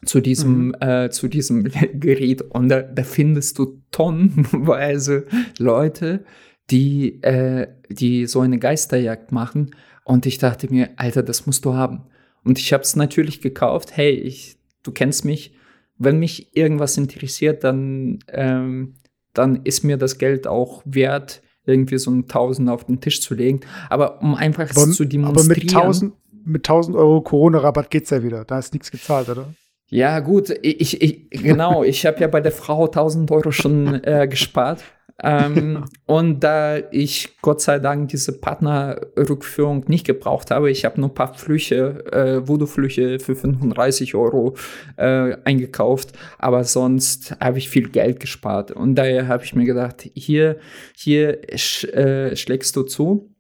zu 0.05 0.21
diesem, 0.21 0.69
mhm. 0.69 0.75
äh, 0.81 1.11
zu 1.11 1.29
diesem 1.29 1.65
Gerät 1.95 2.43
und 2.43 2.69
da, 2.69 2.83
da, 2.83 3.03
findest 3.03 3.59
du 3.59 3.83
tonnenweise 3.91 5.27
Leute, 5.59 6.25
die, 6.71 7.23
äh, 7.23 7.69
die 7.89 8.27
so 8.27 8.41
eine 8.41 8.59
Geisterjagd 8.59 9.33
machen 9.33 9.71
und 10.11 10.27
ich 10.27 10.39
dachte 10.39 10.69
mir, 10.69 10.91
Alter, 10.97 11.23
das 11.23 11.47
musst 11.47 11.65
du 11.65 11.75
haben. 11.75 12.03
Und 12.43 12.59
ich 12.59 12.73
habe 12.73 12.83
es 12.83 12.97
natürlich 12.97 13.41
gekauft. 13.41 13.97
Hey, 13.97 14.11
ich, 14.11 14.57
du 14.83 14.91
kennst 14.91 15.25
mich. 15.25 15.55
Wenn 15.99 16.19
mich 16.19 16.57
irgendwas 16.57 16.97
interessiert, 16.97 17.63
dann, 17.63 18.19
ähm, 18.27 18.95
dann 19.35 19.63
ist 19.63 19.85
mir 19.85 19.99
das 19.99 20.19
Geld 20.19 20.49
auch 20.49 20.83
wert, 20.85 21.43
irgendwie 21.65 21.99
so 21.99 22.11
ein 22.11 22.27
Tausend 22.27 22.71
auf 22.71 22.87
den 22.87 23.01
Tisch 23.01 23.23
zu 23.23 23.35
legen. 23.35 23.61
Aber 23.89 24.21
um 24.21 24.35
einfach 24.35 24.69
aber, 24.71 24.91
zu 24.91 25.05
demonstrieren. 25.05 25.47
Aber 25.47 25.55
mit 25.55 25.77
1000, 25.77 26.15
mit 26.45 26.69
1000 26.69 26.97
Euro 26.97 27.21
Corona-Rabatt 27.21 27.89
geht's 27.89 28.11
ja 28.11 28.25
wieder. 28.25 28.45
Da 28.45 28.59
ist 28.59 28.73
nichts 28.73 28.91
gezahlt, 28.91 29.29
oder? 29.29 29.55
Ja, 29.87 30.19
gut, 30.19 30.51
ich, 30.63 31.01
ich 31.01 31.31
genau, 31.31 31.85
ich 31.85 32.05
habe 32.05 32.19
ja 32.19 32.27
bei 32.27 32.41
der 32.41 32.53
Frau 32.53 32.87
1000 32.87 33.31
Euro 33.31 33.53
schon 33.53 34.03
äh, 34.03 34.27
gespart 34.29 34.83
ähm, 35.23 35.85
und 36.07 36.41
da 36.41 36.79
ich 36.91 37.41
Gott 37.43 37.61
sei 37.61 37.79
Dank 37.79 38.09
diese 38.09 38.39
Partnerrückführung 38.39 39.85
nicht 39.89 40.07
gebraucht 40.07 40.51
habe, 40.51 40.71
ich 40.71 40.85
habe 40.85 41.01
nur 41.01 41.11
ein 41.11 41.15
paar 41.15 41.35
Flüche, 41.35 42.05
äh, 42.13 42.47
Voodoo-Flüche 42.47 43.19
für 43.19 43.35
35 43.35 44.15
Euro 44.15 44.57
äh, 44.97 45.37
eingekauft, 45.45 46.13
aber 46.39 46.65
sonst 46.65 47.37
habe 47.41 47.59
ich 47.59 47.69
viel 47.69 47.89
Geld 47.89 48.21
gespart. 48.21 48.71
Und 48.71 48.95
daher 48.95 49.29
habe 49.29 49.45
ich 49.45 49.55
mir 49.55 49.65
gedacht, 49.65 50.09
hier, 50.15 50.59
hier 50.97 51.41
sch, 51.55 51.85
äh, 51.85 52.37
schlägst 52.37 52.77
du 52.77 52.83
zu. 52.83 53.35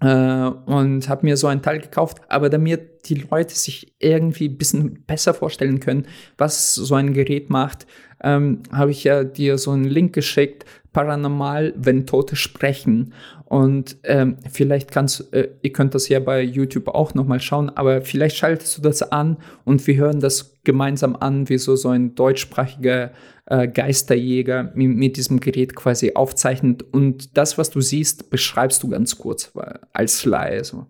Äh, 0.00 0.06
und 0.06 1.08
habe 1.08 1.24
mir 1.24 1.36
so 1.36 1.46
ein 1.46 1.62
Teil 1.62 1.80
gekauft, 1.80 2.18
aber 2.28 2.50
damit 2.50 3.08
die 3.08 3.14
Leute 3.14 3.54
sich 3.54 3.94
irgendwie 4.00 4.48
ein 4.48 4.58
bisschen 4.58 5.04
besser 5.04 5.34
vorstellen 5.34 5.78
können, 5.78 6.06
was 6.36 6.74
so 6.74 6.94
ein 6.94 7.14
Gerät 7.14 7.48
macht, 7.48 7.86
ähm, 8.22 8.62
habe 8.72 8.90
ich 8.90 9.04
ja 9.04 9.22
dir 9.22 9.56
so 9.56 9.70
einen 9.70 9.84
Link 9.84 10.12
geschickt, 10.12 10.64
paranormal, 10.94 11.74
wenn 11.76 12.06
Tote 12.06 12.36
sprechen. 12.36 13.12
Und 13.44 13.98
ähm, 14.04 14.38
vielleicht 14.50 14.90
kannst, 14.90 15.32
äh, 15.34 15.50
ihr 15.60 15.72
könnt 15.72 15.94
das 15.94 16.08
ja 16.08 16.18
bei 16.20 16.40
YouTube 16.40 16.88
auch 16.88 17.12
nochmal 17.12 17.40
schauen, 17.40 17.68
aber 17.68 18.00
vielleicht 18.00 18.36
schaltest 18.36 18.78
du 18.78 18.82
das 18.82 19.02
an 19.02 19.36
und 19.64 19.86
wir 19.86 19.96
hören 19.96 20.20
das 20.20 20.56
gemeinsam 20.64 21.14
an, 21.14 21.50
wie 21.50 21.58
so, 21.58 21.76
so 21.76 21.90
ein 21.90 22.14
deutschsprachiger 22.14 23.12
äh, 23.46 23.68
Geisterjäger 23.68 24.72
mit, 24.74 24.96
mit, 24.96 25.16
diesem 25.18 25.40
Gerät 25.40 25.76
quasi 25.76 26.12
aufzeichnet. 26.14 26.82
Und 26.82 27.36
das, 27.36 27.58
was 27.58 27.68
du 27.68 27.82
siehst, 27.82 28.30
beschreibst 28.30 28.82
du 28.82 28.88
ganz 28.88 29.18
kurz 29.18 29.52
als 29.92 30.24
Laie. 30.24 30.64
So. 30.64 30.86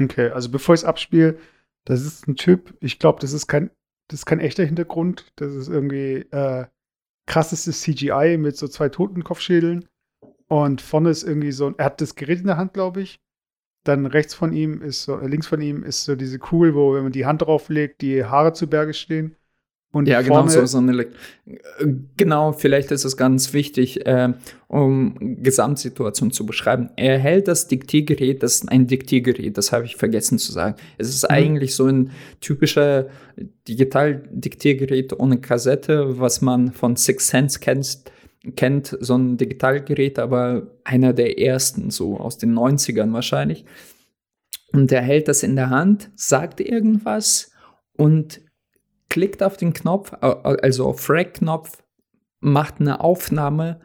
Okay, 0.00 0.30
also 0.30 0.50
bevor 0.50 0.76
ich 0.76 0.82
es 0.82 0.84
abspiele, 0.84 1.36
das 1.84 2.02
ist 2.02 2.28
ein 2.28 2.36
Typ, 2.36 2.74
ich 2.80 2.98
glaube, 2.98 3.18
das 3.20 3.32
ist 3.32 3.48
kein, 3.48 3.70
das 4.08 4.20
ist 4.20 4.26
kein 4.26 4.40
echter 4.40 4.64
Hintergrund, 4.64 5.32
das 5.36 5.54
ist 5.54 5.68
irgendwie 5.68 6.26
äh, 6.30 6.66
krassestes 7.30 7.82
CGI 7.82 8.36
mit 8.38 8.56
so 8.56 8.66
zwei 8.66 8.88
Totenkopfschädeln. 8.88 9.88
Und 10.48 10.80
vorne 10.80 11.10
ist 11.10 11.22
irgendwie 11.22 11.52
so, 11.52 11.72
er 11.76 11.84
hat 11.84 12.00
das 12.00 12.16
Gerät 12.16 12.40
in 12.40 12.48
der 12.48 12.56
Hand, 12.56 12.74
glaube 12.74 13.02
ich. 13.02 13.20
Dann 13.84 14.06
rechts 14.06 14.34
von 14.34 14.52
ihm 14.52 14.82
ist 14.82 15.04
so, 15.04 15.16
links 15.16 15.46
von 15.46 15.60
ihm 15.60 15.84
ist 15.84 16.04
so 16.04 16.16
diese 16.16 16.40
Kugel, 16.40 16.74
wo, 16.74 16.92
wenn 16.92 17.04
man 17.04 17.12
die 17.12 17.26
Hand 17.26 17.42
drauflegt, 17.42 18.02
die 18.02 18.24
Haare 18.24 18.52
zu 18.52 18.68
Berge 18.68 18.94
stehen. 18.94 19.36
Und 19.92 20.06
ja, 20.06 20.22
genau, 20.22 20.46
so, 20.46 20.64
so 20.66 20.78
eine, 20.78 21.06
genau, 22.16 22.52
vielleicht 22.52 22.92
ist 22.92 23.04
es 23.04 23.16
ganz 23.16 23.52
wichtig, 23.52 24.06
äh, 24.06 24.32
um 24.68 25.16
Gesamtsituation 25.42 26.30
zu 26.30 26.46
beschreiben. 26.46 26.90
Er 26.94 27.18
hält 27.18 27.48
das 27.48 27.66
Diktiergerät, 27.66 28.40
das 28.44 28.56
ist 28.56 28.68
ein 28.68 28.86
Diktiergerät, 28.86 29.58
das 29.58 29.72
habe 29.72 29.86
ich 29.86 29.96
vergessen 29.96 30.38
zu 30.38 30.52
sagen. 30.52 30.76
Es 30.96 31.08
ist 31.08 31.24
mhm. 31.24 31.34
eigentlich 31.34 31.74
so 31.74 31.86
ein 31.86 32.12
typischer 32.40 33.08
Digital-Diktiergerät 33.66 35.18
ohne 35.18 35.40
Kassette, 35.40 36.20
was 36.20 36.40
man 36.40 36.72
von 36.72 36.94
Six 36.94 37.26
Sense 37.26 37.58
kennt, 37.58 38.04
kennt, 38.54 38.96
so 39.00 39.16
ein 39.16 39.38
Digitalgerät, 39.38 40.20
aber 40.20 40.68
einer 40.84 41.12
der 41.12 41.40
ersten, 41.40 41.90
so 41.90 42.16
aus 42.16 42.38
den 42.38 42.54
90ern 42.54 43.12
wahrscheinlich. 43.12 43.64
Und 44.72 44.92
er 44.92 45.02
hält 45.02 45.26
das 45.26 45.42
in 45.42 45.56
der 45.56 45.70
Hand, 45.70 46.12
sagt 46.14 46.60
irgendwas 46.60 47.50
und 47.96 48.40
klickt 49.10 49.42
auf 49.42 49.58
den 49.58 49.74
Knopf, 49.74 50.14
also 50.20 50.86
auf 50.86 51.10
Rec-Knopf, 51.10 51.82
macht 52.40 52.80
eine 52.80 53.00
Aufnahme 53.00 53.80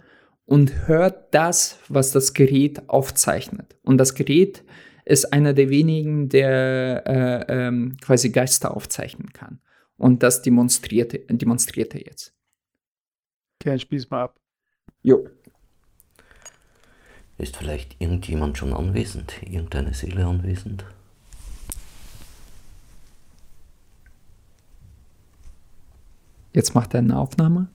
und 0.46 0.88
hört 0.88 1.34
das, 1.34 1.80
was 1.90 2.12
das 2.12 2.34
Gerät 2.34 2.88
aufzeichnet. 2.88 3.76
Und 3.84 3.98
das 3.98 4.16
Gerät 4.16 4.64
ist 5.04 5.34
einer 5.34 5.54
der 5.54 5.70
wenigen, 5.70 6.30
der 6.30 7.04
äh, 7.06 7.68
ähm, 7.68 7.98
quasi 8.02 8.30
Geister 8.30 8.76
aufzeichnen 8.76 9.34
kann. 9.34 9.60
Und 9.98 10.24
das 10.24 10.42
demonstriert, 10.42 11.14
demonstriert 11.30 11.94
er 11.96 12.02
jetzt. 12.02 12.34
Okay, 13.62 13.78
spiel's 13.80 14.10
mal 14.10 14.24
ab. 14.24 14.40
Jo. 15.02 15.28
Ist 17.38 17.58
vielleicht 17.58 18.00
irgendjemand 18.00 18.58
schon 18.58 18.74
anwesend? 18.74 19.42
Irgendeine 19.44 19.94
Seele 19.94 20.26
anwesend? 20.26 20.86
Jetzt 26.56 26.74
macht 26.74 26.94
er 26.94 27.00
eine 27.00 27.18
Aufnahme. 27.18 27.68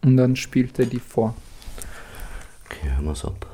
Und 0.00 0.16
dann 0.16 0.36
spielt 0.36 0.78
er 0.78 0.86
die 0.86 0.98
vor. 0.98 1.36
Okay, 2.64 2.88
hören 2.88 3.04
wir 3.04 3.12
es 3.12 3.22
ab. 3.22 3.46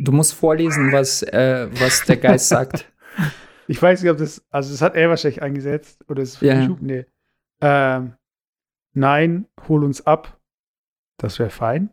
Du 0.00 0.10
musst 0.10 0.34
vorlesen, 0.34 0.90
was, 0.90 1.22
äh, 1.22 1.68
was 1.70 2.04
der 2.04 2.16
Geist 2.16 2.48
sagt. 2.48 2.90
Ich 3.68 3.80
weiß 3.80 4.02
nicht, 4.02 4.10
ob 4.10 4.18
das, 4.18 4.44
also 4.50 4.70
das 4.72 4.82
hat 4.82 4.94
er 4.94 5.08
wahrscheinlich 5.08 5.42
eingesetzt 5.42 6.04
oder 6.08 6.22
ist 6.22 6.36
für 6.36 6.46
Ja. 6.46 6.60
YouTube? 6.60 6.82
Nee. 6.82 7.06
Ähm, 7.60 8.14
nein, 8.92 9.46
hol 9.68 9.84
uns 9.84 10.06
ab. 10.06 10.38
Das 11.18 11.38
wäre 11.38 11.50
fein. 11.50 11.90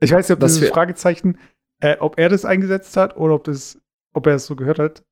Ich 0.00 0.12
weiß 0.12 0.28
nicht, 0.28 0.34
ob 0.34 0.40
Das 0.40 0.54
dieses 0.54 0.70
Fragezeichen, 0.70 1.38
äh, 1.80 1.96
ob 1.98 2.18
er 2.18 2.28
das 2.28 2.44
eingesetzt 2.44 2.96
hat 2.96 3.16
oder 3.16 3.34
ob 3.34 3.44
das, 3.44 3.80
ob 4.14 4.26
er 4.26 4.34
es 4.36 4.46
so 4.46 4.56
gehört 4.56 4.78
hat. 4.78 5.04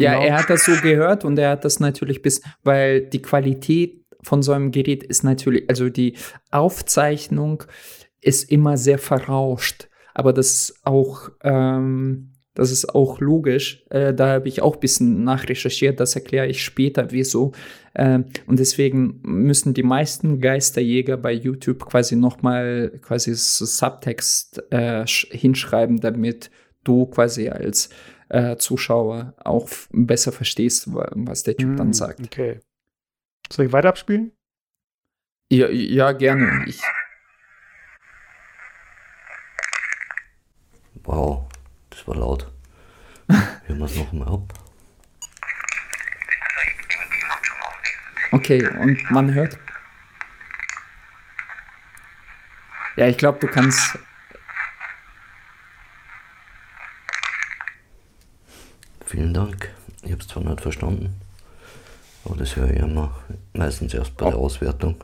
Ja, 0.00 0.14
Genau. 0.14 0.24
er 0.26 0.38
hat 0.38 0.50
das 0.50 0.64
so 0.64 0.72
gehört 0.80 1.24
und 1.24 1.38
er 1.38 1.50
hat 1.50 1.64
das 1.64 1.80
natürlich 1.80 2.22
bis, 2.22 2.42
weil 2.62 3.02
die 3.06 3.22
Qualität 3.22 4.04
von 4.22 4.42
so 4.42 4.52
einem 4.52 4.70
Gerät 4.72 5.02
ist 5.04 5.22
natürlich, 5.22 5.68
also 5.68 5.88
die 5.90 6.16
Aufzeichnung 6.50 7.64
ist 8.20 8.50
immer 8.50 8.76
sehr 8.76 8.98
verrauscht, 8.98 9.88
aber 10.14 10.32
das 10.32 10.46
ist 10.70 10.86
auch, 10.86 11.28
ähm, 11.42 12.33
das 12.54 12.70
ist 12.70 12.94
auch 12.94 13.20
logisch. 13.20 13.84
Äh, 13.90 14.14
da 14.14 14.28
habe 14.34 14.48
ich 14.48 14.62
auch 14.62 14.74
ein 14.74 14.80
bisschen 14.80 15.24
nachrecherchiert, 15.24 15.98
das 16.00 16.14
erkläre 16.14 16.46
ich 16.46 16.62
später, 16.64 17.10
wieso. 17.10 17.52
Ähm, 17.94 18.26
und 18.46 18.58
deswegen 18.58 19.20
müssen 19.22 19.74
die 19.74 19.82
meisten 19.82 20.40
Geisterjäger 20.40 21.16
bei 21.16 21.32
YouTube 21.32 21.84
quasi 21.86 22.16
nochmal 22.16 22.92
quasi 23.02 23.34
so 23.34 23.64
Subtext 23.64 24.62
äh, 24.70 25.02
sch- 25.02 25.32
hinschreiben, 25.32 26.00
damit 26.00 26.50
du 26.84 27.06
quasi 27.06 27.48
als 27.48 27.88
äh, 28.28 28.56
Zuschauer 28.56 29.34
auch 29.38 29.68
besser 29.92 30.32
verstehst, 30.32 30.92
wa- 30.94 31.10
was 31.14 31.42
der 31.42 31.56
Typ 31.56 31.76
dann 31.76 31.88
Hm, 31.88 31.92
sagt. 31.92 32.20
Okay. 32.24 32.60
Soll 33.52 33.66
ich 33.66 33.72
weiter 33.72 33.90
abspielen? 33.90 34.32
Ja, 35.52 35.68
ja 35.68 36.12
gerne. 36.12 36.64
Ich, 36.66 36.80
Wow, 41.04 41.46
das 41.94 42.06
war 42.08 42.16
laut. 42.16 42.50
Hören 43.28 43.78
wir 43.78 43.84
es 43.84 43.96
noch 43.96 44.12
mal 44.12 44.28
ab. 44.28 44.52
okay, 48.32 48.66
und 48.78 49.10
man 49.10 49.32
hört. 49.32 49.56
Ja, 52.96 53.06
ich 53.06 53.16
glaube, 53.16 53.38
du 53.38 53.46
kannst. 53.46 53.98
Vielen 59.06 59.32
Dank. 59.32 59.72
Ich 60.02 60.10
habe 60.10 60.20
es 60.20 60.28
zwar 60.28 60.42
nicht 60.42 60.60
verstanden, 60.60 61.20
aber 62.24 62.36
das 62.36 62.56
höre 62.56 62.70
ich 62.70 62.80
immer 62.80 63.14
meistens 63.52 63.94
erst 63.94 64.16
bei 64.16 64.30
der 64.30 64.38
Auswertung. 64.38 65.02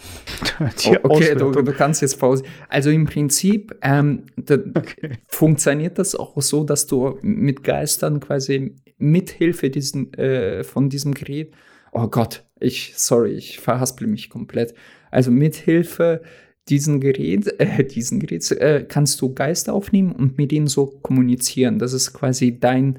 Oh, 0.60 0.96
okay, 1.04 1.34
du, 1.34 1.50
du 1.50 1.72
kannst 1.72 2.02
jetzt 2.02 2.18
Pause. 2.18 2.44
Also 2.68 2.90
im 2.90 3.06
Prinzip 3.06 3.76
ähm, 3.82 4.24
da, 4.36 4.54
Okay. 4.74 5.18
funktioniert 5.26 5.98
das 5.98 6.14
auch 6.14 6.40
so, 6.42 6.64
dass 6.64 6.86
du 6.86 7.18
mit 7.22 7.64
Geistern 7.64 8.20
quasi 8.20 8.76
mithilfe 8.98 9.70
diesen, 9.70 10.12
äh, 10.14 10.64
von 10.64 10.88
diesem 10.88 11.14
Gerät, 11.14 11.54
oh 11.92 12.08
Gott, 12.08 12.44
ich, 12.60 12.92
sorry, 12.96 13.32
ich 13.32 13.60
verhaspel 13.60 14.06
mich 14.06 14.30
komplett. 14.30 14.74
Also 15.10 15.30
mithilfe 15.30 16.22
diesen 16.68 17.00
Gerät, 17.00 17.58
äh, 17.60 17.84
diesen 17.84 18.20
Gerät, 18.20 18.50
äh, 18.52 18.84
kannst 18.88 19.20
du 19.20 19.32
Geister 19.32 19.72
aufnehmen 19.72 20.12
und 20.12 20.38
mit 20.38 20.52
ihnen 20.52 20.66
so 20.66 20.86
kommunizieren. 20.86 21.78
Das 21.78 21.92
ist 21.92 22.12
quasi 22.12 22.58
dein 22.58 22.98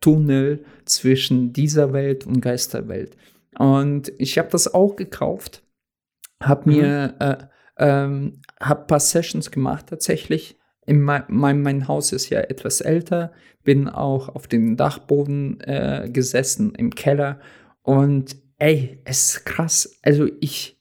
Tunnel 0.00 0.64
zwischen 0.86 1.52
dieser 1.52 1.92
Welt 1.92 2.26
und 2.26 2.40
Geisterwelt. 2.40 3.16
Und 3.58 4.12
ich 4.18 4.38
habe 4.38 4.48
das 4.50 4.72
auch 4.72 4.96
gekauft, 4.96 5.62
habe 6.42 6.70
mir 6.70 7.14
äh, 7.18 7.36
ähm, 7.78 8.40
hab 8.60 8.88
paar 8.88 9.00
Sessions 9.00 9.50
gemacht 9.50 9.86
tatsächlich. 9.88 10.58
In 10.86 11.00
mein, 11.02 11.24
mein, 11.28 11.62
mein 11.62 11.88
Haus 11.88 12.12
ist 12.12 12.30
ja 12.30 12.40
etwas 12.40 12.80
älter, 12.80 13.32
bin 13.62 13.88
auch 13.88 14.28
auf 14.28 14.48
dem 14.48 14.76
Dachboden 14.76 15.60
äh, 15.60 16.08
gesessen 16.10 16.74
im 16.74 16.94
Keller 16.94 17.38
und 17.82 18.36
ey, 18.58 19.00
es 19.04 19.36
ist 19.36 19.46
krass. 19.46 19.98
Also 20.02 20.28
ich, 20.40 20.78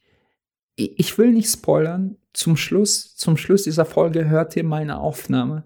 ich 0.76 1.00
ich 1.00 1.18
will 1.18 1.32
nicht 1.32 1.50
spoilern. 1.50 2.18
Zum 2.34 2.58
Schluss, 2.58 3.16
zum 3.16 3.38
Schluss 3.38 3.64
dieser 3.64 3.86
Folge 3.86 4.30
hört 4.30 4.56
ihr 4.56 4.64
meine 4.64 5.00
Aufnahme, 5.00 5.66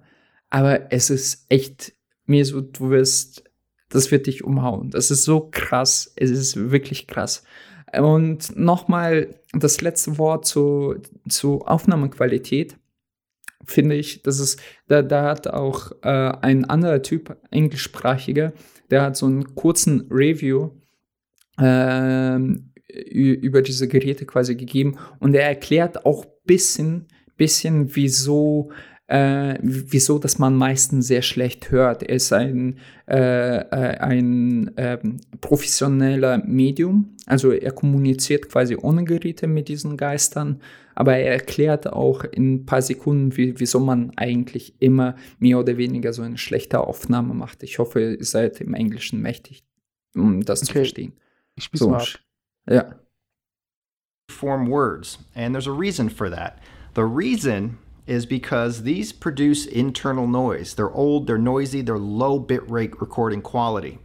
aber 0.49 0.91
es 0.91 1.09
ist 1.09 1.45
echt 1.49 1.93
mir 2.25 2.45
so, 2.45 2.61
du 2.61 2.89
wirst, 2.89 3.43
das 3.89 4.11
wird 4.11 4.27
dich 4.27 4.43
umhauen. 4.43 4.89
Das 4.89 5.11
ist 5.11 5.23
so 5.23 5.49
krass. 5.51 6.11
Es 6.15 6.29
ist 6.29 6.71
wirklich 6.71 7.07
krass. 7.07 7.43
Und 8.01 8.55
nochmal 8.57 9.35
das 9.53 9.81
letzte 9.81 10.17
Wort 10.17 10.45
zu, 10.45 10.95
zu 11.29 11.61
Aufnahmequalität. 11.65 12.77
Finde 13.65 13.95
ich, 13.95 14.23
das 14.23 14.39
ist, 14.39 14.59
da, 14.87 15.01
da 15.01 15.29
hat 15.29 15.47
auch 15.47 15.91
äh, 16.01 16.07
ein 16.09 16.65
anderer 16.65 17.01
Typ, 17.01 17.37
englischsprachiger, 17.49 18.51
der 18.91 19.01
hat 19.03 19.15
so 19.15 19.25
einen 19.25 19.55
kurzen 19.55 20.07
Review 20.11 20.71
ü- 21.61 23.33
über 23.33 23.61
diese 23.61 23.87
Geräte 23.87 24.25
quasi 24.25 24.55
gegeben 24.55 24.97
und 25.19 25.33
er 25.33 25.47
erklärt 25.47 26.05
auch 26.05 26.25
bisschen, 26.45 27.07
bisschen, 27.37 27.95
wieso 27.95 28.71
äh, 29.07 29.57
wieso 29.61 30.17
dass 30.19 30.39
man 30.39 30.55
meistens 30.55 31.07
sehr 31.07 31.21
schlecht 31.21 31.71
hört. 31.71 32.03
Er 32.03 32.15
ist 32.15 32.31
ein, 32.33 32.77
äh, 33.07 33.57
äh, 33.57 33.97
ein 33.99 34.71
ähm, 34.77 35.17
professioneller 35.41 36.37
Medium, 36.45 37.15
also 37.25 37.51
er 37.51 37.71
kommuniziert 37.71 38.49
quasi 38.49 38.75
ohne 38.75 39.03
Geräte 39.03 39.47
mit 39.47 39.67
diesen 39.67 39.97
Geistern, 39.97 40.61
aber 40.95 41.17
er 41.17 41.33
erklärt 41.33 41.87
auch 41.91 42.23
in 42.23 42.53
ein 42.55 42.65
paar 42.65 42.81
Sekunden, 42.81 43.35
wie, 43.35 43.59
wieso 43.59 43.79
man 43.79 44.11
eigentlich 44.15 44.75
immer 44.79 45.15
mehr 45.39 45.59
oder 45.59 45.77
weniger 45.77 46.13
so 46.13 46.21
eine 46.21 46.37
schlechte 46.37 46.79
Aufnahme 46.79 47.33
macht. 47.33 47.63
Ich 47.63 47.79
hoffe, 47.79 48.15
ihr 48.19 48.25
seid 48.25 48.61
im 48.61 48.73
Englischen 48.73 49.21
mächtig, 49.21 49.63
um 50.15 50.41
das 50.45 50.59
zu 50.61 50.65
Okay. 50.71 50.79
verstehen. 50.79 51.13
Ich 51.55 51.65
spiel's 51.65 51.79
So, 51.81 51.89
mal 51.89 52.01
ab. 52.01 52.07
ja. 52.69 52.95
form 54.29 54.69
words, 54.69 55.19
and 55.35 55.53
there's 55.53 55.67
a 55.67 55.71
reason 55.71 56.09
for 56.09 56.29
that. 56.29 56.57
The 56.95 57.03
reason 57.03 57.77
is 58.05 58.25
because 58.25 58.83
these 58.83 59.11
produce 59.11 59.65
internal 59.65 60.27
noise. 60.27 60.75
They're 60.75 60.91
old, 60.91 61.27
they're 61.27 61.37
noisy, 61.37 61.81
they're 61.81 61.97
low 61.97 62.39
bitrate 62.39 62.99
recording 62.99 63.41
quality. 63.41 63.99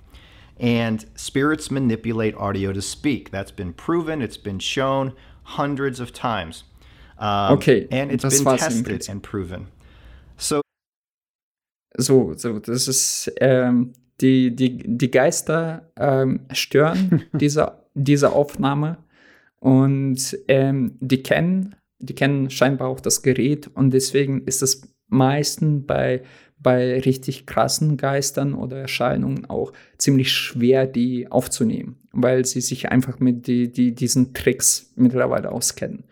And 0.60 1.04
spirits 1.14 1.70
manipulate 1.70 2.34
audio 2.36 2.72
to 2.72 2.82
speak. 2.82 3.30
That's 3.30 3.50
been 3.52 3.72
proven, 3.72 4.22
it's 4.22 4.36
been 4.36 4.58
shown 4.58 5.14
hundreds 5.42 6.00
of 6.00 6.12
times. 6.12 6.64
Um, 7.18 7.54
Okay, 7.54 7.88
And 7.90 8.10
it's 8.12 8.22
das 8.22 8.42
been 8.42 8.56
tested 8.56 9.08
and 9.08 9.22
proven. 9.22 9.68
So 10.36 10.62
So, 11.96 12.34
so, 12.36 12.60
das 12.60 12.86
ist, 12.86 13.32
ähm, 13.40 13.92
die, 14.20 14.54
die, 14.54 14.78
die 14.84 15.10
Geister 15.10 15.90
ähm, 15.96 16.40
stören 16.52 17.24
diese, 17.32 17.72
diese 17.94 18.32
Aufnahme 18.32 18.98
und 19.60 20.36
ähm, 20.46 20.96
die 21.00 21.22
kennen, 21.22 21.74
die 21.98 22.14
kennen 22.14 22.50
scheinbar 22.50 22.88
auch 22.88 23.00
das 23.00 23.22
Gerät 23.22 23.68
und 23.74 23.92
deswegen 23.92 24.44
ist 24.44 24.62
es 24.62 24.82
meistens 25.08 25.86
bei, 25.86 26.22
bei 26.58 27.00
richtig 27.00 27.46
krassen 27.46 27.96
Geistern 27.96 28.54
oder 28.54 28.78
Erscheinungen 28.78 29.48
auch 29.48 29.72
ziemlich 29.96 30.32
schwer, 30.32 30.86
die 30.86 31.30
aufzunehmen, 31.30 31.96
weil 32.12 32.44
sie 32.44 32.60
sich 32.60 32.90
einfach 32.90 33.18
mit 33.20 33.46
die, 33.46 33.72
die, 33.72 33.94
diesen 33.94 34.34
Tricks 34.34 34.92
mittlerweile 34.96 35.50
auskennen. 35.50 36.04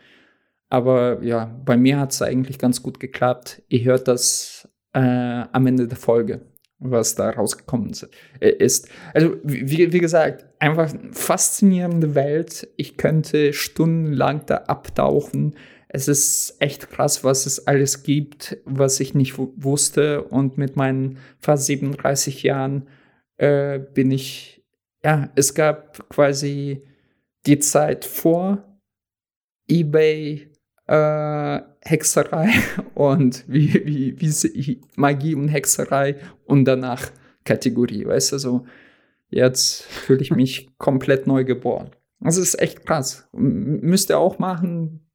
Aber 0.68 1.22
ja, 1.22 1.44
bei 1.64 1.76
mir 1.76 1.98
hat 1.98 2.12
es 2.12 2.22
eigentlich 2.22 2.58
ganz 2.58 2.82
gut 2.82 2.98
geklappt. 2.98 3.62
Ihr 3.68 3.84
hört 3.84 4.08
das 4.08 4.68
äh, 4.92 4.98
am 4.98 5.66
Ende 5.66 5.86
der 5.86 5.96
Folge, 5.96 6.40
was 6.78 7.14
da 7.14 7.30
rausgekommen 7.30 7.90
ist. 7.90 8.08
äh, 8.40 8.50
ist. 8.50 8.88
Also, 9.14 9.36
wie, 9.44 9.92
wie 9.92 10.00
gesagt, 10.00 10.44
einfach 10.58 10.92
faszinierende 11.12 12.14
Welt. 12.14 12.68
Ich 12.76 12.96
könnte 12.96 13.52
stundenlang 13.52 14.42
da 14.46 14.56
abtauchen. 14.56 15.54
Es 15.88 16.08
ist 16.08 16.56
echt 16.60 16.90
krass, 16.90 17.22
was 17.24 17.46
es 17.46 17.66
alles 17.66 18.02
gibt, 18.02 18.58
was 18.64 18.98
ich 19.00 19.14
nicht 19.14 19.38
wu- 19.38 19.52
wusste. 19.56 20.22
Und 20.24 20.58
mit 20.58 20.76
meinen 20.76 21.18
fast 21.38 21.66
37 21.66 22.42
Jahren 22.42 22.88
äh, 23.36 23.78
bin 23.78 24.10
ich, 24.10 24.64
ja, 25.04 25.30
es 25.36 25.54
gab 25.54 26.08
quasi 26.08 26.82
die 27.46 27.58
Zeit 27.60 28.04
vor 28.04 28.64
eBay, 29.68 30.52
äh, 30.86 31.60
Hexerei 31.82 32.50
und 32.94 33.44
wie, 33.48 33.72
wie, 33.84 34.20
wie 34.20 34.80
Magie 34.96 35.34
und 35.34 35.48
Hexerei 35.48 36.16
und 36.44 36.64
danach 36.64 37.10
Kategorie, 37.44 38.06
weißt 38.06 38.32
du, 38.32 38.38
so 38.38 38.66
jetzt 39.28 39.82
fühle 39.82 40.22
ich 40.22 40.30
mich 40.32 40.68
komplett 40.78 41.26
neu 41.26 41.44
geboren. 41.44 41.90
Das 42.20 42.36
ist 42.38 42.60
echt 42.60 42.86
krass. 42.86 43.28
M 43.32 43.80
müsst 43.82 44.10
ihr 44.10 44.18
auch 44.18 44.38
machen. 44.38 45.05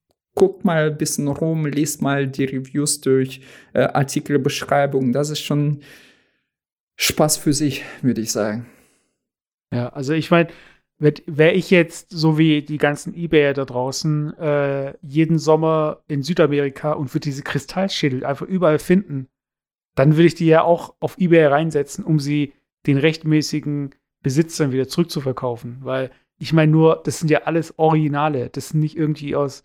Guckt 0.41 0.65
mal 0.65 0.89
ein 0.89 0.97
bisschen 0.97 1.27
rum, 1.27 1.67
lest 1.67 2.01
mal 2.01 2.25
die 2.25 2.45
Reviews 2.45 2.99
durch, 2.99 3.41
äh, 3.73 3.81
Artikelbeschreibungen. 3.81 5.13
Das 5.13 5.29
ist 5.29 5.41
schon 5.41 5.81
Spaß 6.95 7.37
für 7.37 7.53
sich, 7.53 7.83
würde 8.01 8.21
ich 8.21 8.31
sagen. 8.31 8.65
Ja, 9.71 9.89
also 9.89 10.13
ich 10.13 10.31
meine, 10.31 10.47
wäre 10.97 11.51
ich 11.51 11.69
jetzt 11.69 12.09
so 12.09 12.39
wie 12.39 12.63
die 12.63 12.79
ganzen 12.79 13.13
Ebayer 13.13 13.53
da 13.53 13.65
draußen 13.65 14.35
äh, 14.39 14.95
jeden 15.03 15.37
Sommer 15.37 16.01
in 16.07 16.23
Südamerika 16.23 16.93
und 16.93 17.13
würde 17.13 17.25
diese 17.25 17.43
Kristallschädel 17.43 18.25
einfach 18.25 18.47
überall 18.47 18.79
finden, 18.79 19.27
dann 19.93 20.13
würde 20.13 20.25
ich 20.25 20.35
die 20.35 20.47
ja 20.47 20.63
auch 20.63 20.95
auf 20.99 21.19
Ebay 21.19 21.45
reinsetzen, 21.45 22.03
um 22.03 22.19
sie 22.19 22.53
den 22.87 22.97
rechtmäßigen 22.97 23.93
Besitzern 24.23 24.71
wieder 24.71 24.87
zurückzuverkaufen. 24.87 25.81
Weil 25.81 26.09
ich 26.39 26.51
meine 26.51 26.71
nur, 26.71 26.99
das 27.05 27.19
sind 27.19 27.29
ja 27.29 27.43
alles 27.43 27.77
Originale. 27.77 28.49
Das 28.49 28.69
sind 28.69 28.79
nicht 28.79 28.97
irgendwie 28.97 29.35
aus 29.35 29.61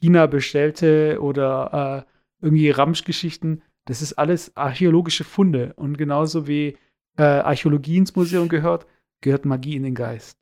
China 0.00 0.26
bestellte 0.26 1.18
oder 1.20 2.06
äh, 2.06 2.44
irgendwie 2.44 2.70
Ramschgeschichten. 2.70 3.62
Das 3.84 4.02
ist 4.02 4.14
alles 4.14 4.56
archäologische 4.56 5.24
Funde. 5.24 5.72
Und 5.76 5.98
genauso 5.98 6.46
wie 6.46 6.76
äh, 7.16 7.22
Archäologie 7.22 7.98
ins 7.98 8.14
Museum 8.14 8.48
gehört, 8.48 8.86
gehört 9.20 9.44
Magie 9.44 9.76
in 9.76 9.82
den 9.82 9.94
Geist. 9.94 10.36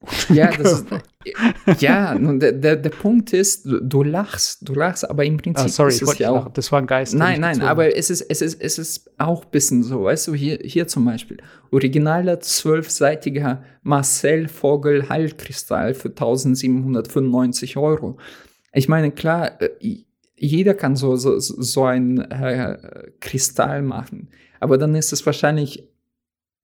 Ja, 0.28 0.50
das 0.52 0.72
ist, 0.72 0.86
ja 1.80 2.16
der, 2.16 2.52
der, 2.52 2.76
der 2.76 2.90
Punkt 2.90 3.32
ist, 3.32 3.64
du, 3.64 3.80
du, 3.80 4.02
lachst, 4.02 4.68
du 4.68 4.74
lachst, 4.74 5.08
aber 5.08 5.24
im 5.24 5.38
Prinzip 5.38 5.64
ah, 5.64 5.68
sorry, 5.68 5.90
ist 5.90 6.02
es 6.02 6.18
ja 6.18 6.30
auch. 6.30 6.50
Das 6.50 6.70
war 6.70 6.80
ein 6.80 6.86
Geist. 6.86 7.14
Nein, 7.14 7.40
nein, 7.40 7.62
aber 7.62 7.96
es 7.96 8.10
ist, 8.10 8.20
es, 8.20 8.42
ist, 8.42 8.60
es 8.60 8.78
ist 8.78 9.10
auch 9.18 9.44
ein 9.44 9.50
bisschen 9.50 9.82
so, 9.82 10.04
weißt 10.04 10.28
du, 10.28 10.34
hier, 10.34 10.58
hier 10.62 10.86
zum 10.86 11.04
Beispiel, 11.04 11.38
originaler 11.72 12.40
zwölfseitiger 12.40 13.64
Marcel 13.82 14.48
Vogel 14.48 15.08
Heilkristall 15.08 15.94
für 15.94 16.10
1795 16.10 17.76
Euro. 17.76 18.18
Ich 18.72 18.88
meine, 18.88 19.10
klar, 19.10 19.60
äh, 19.60 19.70
jeder 20.36 20.74
kann 20.74 20.96
so, 20.96 21.16
so, 21.16 21.38
so 21.38 21.84
ein 21.84 22.18
äh, 22.18 23.10
Kristall 23.20 23.82
machen, 23.82 24.28
aber 24.60 24.78
dann 24.78 24.94
ist 24.94 25.12
es 25.12 25.24
wahrscheinlich 25.26 25.88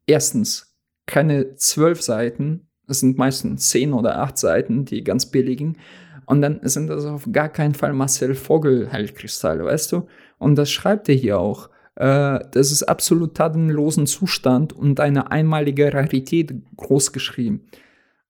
erstens 0.06 0.76
keine 1.06 1.56
zwölf 1.56 2.02
Seiten, 2.02 2.68
es 2.86 3.00
sind 3.00 3.18
meistens 3.18 3.70
zehn 3.70 3.92
oder 3.92 4.18
acht 4.20 4.38
Seiten, 4.38 4.84
die 4.84 5.04
ganz 5.04 5.26
billigen. 5.26 5.78
Und 6.26 6.40
dann 6.40 6.60
sind 6.62 6.88
das 6.88 7.04
auf 7.04 7.28
gar 7.32 7.48
keinen 7.48 7.74
Fall 7.74 7.92
Marcel 7.92 8.34
Vogel 8.34 8.90
Heilkristalle, 8.92 9.64
weißt 9.64 9.92
du? 9.92 10.06
Und 10.38 10.56
das 10.56 10.70
schreibt 10.70 11.08
er 11.08 11.14
hier 11.14 11.38
auch. 11.38 11.70
Äh, 11.96 12.40
das 12.50 12.72
ist 12.72 12.82
absolut 12.84 13.34
tatenlosen 13.34 14.06
Zustand 14.06 14.72
und 14.72 15.00
eine 15.00 15.30
einmalige 15.30 15.92
Rarität 15.92 16.54
groß 16.76 17.12
geschrieben. 17.12 17.66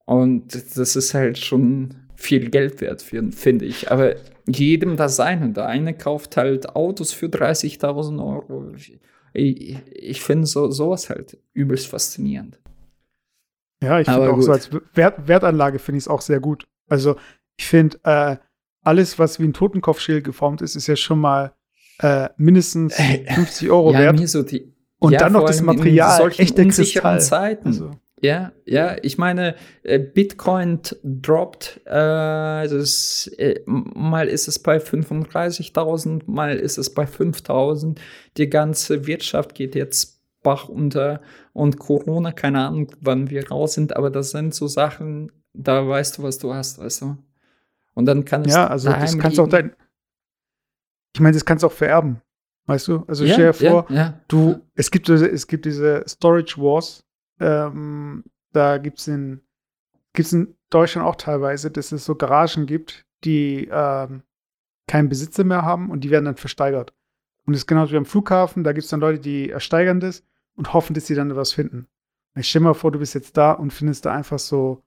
Und 0.07 0.55
das 0.77 0.97
ist 0.97 1.15
halt 1.15 1.39
schon 1.39 1.95
viel 2.25 2.51
Geld 2.51 2.81
wert, 2.81 3.03
finde 3.03 3.65
ich. 3.65 3.91
Aber 3.91 4.15
jedem 4.47 4.97
das 4.97 5.17
seine. 5.17 5.51
Der 5.51 5.67
eine 5.67 5.95
kauft 5.95 6.37
halt 6.37 6.75
Autos 6.75 7.13
für 7.13 7.27
30.000 7.27 8.25
Euro. 8.25 8.73
Ich, 9.33 9.79
ich 9.93 10.21
finde 10.23 10.47
so, 10.47 10.71
sowas 10.71 11.11
halt 11.11 11.39
übelst 11.53 11.87
faszinierend. 11.87 12.61
Ja, 13.83 14.01
ich 14.01 14.07
finde 14.07 14.31
auch 14.31 14.35
gut. 14.35 14.45
so 14.45 14.53
als 14.53 14.71
Wert, 14.95 15.29
Wertanlage 15.29 15.79
finde 15.79 15.99
ich 15.99 16.05
es 16.05 16.09
auch 16.09 16.21
sehr 16.21 16.41
gut. 16.41 16.67
Also 16.89 17.17
ich 17.57 17.67
finde, 17.67 17.99
äh, 18.05 18.37
alles, 18.83 19.19
was 19.19 19.41
wie 19.41 19.45
ein 19.45 19.53
Totenkopfschild 19.53 20.25
geformt 20.25 20.63
ist, 20.63 20.77
ist 20.77 20.87
ja 20.87 20.97
schon 20.97 21.21
mal 21.21 21.53
äh, 21.99 22.29
mindestens 22.37 22.95
50 22.95 23.71
Euro 23.71 23.93
ja, 23.93 24.01
wert. 24.01 24.29
So 24.29 24.43
die, 24.43 24.73
Und 24.99 25.13
ja, 25.13 25.19
dann 25.19 25.33
noch 25.33 25.47
das 25.47 25.61
Material, 25.61 26.31
echte 26.39 26.67
Kristall. 26.69 27.21
Zeiten. 27.21 27.69
Also. 27.69 27.91
Ja, 28.21 28.53
ja, 28.65 28.97
ich 29.03 29.19
meine, 29.19 29.55
äh, 29.83 29.99
Bitcoin 29.99 30.81
droppt, 31.03 31.81
äh, 31.85 31.91
das, 32.69 33.27
äh, 33.39 33.61
mal 33.67 34.29
ist 34.29 34.49
es 34.49 34.59
bei 34.59 34.79
35.000, 34.79 36.23
mal 36.27 36.57
ist 36.57 36.79
es 36.79 36.95
bei 36.95 37.07
5.000. 37.07 37.99
Die 38.37 38.49
ganze 38.49 39.07
Wirtschaft 39.07 39.55
geht 39.55 39.75
jetzt 39.75 40.23
Bach 40.43 40.69
unter 40.69 41.23
und 41.53 41.79
Corona, 41.79 42.31
keine 42.33 42.67
Ahnung, 42.67 42.93
wann 43.01 43.31
wir 43.31 43.49
raus 43.49 43.75
sind, 43.75 43.97
aber 43.97 44.11
das 44.11 44.31
sind 44.31 44.55
so 44.55 44.69
Sachen, 44.69 45.33
da 45.53 45.87
weißt 45.89 46.19
du, 46.19 46.23
was 46.23 46.39
du 46.39 46.55
hast, 46.55 46.79
weißt 46.79 47.03
du. 47.03 47.17
Und 47.95 48.07
dann 48.07 48.25
kann 48.25 48.43
es 48.43 48.55
Ja, 48.55 48.67
also 48.69 48.91
das 48.91 49.19
kannst 49.19 49.41
auch 49.41 49.49
dein 49.49 49.75
Ich 51.15 51.21
meine, 51.21 51.35
das 51.35 51.45
kannst 51.45 51.63
du 51.63 51.69
auch 51.69 51.73
vererben. 51.73 52.21
Weißt 52.67 52.89
du? 52.89 53.05
Also 53.07 53.25
ja, 53.25 53.35
stell 53.35 53.47
dir 53.47 53.53
vor, 53.53 53.87
ja, 53.89 53.97
ja. 53.97 54.21
du, 54.29 54.61
es 54.75 54.91
gibt, 54.91 55.09
es 55.09 55.47
gibt 55.47 55.65
diese 55.65 56.03
Storage 56.07 56.57
Wars, 56.57 57.05
ähm, 57.41 58.25
da 58.53 58.79
gibt 58.79 58.99
es 58.99 59.09
in, 59.09 59.41
gibt's 60.13 60.33
in 60.33 60.57
Deutschland 60.71 61.07
auch 61.07 61.17
teilweise, 61.17 61.71
dass 61.71 61.93
es 61.93 62.05
so 62.05 62.15
Garagen 62.15 62.67
gibt, 62.67 63.05
die 63.25 63.69
ähm, 63.71 64.23
keinen 64.87 65.09
Besitzer 65.09 65.45
mehr 65.45 65.63
haben 65.63 65.91
und 65.91 66.01
die 66.03 66.11
werden 66.11 66.25
dann 66.27 66.37
versteigert. 66.37 66.93
Und 67.47 67.53
das 67.53 67.63
ist 67.63 67.67
genauso 67.67 67.93
wie 67.93 67.97
am 67.97 68.07
Flughafen, 68.07 68.65
da 68.65 68.73
gibt 68.73 68.85
es 68.85 68.91
dann 68.91 69.01
Leute, 69.01 69.21
die 69.21 69.51
ersteigern 69.51 70.01
das 70.01 70.23
und 70.57 70.73
hoffen, 70.73 70.95
dass 70.95 71.07
sie 71.07 71.15
dann 71.15 71.35
was 71.37 71.53
finden. 71.53 71.89
Ich 72.37 72.49
stell 72.49 72.63
mal 72.63 72.75
vor, 72.75 72.91
du 72.91 72.99
bist 72.99 73.15
jetzt 73.15 73.37
da 73.37 73.53
und 73.53 73.73
findest 73.73 74.07
da 74.07 74.15
einfach 74.15 74.39
so 74.39 74.83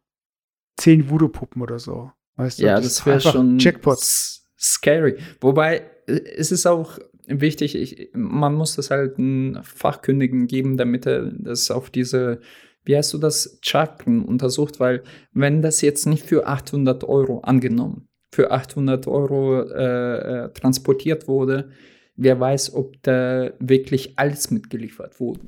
zehn 0.77 1.09
Voodoo-Puppen 1.09 1.61
oder 1.61 1.79
so. 1.79 2.11
Weißt 2.35 2.59
du? 2.59 2.63
Ja, 2.63 2.75
das, 2.75 2.95
das 2.95 3.05
wäre 3.05 3.21
schon 3.21 3.57
Jackpots. 3.59 4.47
scary. 4.59 5.17
Wobei, 5.39 5.89
äh, 6.07 6.19
es 6.37 6.51
ist 6.51 6.65
auch 6.65 6.99
wichtig, 7.27 7.75
ich, 7.75 8.09
man 8.13 8.55
muss 8.55 8.75
das 8.75 8.89
halt 8.89 9.17
einen 9.17 9.63
Fachkündigen 9.63 10.47
geben, 10.47 10.77
damit 10.77 11.05
er 11.05 11.31
das 11.31 11.71
auf 11.71 11.89
diese, 11.89 12.39
wie 12.85 12.95
heißt 12.95 13.13
du 13.13 13.17
das, 13.17 13.59
Chakren 13.61 14.23
untersucht, 14.23 14.79
weil 14.79 15.03
wenn 15.33 15.61
das 15.61 15.81
jetzt 15.81 16.05
nicht 16.05 16.25
für 16.25 16.47
800 16.47 17.03
Euro 17.03 17.39
angenommen, 17.39 18.07
für 18.33 18.51
800 18.51 19.07
Euro 19.07 19.61
äh, 19.61 20.45
äh, 20.45 20.49
transportiert 20.53 21.27
wurde, 21.27 21.71
wer 22.15 22.39
weiß, 22.39 22.73
ob 22.73 23.01
da 23.03 23.51
wirklich 23.59 24.17
alles 24.17 24.51
mitgeliefert 24.51 25.19
wurde. 25.19 25.41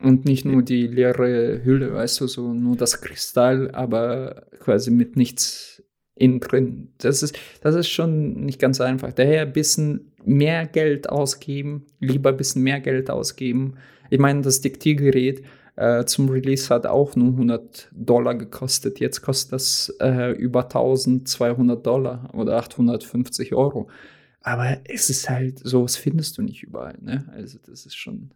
Und 0.00 0.24
nicht 0.24 0.44
nur 0.44 0.62
die 0.62 0.86
leere 0.86 1.64
Hülle, 1.64 1.92
weißt 1.92 2.20
du, 2.20 2.28
so 2.28 2.52
nur 2.52 2.76
das 2.76 3.00
Kristall, 3.00 3.72
aber 3.72 4.46
quasi 4.60 4.92
mit 4.92 5.16
nichts 5.16 5.82
innen 6.14 6.40
drin. 6.40 6.92
Das 6.98 7.22
ist, 7.22 7.38
das 7.62 7.74
ist 7.74 7.88
schon 7.88 8.44
nicht 8.44 8.60
ganz 8.60 8.80
einfach. 8.80 9.12
Daher 9.12 9.42
ein 9.42 9.52
bisschen 9.52 10.12
mehr 10.24 10.66
Geld 10.66 11.08
ausgeben, 11.08 11.86
lieber 12.00 12.30
ein 12.30 12.36
bisschen 12.36 12.62
mehr 12.62 12.80
Geld 12.80 13.10
ausgeben. 13.10 13.74
Ich 14.10 14.18
meine, 14.18 14.42
das 14.42 14.60
Diktiergerät 14.60 15.44
äh, 15.76 16.04
zum 16.06 16.28
Release 16.28 16.74
hat 16.74 16.86
auch 16.86 17.14
nur 17.14 17.28
100 17.28 17.88
Dollar 17.92 18.34
gekostet. 18.34 18.98
Jetzt 18.98 19.22
kostet 19.22 19.52
das 19.52 19.94
äh, 20.00 20.32
über 20.32 20.64
1200 20.64 21.86
Dollar 21.86 22.30
oder 22.34 22.56
850 22.56 23.54
Euro. 23.54 23.88
Aber 24.40 24.78
es 24.84 25.08
ist 25.10 25.28
halt, 25.30 25.60
so, 25.62 25.84
was 25.84 25.96
findest 25.96 26.38
du 26.38 26.42
nicht 26.42 26.62
überall, 26.62 26.96
ne? 27.00 27.30
Also, 27.32 27.58
das 27.64 27.86
ist 27.86 27.96
schon. 27.96 28.32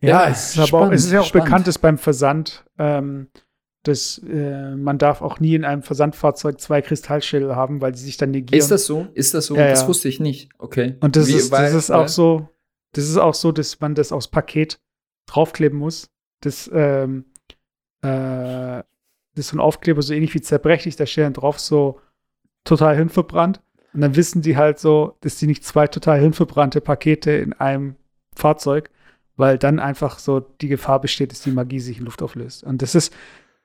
Ja, 0.00 0.08
ja 0.08 0.28
es, 0.30 0.56
ist 0.56 0.58
aber 0.58 0.86
auch, 0.86 0.92
es 0.92 1.04
ist 1.04 1.12
ja 1.12 1.20
auch 1.20 1.24
spannend. 1.24 1.44
bekannt, 1.46 1.66
dass 1.68 1.78
beim 1.78 1.96
Versand, 1.96 2.64
ähm, 2.78 3.28
dass 3.82 4.18
äh, 4.18 4.74
man 4.76 4.98
darf 4.98 5.22
auch 5.22 5.40
nie 5.40 5.54
in 5.54 5.64
einem 5.64 5.82
Versandfahrzeug 5.82 6.60
zwei 6.60 6.82
Kristallschädel 6.82 7.56
haben, 7.56 7.80
weil 7.80 7.94
sie 7.96 8.04
sich 8.04 8.16
dann 8.16 8.30
negieren. 8.30 8.58
Ist 8.58 8.70
das 8.70 8.86
so? 8.86 9.08
Ist 9.14 9.34
das 9.34 9.46
so? 9.46 9.56
Ja, 9.56 9.68
das 9.68 9.82
ja. 9.82 9.88
wusste 9.88 10.08
ich 10.08 10.20
nicht. 10.20 10.50
Okay. 10.58 10.96
Und 11.00 11.16
das, 11.16 11.28
Wie, 11.28 11.34
ist, 11.34 11.50
weil, 11.50 11.64
das 11.64 11.74
ist 11.74 11.90
auch 11.90 12.08
so, 12.08 12.48
das 12.92 13.08
ist 13.08 13.16
auch 13.16 13.34
so, 13.34 13.50
dass 13.50 13.80
man 13.80 13.94
das 13.94 14.12
aufs 14.12 14.28
Paket 14.28 14.78
draufkleben 15.26 15.78
muss. 15.78 16.10
Das, 16.40 16.70
ähm, 16.72 17.24
äh, 18.02 18.82
das 19.34 19.46
ist 19.46 19.48
so 19.48 19.56
ein 19.56 19.60
Aufkleber, 19.60 20.02
so 20.02 20.14
ähnlich 20.14 20.34
wie 20.34 20.40
zerbrechlich, 20.40 20.96
da 20.96 21.06
steht 21.06 21.24
dann 21.24 21.32
drauf 21.32 21.58
so 21.58 22.00
total 22.64 22.96
hinverbrannt. 22.96 23.60
Und 23.94 24.00
dann 24.00 24.16
wissen 24.16 24.42
die 24.42 24.56
halt 24.56 24.78
so, 24.78 25.16
dass 25.20 25.36
die 25.36 25.46
nicht 25.46 25.64
zwei 25.64 25.86
total 25.86 26.20
hirnverbrannte 26.20 26.80
Pakete 26.80 27.32
in 27.32 27.52
einem 27.54 27.96
Fahrzeug, 28.34 28.90
weil 29.36 29.58
dann 29.58 29.80
einfach 29.80 30.18
so 30.18 30.40
die 30.40 30.68
Gefahr 30.68 31.00
besteht, 31.00 31.32
dass 31.32 31.42
die 31.42 31.50
Magie 31.50 31.80
sich 31.80 31.98
in 31.98 32.04
Luft 32.04 32.22
auflöst. 32.22 32.64
Und 32.64 32.80
das 32.80 32.94
ist, 32.94 33.12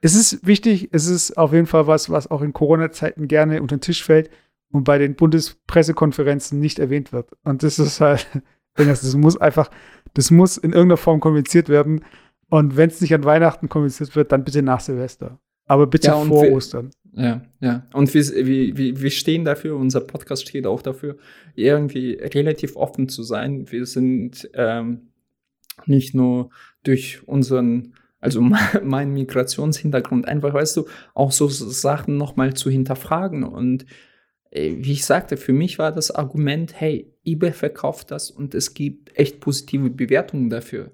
es 0.02 0.16
ist 0.16 0.46
wichtig, 0.46 0.90
es 0.92 1.08
ist 1.08 1.38
auf 1.38 1.54
jeden 1.54 1.66
Fall 1.66 1.88
was, 1.88 2.10
was 2.10 2.30
auch 2.30 2.42
in 2.42 2.54
Corona-Zeiten 2.54 3.28
gerne 3.28 3.62
unter 3.62 3.78
den 3.78 3.82
Tisch 3.82 4.04
fällt 4.04 4.30
und 4.72 4.84
bei 4.84 4.98
den 4.98 5.16
Bundespressekonferenzen 5.16 6.60
nicht 6.60 6.80
erwähnt 6.80 7.12
wird. 7.12 7.32
Und 7.44 7.64
das 7.64 7.80
ist 7.80 8.02
halt, 8.02 8.28
das 8.76 9.16
muss 9.16 9.38
einfach, 9.38 9.72
das 10.14 10.32
muss 10.32 10.58
in 10.58 10.74
irgendeiner 10.74 10.98
Form 10.98 11.20
kommuniziert 11.20 11.70
werden. 11.70 12.04
Und 12.50 12.78
wenn 12.78 12.90
es 12.90 13.02
nicht 13.02 13.14
an 13.14 13.24
Weihnachten 13.24 13.70
kommuniziert 13.70 14.16
wird, 14.16 14.32
dann 14.32 14.44
bitte 14.44 14.62
nach 14.62 14.80
Silvester. 14.80 15.40
Aber 15.66 15.88
bitte 15.88 16.08
ja, 16.08 16.24
vor 16.24 16.50
Ostern. 16.50 16.92
Ja, 17.14 17.42
ja. 17.60 17.88
Und 17.94 18.14
wir, 18.14 18.24
wir, 18.24 19.02
wir 19.02 19.12
stehen 19.12 19.44
dafür, 19.44 19.76
unser 19.76 20.02
Podcast 20.02 20.48
steht 20.48 20.66
auch 20.66 20.82
dafür, 20.82 21.18
irgendwie 21.56 22.14
relativ 22.14 22.76
offen 22.78 23.10
zu 23.10 23.24
sein. 23.24 23.70
Wir 23.70 23.86
sind 23.86 24.50
ähm, 24.54 25.10
nicht 25.86 26.16
nur 26.16 26.52
durch 26.84 27.28
unseren, 27.28 27.94
also 28.20 28.42
meinen 28.84 29.14
Migrationshintergrund, 29.14 30.28
einfach, 30.28 30.54
weißt 30.54 30.78
du, 30.78 30.86
auch 31.14 31.32
so 31.32 31.48
Sachen 31.48 32.18
nochmal 32.18 32.54
zu 32.54 32.70
hinterfragen. 32.70 33.44
Und 33.44 33.86
äh, 34.52 34.76
wie 34.78 34.94
ich 34.94 35.06
sagte, 35.06 35.38
für 35.38 35.54
mich 35.54 35.80
war 35.80 35.92
das 35.92 36.12
Argument, 36.12 36.80
hey, 36.80 37.14
eBay 37.26 37.52
verkauft 37.52 38.12
das 38.12 38.32
und 38.32 38.56
es 38.56 38.74
gibt 38.74 39.18
echt 39.18 39.40
positive 39.40 39.90
Bewertungen 39.90 40.50
dafür. 40.50 40.92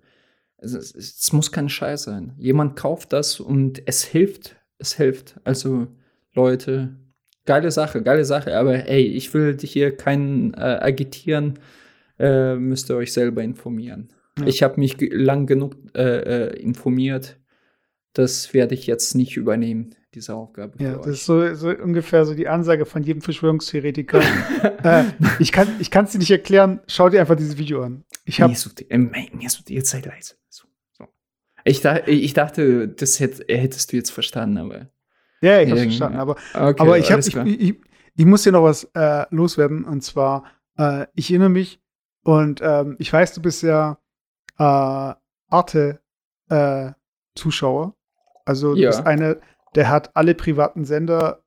Es, 0.57 0.73
es, 0.73 0.93
es 0.95 1.33
muss 1.33 1.51
kein 1.51 1.69
Scheiß 1.69 2.03
sein. 2.03 2.33
Jemand 2.37 2.75
kauft 2.75 3.13
das 3.13 3.39
und 3.39 3.81
es 3.85 4.03
hilft. 4.03 4.55
Es 4.77 4.95
hilft. 4.95 5.39
Also 5.43 5.87
Leute. 6.33 6.95
Geile 7.45 7.71
Sache, 7.71 8.01
geile 8.01 8.23
Sache. 8.23 8.57
Aber 8.57 8.87
ey, 8.87 9.03
ich 9.03 9.33
will 9.33 9.57
hier 9.59 9.95
keinen 9.95 10.53
äh, 10.53 10.79
agitieren. 10.81 11.59
Äh, 12.17 12.55
müsst 12.55 12.89
ihr 12.89 12.95
euch 12.95 13.11
selber 13.11 13.43
informieren. 13.43 14.13
Ja. 14.39 14.47
Ich 14.47 14.63
habe 14.63 14.79
mich 14.79 14.97
lang 14.99 15.45
genug 15.45 15.75
äh, 15.95 16.47
äh, 16.47 16.59
informiert. 16.59 17.39
Das 18.13 18.53
werde 18.53 18.75
ich 18.75 18.87
jetzt 18.87 19.15
nicht 19.15 19.37
übernehmen, 19.37 19.95
diese 20.13 20.35
Aufgabe. 20.35 20.81
Ja, 20.83 20.97
das 20.97 21.07
ist 21.07 21.25
so, 21.25 21.53
so, 21.55 21.69
ungefähr 21.69 22.25
so 22.25 22.35
die 22.35 22.47
Ansage 22.47 22.85
von 22.85 23.03
jedem 23.03 23.21
Verschwörungstheoretiker. 23.21 24.19
äh, 24.83 25.03
ich 25.39 25.51
kann 25.51 25.79
es 25.79 26.11
dir 26.11 26.19
nicht 26.19 26.31
erklären. 26.31 26.79
Schau 26.87 27.09
dir 27.09 27.21
einfach 27.21 27.35
dieses 27.35 27.57
Video 27.57 27.83
an. 27.83 28.03
Ich 28.25 28.41
hab, 28.41 28.49
mir, 28.49 28.55
äh, 28.55 29.47
so, 29.47 29.59
jetzt 29.67 29.89
sei 29.89 30.01
leise. 30.01 30.35
So. 30.49 30.65
Ich, 31.65 31.83
ich 31.83 32.33
dachte, 32.33 32.87
das 32.87 33.19
hätt, 33.19 33.45
hättest 33.47 33.91
du 33.91 33.97
jetzt 33.97 34.11
verstanden, 34.11 34.57
aber. 34.57 34.89
Ja, 35.41 35.59
ich 35.61 35.69
Irgendwie. 35.69 35.85
verstanden. 35.85 36.19
Aber, 36.19 36.35
Okay, 36.53 36.81
aber 36.81 36.97
ich, 36.97 37.11
hab, 37.11 37.19
ich, 37.19 37.35
ich, 37.35 37.61
ich, 37.61 37.75
ich 38.15 38.25
muss 38.25 38.43
dir 38.43 38.51
noch 38.51 38.63
was 38.63 38.85
äh, 38.93 39.25
loswerden. 39.29 39.83
Und 39.85 40.01
zwar, 40.03 40.45
äh, 40.77 41.07
ich 41.15 41.29
erinnere 41.31 41.49
mich, 41.49 41.79
und 42.23 42.61
ähm, 42.63 42.95
ich 42.99 43.11
weiß, 43.11 43.33
du 43.33 43.41
bist 43.41 43.63
ja 43.63 43.97
äh, 44.59 45.13
Arte-Zuschauer. 46.49 47.95
also 48.45 48.73
du 48.75 48.81
Ja. 48.81 48.89
bist 48.89 49.05
einer, 49.05 49.37
der 49.75 49.89
hat 49.89 50.15
alle 50.15 50.35
privaten 50.35 50.85
Sender 50.85 51.43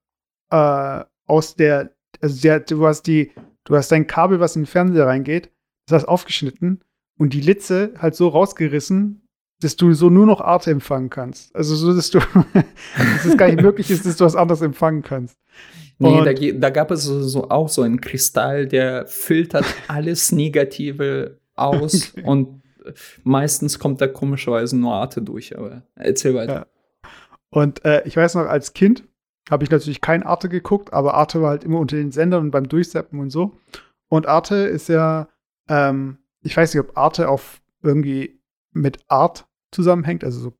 äh, 0.50 1.04
aus 1.26 1.54
der, 1.56 1.90
also 2.20 2.40
der, 2.40 2.60
du 2.60 2.86
hast 2.86 3.02
die, 3.06 3.32
du 3.64 3.76
hast 3.76 3.90
dein 3.92 4.06
Kabel, 4.06 4.40
was 4.40 4.56
in 4.56 4.62
den 4.62 4.66
Fernseher 4.66 5.06
reingeht, 5.06 5.50
das 5.86 6.02
hast 6.02 6.08
aufgeschnitten 6.08 6.82
und 7.18 7.32
die 7.32 7.40
Litze 7.40 7.94
halt 7.98 8.14
so 8.14 8.28
rausgerissen, 8.28 9.22
dass 9.60 9.76
du 9.76 9.92
so 9.94 10.10
nur 10.10 10.26
noch 10.26 10.40
Arte 10.40 10.70
empfangen 10.70 11.08
kannst. 11.10 11.54
Also 11.56 11.74
so, 11.76 11.94
dass 11.94 12.10
du, 12.10 12.18
dass 12.20 13.24
es 13.24 13.36
gar 13.36 13.46
nicht 13.48 13.62
möglich 13.62 13.90
ist, 13.90 14.04
dass 14.06 14.16
du 14.16 14.24
was 14.24 14.36
anderes 14.36 14.60
empfangen 14.62 15.02
kannst. 15.02 15.36
Nee, 15.98 16.22
da, 16.24 16.32
da 16.34 16.70
gab 16.70 16.90
es 16.90 17.04
so, 17.04 17.22
so 17.22 17.48
auch 17.48 17.70
so 17.70 17.80
einen 17.82 18.00
Kristall, 18.02 18.66
der 18.66 19.06
filtert 19.06 19.64
alles 19.88 20.30
Negative 20.32 21.38
aus 21.54 22.12
Okay. 22.12 22.22
und 22.26 22.48
äh, 22.48 22.65
meistens 23.24 23.78
kommt 23.78 24.00
da 24.00 24.06
komischerweise 24.06 24.76
nur 24.76 24.94
Arte 24.94 25.22
durch, 25.22 25.56
aber 25.56 25.82
erzähl 25.94 26.34
weiter. 26.34 26.54
Ja. 26.54 27.10
Und 27.50 27.84
äh, 27.84 28.02
ich 28.06 28.16
weiß 28.16 28.34
noch, 28.34 28.46
als 28.46 28.72
Kind 28.74 29.04
habe 29.50 29.64
ich 29.64 29.70
natürlich 29.70 30.00
kein 30.00 30.22
Arte 30.22 30.48
geguckt, 30.48 30.92
aber 30.92 31.14
Arte 31.14 31.40
war 31.40 31.50
halt 31.50 31.64
immer 31.64 31.78
unter 31.78 31.96
den 31.96 32.10
Sendern 32.12 32.44
und 32.44 32.50
beim 32.50 32.68
Durchseppen 32.68 33.20
und 33.20 33.30
so. 33.30 33.56
Und 34.08 34.26
Arte 34.26 34.56
ist 34.56 34.88
ja, 34.88 35.28
ähm, 35.68 36.18
ich 36.42 36.56
weiß 36.56 36.74
nicht, 36.74 36.80
ob 36.80 36.96
Arte 36.96 37.28
auf 37.28 37.60
irgendwie 37.82 38.40
mit 38.72 38.98
Art 39.08 39.46
zusammenhängt, 39.70 40.24
also 40.24 40.40
so 40.40 40.52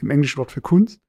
dem 0.00 0.10
englischen 0.10 0.38
Wort 0.38 0.52
für 0.52 0.60
Kunst. 0.60 1.00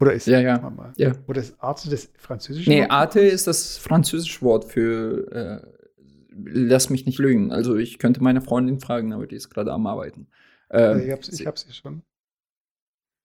Oder 0.00 0.14
ist 0.14 0.26
Ja, 0.26 0.40
ja. 0.40 0.58
Mal. 0.58 0.92
Ja. 0.96 1.12
Oder 1.26 1.40
ist 1.40 1.60
Arte 1.62 1.90
das 1.90 2.08
französische 2.16 2.70
Nee, 2.70 2.80
Wort? 2.80 2.88
für 2.88 2.92
Arte 2.92 3.20
ist 3.20 3.46
das 3.46 3.76
französische 3.76 4.42
Wort 4.42 4.64
für 4.64 5.30
äh, 5.32 5.79
lass 6.44 6.90
mich 6.90 7.06
nicht 7.06 7.18
lügen. 7.18 7.52
Also 7.52 7.76
ich 7.76 7.98
könnte 7.98 8.22
meine 8.22 8.40
Freundin 8.40 8.80
fragen, 8.80 9.12
aber 9.12 9.26
die 9.26 9.36
ist 9.36 9.50
gerade 9.50 9.72
am 9.72 9.86
Arbeiten. 9.86 10.28
Äh, 10.72 11.04
ich 11.06 11.10
hab's, 11.12 11.28
ich 11.28 11.46
hab's 11.46 11.64
hier 11.64 11.74
schon. 11.74 12.02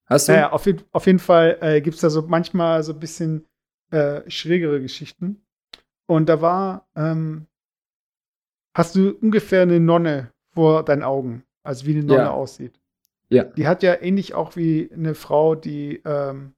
hast 0.06 0.28
du? 0.28 0.32
Naja, 0.34 0.52
auf, 0.52 0.66
jeden- 0.66 0.84
auf 0.92 1.06
jeden 1.06 1.20
Fall 1.20 1.58
äh, 1.62 1.82
gibt 1.82 1.96
es 1.96 2.02
da 2.02 2.10
so 2.10 2.22
manchmal 2.24 2.84
so 2.84 2.94
ein 2.94 3.00
bisschen 3.00 3.46
äh, 3.92 4.30
schrägere 4.30 4.82
Geschichten. 4.82 5.42
Und 6.08 6.28
da 6.30 6.42
war, 6.42 6.88
ähm, 6.96 7.48
hast 8.76 8.96
du 8.96 9.12
ungefähr 9.22 9.62
eine 9.64 9.80
Nonne 9.80 10.32
vor 10.54 10.84
deinen 10.84 11.04
Augen, 11.04 11.44
also 11.64 11.86
wie 11.86 11.94
eine 11.96 12.04
Nonne 12.04 12.24
Ja. 12.24 12.32
aussieht. 12.32 12.80
Ja. 13.30 13.44
Die 13.44 13.68
hat 13.68 13.82
ja 13.84 14.00
ähnlich 14.02 14.34
auch 14.34 14.56
wie 14.56 14.90
eine 14.94 15.16
Frau, 15.16 15.56
die 15.56 16.02
ähm, 16.06 16.54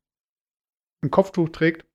ein 1.01 1.11
Kopftuch 1.11 1.49
trägt, 1.49 1.85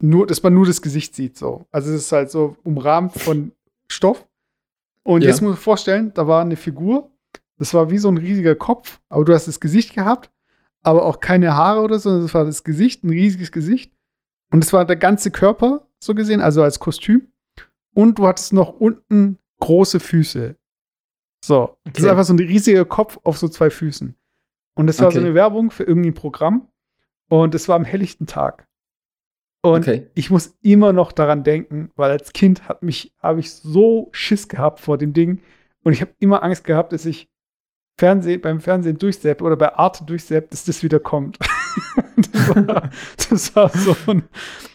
nur, 0.00 0.26
dass 0.26 0.42
man 0.42 0.54
nur 0.54 0.66
das 0.66 0.80
Gesicht 0.82 1.14
sieht 1.14 1.36
so. 1.36 1.66
Also 1.70 1.90
es 1.92 2.02
ist 2.02 2.12
halt 2.12 2.30
so 2.30 2.56
umrahmt 2.64 3.12
von 3.12 3.52
Stoff. 3.92 4.26
Und 5.04 5.22
Ja. 5.22 5.28
jetzt 5.30 5.40
muss 5.42 5.54
sich 5.56 5.62
vorstellen, 5.64 6.12
da 6.14 6.26
war 6.26 6.40
eine 6.42 6.56
Figur, 6.56 7.10
das 7.58 7.74
war 7.74 7.90
wie 7.90 7.98
so 7.98 8.08
ein 8.08 8.16
riesiger 8.18 8.54
Kopf, 8.54 9.00
aber 9.08 9.24
du 9.24 9.34
hast 9.34 9.48
das 9.48 9.60
Gesicht 9.60 9.94
gehabt, 9.94 10.30
aber 10.82 11.04
auch 11.04 11.20
keine 11.20 11.54
Haare 11.54 11.80
oder 11.80 11.96
so, 11.98 12.10
sondern 12.10 12.22
das 12.22 12.34
war 12.34 12.44
das 12.44 12.64
Gesicht, 12.64 13.04
ein 13.04 13.10
riesiges 13.10 13.52
Gesicht. 13.52 13.92
Und 14.52 14.64
es 14.64 14.72
war 14.72 14.84
der 14.84 14.96
ganze 14.96 15.30
Körper, 15.30 15.86
so 16.02 16.14
gesehen, 16.14 16.40
also 16.40 16.62
als 16.62 16.78
Kostüm. 16.78 17.32
Und 17.94 18.18
du 18.18 18.26
hattest 18.26 18.52
noch 18.52 18.70
unten 18.80 19.38
große 19.60 20.00
Füße. 20.00 20.56
So, 21.44 21.76
das 21.84 21.94
ist 21.94 22.00
Okay. 22.00 22.10
einfach 22.10 22.24
so 22.24 22.32
ein 22.34 22.38
riesiger 22.38 22.84
Kopf 22.84 23.18
auf 23.24 23.38
so 23.38 23.48
zwei 23.48 23.70
Füßen. 23.70 24.14
Und 24.74 24.86
das 24.86 24.98
war 25.00 25.10
so 25.10 25.18
Okay. 25.18 25.26
eine 25.26 25.34
Werbung 25.34 25.70
für 25.70 25.84
irgendein 25.84 26.14
Programm. 26.14 26.68
Und 27.28 27.54
es 27.54 27.68
war 27.68 27.76
am 27.76 27.84
helllichten 27.84 28.26
Tag. 28.26 28.66
Und 29.64 29.80
Okay. 29.86 30.08
ich 30.14 30.30
muss 30.30 30.58
immer 30.62 30.92
noch 30.92 31.12
daran 31.12 31.44
denken, 31.44 31.90
weil 31.94 32.10
als 32.10 32.32
Kind 32.32 32.68
hat 32.68 32.82
mich, 32.82 33.12
habe 33.20 33.40
ich 33.40 33.52
so 33.52 34.08
Schiss 34.12 34.48
gehabt 34.48 34.80
vor 34.80 34.98
dem 34.98 35.12
Ding. 35.12 35.40
Und 35.84 35.92
ich 35.92 36.00
habe 36.00 36.12
immer 36.18 36.42
Angst 36.42 36.64
gehabt, 36.64 36.92
dass 36.92 37.06
ich 37.06 37.28
Fernsehen, 37.98 38.40
beim 38.40 38.60
Fernsehen 38.60 38.98
durchsepp 38.98 39.40
oder 39.42 39.56
bei 39.56 39.74
Arte 39.74 40.04
durchsepp, 40.04 40.50
dass 40.50 40.64
das 40.64 40.82
wieder 40.82 40.98
kommt. 40.98 41.38
das, 42.16 42.56
war, 42.56 42.90
das 43.16 43.54
war 43.56 43.68
so 43.68 43.94
ein. 44.10 44.24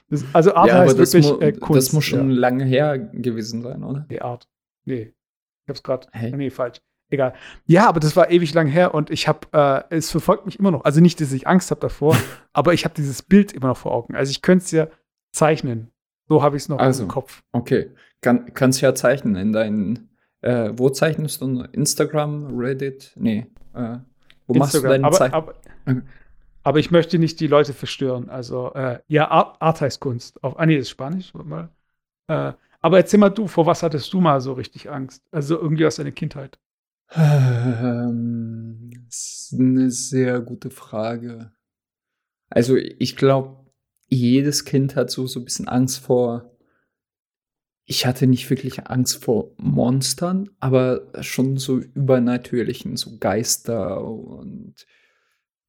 Das, 0.09 0.23
also 0.33 0.53
Arte 0.55 0.69
ja, 0.69 0.79
heißt 0.79 0.97
wirklich 0.97 1.25
mu 1.27 1.37
äh, 1.39 1.51
Kunst. 1.51 1.87
das 1.87 1.93
muss 1.93 2.05
schon 2.05 2.29
Ja. 2.31 2.35
lange 2.39 2.63
her 2.63 2.97
gewesen 2.97 3.61
sein, 3.63 3.83
oder? 3.83 4.05
Nee, 4.09 4.19
Art. 4.19 4.47
Nee. 4.85 5.13
Ich 5.63 5.69
hab's 5.69 5.83
gerade. 5.83 6.07
Hey. 6.11 6.31
Nee, 6.31 6.49
falsch. 6.49 6.79
Egal. 7.09 7.33
Ja, 7.65 7.87
aber 7.87 7.99
das 7.99 8.15
war 8.15 8.29
ewig 8.31 8.53
lang 8.53 8.67
her 8.67 8.93
und 8.93 9.09
ich 9.09 9.27
habe, 9.27 9.47
äh, 9.89 9.95
es 9.95 10.11
verfolgt 10.11 10.45
mich 10.45 10.59
immer 10.59 10.71
noch. 10.71 10.83
Also 10.83 10.99
nicht, 10.99 11.21
dass 11.21 11.31
ich 11.31 11.47
Angst 11.47 11.71
habe 11.71 11.79
davor, 11.79 12.17
aber 12.53 12.73
ich 12.73 12.83
habe 12.83 12.95
dieses 12.95 13.21
Bild 13.21 13.53
immer 13.53 13.67
noch 13.67 13.77
vor 13.77 13.93
Augen. 13.93 14.15
Also 14.15 14.31
ich 14.31 14.41
könnte 14.41 14.65
es 14.65 14.71
ja 14.71 14.87
zeichnen. 15.31 15.91
So 16.27 16.43
habe 16.43 16.57
ich 16.57 16.63
es 16.63 16.69
noch 16.69 16.79
Also. 16.79 17.03
im 17.03 17.09
Kopf. 17.09 17.43
Okay. 17.53 17.91
Kann, 18.21 18.53
kannst 18.53 18.81
ja 18.81 18.93
zeichnen 18.93 19.35
in 19.35 19.53
deinen. 19.53 20.09
Äh, 20.41 20.71
wo 20.73 20.89
zeichnest 20.89 21.41
du? 21.41 21.63
Instagram, 21.71 22.57
Reddit? 22.57 23.13
Nee. 23.15 23.47
Äh, 23.73 23.97
wo 24.47 24.55
machst 24.55 24.75
du 24.75 24.81
deine 24.81 25.05
aber, 25.05 25.15
Zeichnung? 25.15 25.33
aber, 25.33 25.53
aber 26.63 26.79
ich 26.79 26.91
möchte 26.91 27.19
nicht 27.19 27.39
die 27.39 27.47
Leute 27.47 27.73
verstören. 27.73 28.29
Also, 28.29 28.73
äh, 28.73 28.99
ja, 29.07 29.29
Art, 29.29 29.61
Art 29.61 29.81
heißt 29.81 29.99
Kunst. 29.99 30.43
Auf, 30.43 30.59
ah, 30.59 30.65
nee, 30.65 30.75
das 30.75 30.83
ist 30.83 30.89
Spanisch. 30.91 31.33
Mal. 31.33 31.69
Äh, 32.27 32.53
aber 32.81 32.97
erzähl 32.97 33.19
mal 33.19 33.29
du, 33.29 33.47
vor 33.47 33.65
was 33.65 33.83
hattest 33.83 34.11
du 34.13 34.19
mal 34.19 34.39
so 34.41 34.53
richtig 34.53 34.89
Angst? 34.89 35.23
Also 35.31 35.59
irgendwie 35.59 35.85
aus 35.85 35.95
deiner 35.95 36.11
Kindheit. 36.11 36.59
Ähm, 37.15 38.91
das 39.05 39.49
ist 39.51 39.55
eine 39.59 39.91
sehr 39.91 40.39
gute 40.41 40.69
Frage. 40.69 41.51
Also 42.49 42.75
ich 42.75 43.15
glaube, 43.15 43.65
jedes 44.07 44.65
Kind 44.65 44.95
hat 44.95 45.11
so, 45.11 45.27
so 45.27 45.39
ein 45.39 45.45
bisschen 45.45 45.67
Angst 45.67 45.99
vor. 45.99 46.51
Ich 47.85 48.05
hatte 48.05 48.27
nicht 48.27 48.49
wirklich 48.49 48.87
Angst 48.87 49.23
vor 49.23 49.51
Monstern, 49.57 50.49
aber 50.59 51.07
schon 51.21 51.57
so 51.57 51.77
übernatürlichen, 51.77 52.97
so 52.97 53.17
Geister 53.17 54.03
und 54.03 54.75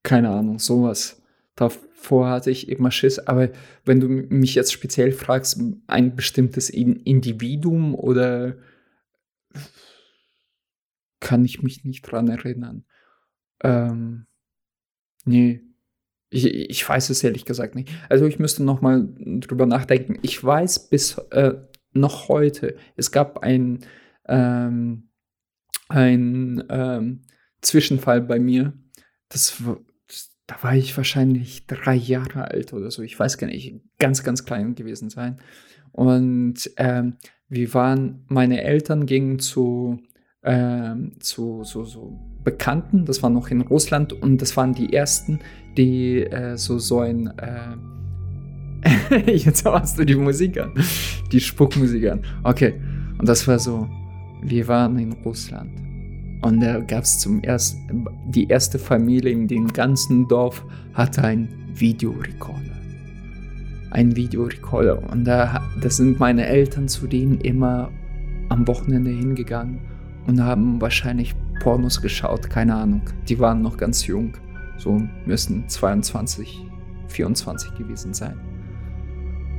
keine 0.02 0.30
Ahnung, 0.30 0.58
sowas. 0.58 1.22
Davor 1.54 2.28
hatte 2.28 2.50
ich 2.50 2.68
immer 2.68 2.90
Schiss. 2.90 3.18
Aber 3.20 3.50
wenn 3.84 4.00
du 4.00 4.08
mich 4.08 4.54
jetzt 4.54 4.72
speziell 4.72 5.12
fragst, 5.12 5.60
ein 5.86 6.16
bestimmtes 6.16 6.70
In- 6.70 6.96
Individuum 6.96 7.94
oder 7.94 8.56
kann 11.20 11.44
ich 11.44 11.62
mich 11.62 11.84
nicht 11.84 12.02
dran 12.02 12.28
erinnern. 12.28 12.84
Ähm, 13.62 14.26
nee. 15.24 15.62
Ich, 16.30 16.44
ich 16.44 16.86
weiß 16.86 17.08
es 17.10 17.24
ehrlich 17.24 17.46
gesagt 17.46 17.74
nicht. 17.74 17.90
Also 18.08 18.26
ich 18.26 18.38
müsste 18.38 18.62
noch 18.62 18.82
mal 18.82 19.08
drüber 19.16 19.64
nachdenken. 19.66 20.18
Ich 20.22 20.42
weiß 20.42 20.90
bis 20.90 21.16
äh, 21.30 21.54
noch 21.92 22.28
heute, 22.28 22.76
es 22.96 23.10
gab 23.10 23.38
ein, 23.38 23.80
ähm, 24.26 25.08
ein 25.88 26.62
ähm, 26.68 27.22
Zwischenfall 27.62 28.20
bei 28.20 28.38
mir. 28.38 28.74
Das, 29.30 29.62
das, 30.06 30.30
da 30.46 30.62
war 30.62 30.74
ich 30.74 30.96
wahrscheinlich 30.96 31.66
drei 31.66 31.94
Jahre 31.94 32.50
alt 32.50 32.72
oder 32.74 32.90
so. 32.90 33.02
Ich 33.02 33.18
weiß 33.18 33.38
gar 33.38 33.46
nicht, 33.46 33.80
ganz, 33.98 34.22
ganz 34.22 34.44
klein 34.44 34.74
gewesen 34.74 35.08
sein. 35.08 35.38
Und 35.92 36.70
ähm, 36.76 37.16
wir 37.48 37.72
waren, 37.72 38.24
meine 38.28 38.62
Eltern 38.62 39.06
gingen 39.06 39.38
zu 39.38 39.98
ähm, 40.48 41.12
zu 41.20 41.62
so, 41.62 41.84
so 41.84 42.18
Bekannten, 42.42 43.04
das 43.04 43.22
war 43.22 43.28
noch 43.28 43.50
in 43.50 43.60
Russland 43.60 44.14
und 44.14 44.40
das 44.40 44.56
waren 44.56 44.72
die 44.72 44.94
ersten, 44.94 45.40
die 45.76 46.22
äh, 46.22 46.56
so, 46.56 46.78
so 46.78 47.00
ein 47.00 47.26
äh 47.36 47.76
Jetzt 49.26 49.64
hast 49.66 49.98
du 49.98 50.06
die 50.06 50.14
Musik 50.14 50.58
an. 50.58 50.72
Die 51.32 51.40
Spuckmusik 51.40 52.08
an. 52.08 52.22
Okay. 52.44 52.74
Und 53.18 53.28
das 53.28 53.46
war 53.48 53.58
so, 53.58 53.88
wir 54.40 54.68
waren 54.68 54.98
in 54.98 55.12
Russland. 55.24 55.70
Und 56.42 56.60
da 56.60 56.78
gab 56.78 57.02
es 57.02 57.18
zum 57.18 57.42
ersten, 57.42 58.06
die 58.28 58.46
erste 58.46 58.78
Familie 58.78 59.32
in 59.32 59.48
dem 59.48 59.66
ganzen 59.66 60.28
Dorf 60.28 60.64
hatte 60.94 61.24
einen 61.24 61.48
Videorekorder. 61.74 62.78
Ein 63.90 64.14
Videorekorder. 64.14 65.10
Und 65.10 65.24
da, 65.24 65.68
da 65.82 65.90
sind 65.90 66.20
meine 66.20 66.46
Eltern 66.46 66.86
zu 66.86 67.08
denen 67.08 67.40
immer 67.40 67.90
am 68.48 68.66
Wochenende 68.68 69.10
hingegangen 69.10 69.80
und 70.28 70.44
haben 70.44 70.80
wahrscheinlich 70.80 71.34
Pornos 71.60 72.00
geschaut, 72.00 72.48
keine 72.48 72.76
Ahnung. 72.76 73.02
Die 73.28 73.38
waren 73.40 73.62
noch 73.62 73.76
ganz 73.76 74.06
jung, 74.06 74.34
so 74.76 75.02
müssen 75.26 75.68
22, 75.68 76.64
24 77.08 77.74
gewesen 77.74 78.14
sein. 78.14 78.36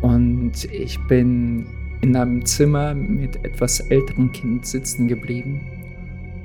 Und 0.02 0.64
ich 0.66 0.98
bin 1.08 1.66
in 2.02 2.16
einem 2.16 2.46
Zimmer 2.46 2.94
mit 2.94 3.44
etwas 3.44 3.82
älteren 3.82 4.32
Kind 4.32 4.66
sitzen 4.66 5.08
geblieben. 5.08 5.60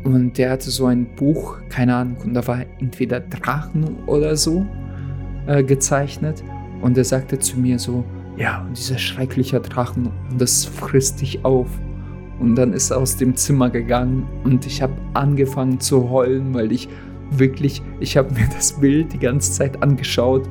Und 0.03 0.37
der 0.39 0.51
hatte 0.51 0.71
so 0.71 0.87
ein 0.87 1.07
Buch, 1.15 1.59
keine 1.69 1.95
Ahnung, 1.95 2.17
und 2.25 2.35
da 2.35 2.47
war 2.47 2.65
entweder 2.81 3.21
Drachen 3.21 4.05
oder 4.07 4.37
so 4.37 4.67
äh, 5.47 5.63
gezeichnet. 5.63 6.43
Und 6.83 6.99
er 6.99 7.05
sagte 7.05 7.39
zu 7.39 7.59
mir 7.59 7.79
so, 7.79 8.05
ja, 8.37 8.63
und 8.63 8.77
dieser 8.77 8.99
schreckliche 8.99 9.61
Drachen, 9.61 10.11
und 10.31 10.41
das 10.41 10.65
frisst 10.65 11.21
dich 11.21 11.45
auf. 11.45 11.69
Und 12.41 12.57
dann 12.57 12.73
ist 12.73 12.91
er 12.91 12.99
aus 12.99 13.17
dem 13.17 13.37
Zimmer 13.37 13.71
gegangen 13.71 14.27
und 14.45 14.67
ich 14.67 14.83
habe 14.83 14.95
angefangen 15.15 15.81
zu 15.81 16.11
heulen, 16.11 16.53
weil 16.55 16.73
ich 16.73 16.89
wirklich, 17.31 17.83
ich 18.01 18.17
habe 18.17 18.33
mir 18.35 18.49
das 18.55 18.81
Bild 18.81 19.13
die 19.13 19.19
ganze 19.19 19.53
Zeit 19.53 19.83
angeschaut 19.83 20.49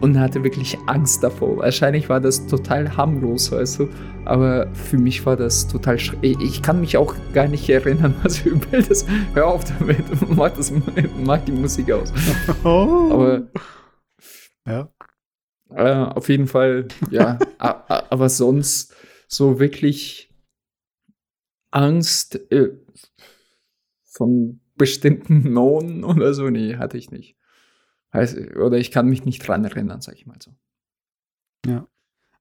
und 0.00 0.18
hatte 0.18 0.42
wirklich 0.42 0.76
Angst 0.86 1.22
davor. 1.22 1.58
Wahrscheinlich 1.58 2.08
war 2.08 2.20
das 2.20 2.46
total 2.46 2.96
harmlos, 2.96 3.52
weißt 3.52 3.78
du, 3.80 3.88
aber 4.24 4.66
für 4.74 4.98
mich 4.98 5.24
war 5.24 5.36
das 5.36 5.68
total 5.68 5.98
schrecklich. 5.98 6.36
Ich 6.40 6.60
kann 6.60 6.80
mich 6.80 6.96
auch 6.96 7.14
gar 7.32 7.46
nicht 7.46 7.68
erinnern, 7.68 8.14
was 8.22 8.38
für 8.38 8.50
ein 8.50 8.58
Bild 8.60 8.88
ist. 8.88 9.08
Hör 9.34 9.46
auf 9.46 9.62
damit, 9.64 10.04
mach, 10.28 10.50
das, 10.50 10.72
mach 11.24 11.38
die 11.44 11.52
Musik 11.52 11.92
aus. 11.92 12.12
Oh. 12.64 13.10
Aber 13.12 13.42
Ja. 14.66 14.88
äh, 15.74 15.94
auf 16.14 16.28
jeden 16.28 16.46
Fall, 16.48 16.88
ja, 17.10 17.38
aber 17.58 18.28
sonst 18.28 18.94
so 19.28 19.60
wirklich 19.60 20.31
Angst 21.72 22.36
äh, 22.52 22.70
von 24.04 24.60
bestimmten 24.76 25.52
Noten 25.52 26.04
oder 26.04 26.32
so, 26.34 26.48
nee, 26.50 26.76
hatte 26.76 26.96
ich 26.98 27.10
nicht. 27.10 27.36
Heißt, 28.12 28.36
oder 28.56 28.76
ich 28.78 28.90
kann 28.90 29.08
mich 29.08 29.24
nicht 29.24 29.46
dran 29.46 29.64
erinnern, 29.64 30.00
sag 30.00 30.14
ich 30.16 30.26
mal 30.26 30.36
so. 30.40 30.52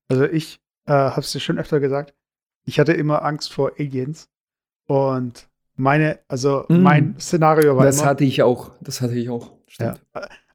Also 0.09 0.25
ich 0.25 0.59
äh, 0.85 0.91
habe 0.91 1.21
es 1.21 1.31
dir 1.31 1.39
schon 1.39 1.57
öfter 1.57 1.79
gesagt, 1.79 2.13
ich 2.65 2.79
hatte 2.79 2.91
immer 2.91 3.23
Angst 3.23 3.53
vor 3.53 3.71
Aliens. 3.79 4.29
Und 4.87 5.49
meine, 5.75 6.19
also 6.27 6.65
Mm. 6.67 6.81
mein 6.81 7.19
Szenario 7.19 7.77
war 7.77 7.85
Das 7.85 7.99
immer, 7.99 8.07
hatte 8.07 8.25
ich 8.25 8.43
auch, 8.43 8.71
das 8.81 8.99
hatte 8.99 9.15
ich 9.15 9.29
auch. 9.29 9.51
ja, 9.79 9.95
Stimmt. 9.95 10.05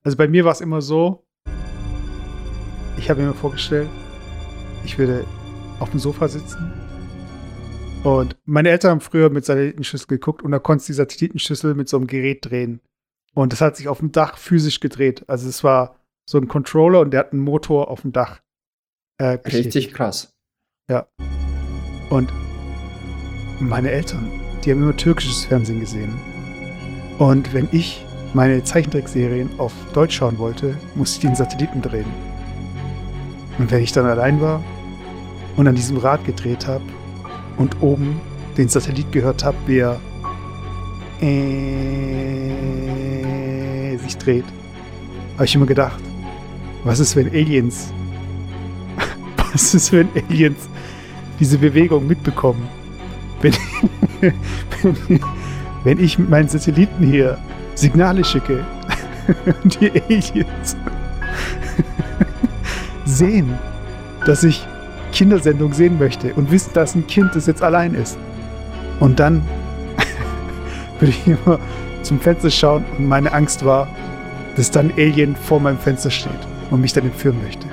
also 0.02 0.16
bei 0.18 0.28
mir 0.28 0.44
war 0.44 0.52
es 0.52 0.60
immer 0.60 0.82
so, 0.82 1.26
ich 2.98 3.08
habe 3.08 3.22
mir 3.22 3.32
vorgestellt, 3.32 3.88
ich 4.84 4.98
würde 4.98 5.24
auf 5.80 5.88
dem 5.90 5.98
Sofa 6.00 6.28
sitzen 6.28 6.70
und 8.06 8.36
meine 8.44 8.68
Eltern 8.68 8.92
haben 8.92 9.00
früher 9.00 9.30
mit 9.30 9.44
Satellitenschüssel 9.44 10.06
geguckt 10.06 10.44
und 10.44 10.52
da 10.52 10.60
konntest 10.60 10.88
du 10.88 10.92
die 10.92 10.98
Satellitenschüssel 10.98 11.74
mit 11.74 11.88
so 11.88 11.96
einem 11.96 12.06
Gerät 12.06 12.48
drehen. 12.48 12.80
Und 13.34 13.52
das 13.52 13.60
hat 13.60 13.76
sich 13.76 13.88
auf 13.88 13.98
dem 13.98 14.12
Dach 14.12 14.38
physisch 14.38 14.78
gedreht. 14.78 15.24
Also 15.26 15.48
es 15.48 15.64
war 15.64 15.98
so 16.24 16.38
ein 16.38 16.46
Controller 16.46 17.00
und 17.00 17.10
der 17.10 17.18
hat 17.18 17.32
einen 17.32 17.42
Motor 17.42 17.90
auf 17.90 18.02
dem 18.02 18.12
Dach. 18.12 18.42
Äh. 19.18 19.38
Richtig 19.44 19.92
krass. 19.92 20.32
Und 22.08 22.32
meine 23.58 23.90
Eltern, 23.90 24.30
die 24.64 24.70
haben 24.70 24.84
immer 24.84 24.96
türkisches 24.96 25.44
Fernsehen 25.44 25.80
gesehen. 25.80 26.14
Und 27.18 27.52
wenn 27.54 27.68
ich 27.72 28.06
meine 28.34 28.62
Zeichentrickserien 28.62 29.50
auf 29.58 29.72
Deutsch 29.94 30.14
schauen 30.14 30.38
wollte, 30.38 30.76
musste 30.94 31.16
ich 31.16 31.22
den 31.22 31.34
Satelliten 31.34 31.82
drehen. 31.82 32.06
Und 33.58 33.68
wenn 33.72 33.82
ich 33.82 33.90
dann 33.90 34.06
allein 34.06 34.40
war 34.40 34.62
und 35.56 35.66
an 35.66 35.74
diesem 35.74 35.96
Rad 35.96 36.24
gedreht 36.24 36.68
habe 36.68 36.84
und 37.56 37.82
oben 37.82 38.20
den 38.56 38.68
Satellit 38.68 39.10
gehört 39.12 39.44
habe, 39.44 39.56
wie 39.66 39.78
er 39.78 40.00
äh, 41.20 42.56
sich 43.98 44.16
dreht, 44.18 44.44
habe 45.34 45.44
ich 45.44 45.54
immer 45.54 45.66
gedacht, 45.66 46.00
was 46.84 47.00
ist, 47.00 47.16
wenn 47.16 47.28
Aliens, 47.28 47.92
was 49.52 49.74
ist, 49.74 49.92
wenn 49.92 50.08
Aliens 50.14 50.68
diese 51.38 51.58
Bewegung 51.58 52.06
mitbekommen. 52.06 52.68
Wenn, 53.42 53.54
wenn, 55.84 55.98
ich 55.98 56.18
mit 56.18 56.30
meinen 56.30 56.48
Satelliten 56.48 57.06
hier 57.06 57.38
Signale 57.74 58.24
schicke 58.24 58.64
und 59.62 59.80
die 59.80 59.90
Aliens 59.90 60.76
sehen, 63.04 63.58
dass 64.24 64.42
ich 64.42 64.66
Kindersendung 65.16 65.72
sehen 65.72 65.98
möchte 65.98 66.34
und 66.34 66.50
wissen, 66.50 66.72
dass 66.74 66.94
ein 66.94 67.06
Kind, 67.06 67.34
das 67.34 67.46
jetzt 67.46 67.62
allein 67.62 67.94
ist. 67.94 68.18
Und 69.00 69.18
dann 69.18 69.42
würde 71.00 71.08
ich 71.10 71.26
immer 71.26 71.58
zum 72.02 72.20
Fenster 72.20 72.50
schauen 72.50 72.84
und 72.98 73.08
meine 73.08 73.32
Angst 73.32 73.64
war, 73.64 73.88
dass 74.56 74.70
dann 74.70 74.90
ein 74.90 74.98
Alien 74.98 75.34
vor 75.34 75.58
meinem 75.58 75.78
Fenster 75.78 76.10
steht 76.10 76.30
und 76.70 76.82
mich 76.82 76.92
dann 76.92 77.04
entführen 77.04 77.42
möchte. 77.42 77.66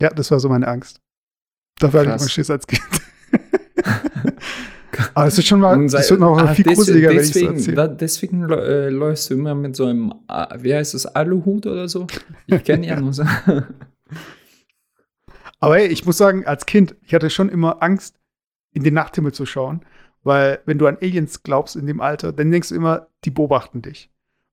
Ja, 0.00 0.08
das 0.08 0.30
war 0.30 0.40
so 0.40 0.48
meine 0.48 0.66
Angst. 0.66 0.98
Dafür 1.78 2.00
hatte 2.00 2.10
ich 2.14 2.20
immer 2.22 2.30
Schiss 2.30 2.50
als 2.50 2.66
Kind. 2.66 2.80
Aber 5.14 5.26
es 5.26 5.36
ist 5.36 5.46
schon 5.46 5.60
mal, 5.60 5.88
sei- 5.90 5.98
das 5.98 6.10
wird 6.10 6.20
noch 6.20 6.38
ah, 6.38 6.54
viel 6.54 6.64
des- 6.64 6.74
gruseliger, 6.74 7.10
wenn 7.10 7.16
ich 7.16 7.22
es 7.24 7.32
deswegen, 7.32 7.76
da, 7.76 7.86
deswegen 7.86 8.50
äh, 8.50 8.88
läufst 8.88 9.28
du 9.28 9.34
immer 9.34 9.54
mit 9.54 9.76
so 9.76 9.84
einem, 9.84 10.14
ah, 10.28 10.48
wie 10.58 10.74
heißt 10.74 10.94
das, 10.94 11.04
Aluhut 11.04 11.66
oder 11.66 11.86
so? 11.86 12.06
Ich 12.46 12.64
kenne 12.64 12.86
ja 12.86 12.98
nur 12.98 13.12
so. 13.12 13.24
Aber 15.62 15.76
hey, 15.76 15.86
ich 15.86 16.04
muss 16.04 16.16
sagen, 16.18 16.44
als 16.46 16.66
Kind, 16.66 16.96
ich 17.02 17.14
hatte 17.14 17.30
schon 17.30 17.48
immer 17.48 17.82
Angst, 17.82 18.18
in 18.74 18.82
den 18.82 18.94
Nachthimmel 18.94 19.32
zu 19.32 19.46
schauen, 19.46 19.84
weil 20.24 20.60
wenn 20.66 20.78
du 20.78 20.86
an 20.86 20.96
Aliens 21.00 21.42
glaubst 21.42 21.76
in 21.76 21.86
dem 21.86 22.00
Alter, 22.00 22.32
dann 22.32 22.50
denkst 22.50 22.70
du 22.70 22.74
immer, 22.74 23.06
die 23.24 23.30
beobachten 23.30 23.80
dich. 23.82 24.10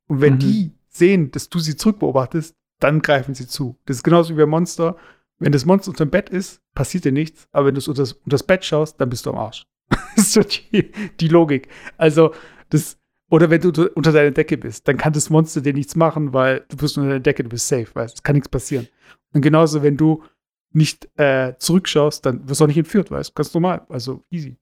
Und 0.07 0.21
wenn 0.21 0.33
Mhm. 0.35 0.39
die 0.39 0.71
sehen, 0.89 1.31
dass 1.31 1.49
du 1.49 1.59
sie 1.59 1.75
zurückbeobachtest, 1.75 2.55
dann 2.79 3.01
greifen 3.01 3.33
sie 3.33 3.47
zu. 3.47 3.77
Das 3.85 3.97
ist 3.97 4.03
genauso 4.03 4.33
wie 4.33 4.39
bei 4.39 4.45
Monster. 4.45 4.97
Wenn 5.39 5.51
das 5.51 5.65
Monster 5.65 5.89
unter 5.91 6.05
dem 6.05 6.11
Bett 6.11 6.29
ist, 6.29 6.61
passiert 6.75 7.05
dir 7.05 7.11
nichts, 7.11 7.47
aber 7.53 7.67
wenn 7.67 7.75
du 7.75 7.79
es 7.79 7.87
unter 7.87 8.01
das, 8.03 8.13
unter 8.13 8.29
das 8.29 8.43
Bett 8.43 8.63
schaust, 8.65 8.99
dann 9.01 9.09
bist 9.09 9.25
du 9.25 9.31
am 9.31 9.37
Arsch. 9.37 9.65
das 10.15 10.25
ist 10.25 10.33
so 10.33 10.41
die, 10.43 10.91
die 11.19 11.27
Logik. 11.27 11.69
Also, 11.97 12.33
das, 12.69 12.97
oder 13.31 13.49
wenn 13.49 13.61
du 13.61 13.69
unter- 13.69 13.89
unter 13.95 14.11
deiner 14.11 14.31
Decke 14.31 14.57
bist, 14.57 14.87
dann 14.87 14.97
kann 14.97 15.13
das 15.13 15.29
Monster 15.29 15.61
dir 15.61 15.73
nichts 15.73 15.95
machen, 15.95 16.33
weil 16.33 16.65
du 16.69 16.77
bist 16.77 16.97
unter 16.97 17.09
der 17.11 17.19
Decke, 17.19 17.43
du 17.43 17.49
bist 17.49 17.67
safe, 17.67 17.87
weißt 17.93 18.15
es 18.17 18.23
kann 18.23 18.35
nichts 18.35 18.49
passieren. 18.49 18.87
Und 19.33 19.41
genauso, 19.41 19.81
wenn 19.81 19.97
du 19.97 20.23
nicht 20.71 21.09
äh, 21.17 21.53
zurückschaust, 21.57 22.25
dann 22.25 22.47
wirst 22.47 22.59
du 22.61 22.65
auch 22.65 22.67
nicht 22.67 22.77
entführt, 22.77 23.09
weißt 23.11 23.29
du, 23.31 23.33
ganz 23.33 23.53
normal, 23.53 23.85
also 23.89 24.23
easy. 24.29 24.57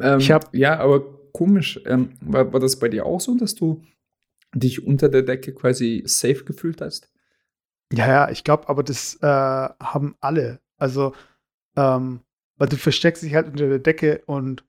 Ähm, 0.00 0.18
Ich 0.20 0.30
hab- 0.30 0.54
ja, 0.54 0.78
aber 0.78 1.00
komisch. 1.32 1.80
Ähm, 1.86 2.12
war, 2.20 2.52
war 2.52 2.60
das 2.60 2.78
bei 2.78 2.88
dir 2.88 3.04
auch 3.06 3.20
so, 3.20 3.36
dass 3.36 3.54
du 3.54 3.82
dich 4.54 4.84
unter 4.86 5.08
der 5.08 5.22
Decke 5.22 5.52
quasi 5.52 6.02
safe 6.06 6.44
gefühlt 6.44 6.80
hast? 6.80 7.10
Ja, 7.92 8.06
ja, 8.06 8.30
ich 8.30 8.44
glaube, 8.44 8.68
aber 8.68 8.82
das 8.82 9.16
äh, 9.16 9.26
haben 9.26 10.16
alle. 10.20 10.60
Also, 10.78 11.14
ähm, 11.76 12.20
weil 12.56 12.68
du 12.68 12.76
versteckst 12.76 13.22
dich 13.22 13.34
halt 13.34 13.46
unter 13.48 13.68
der 13.68 13.78
Decke 13.78 14.22
und 14.26 14.64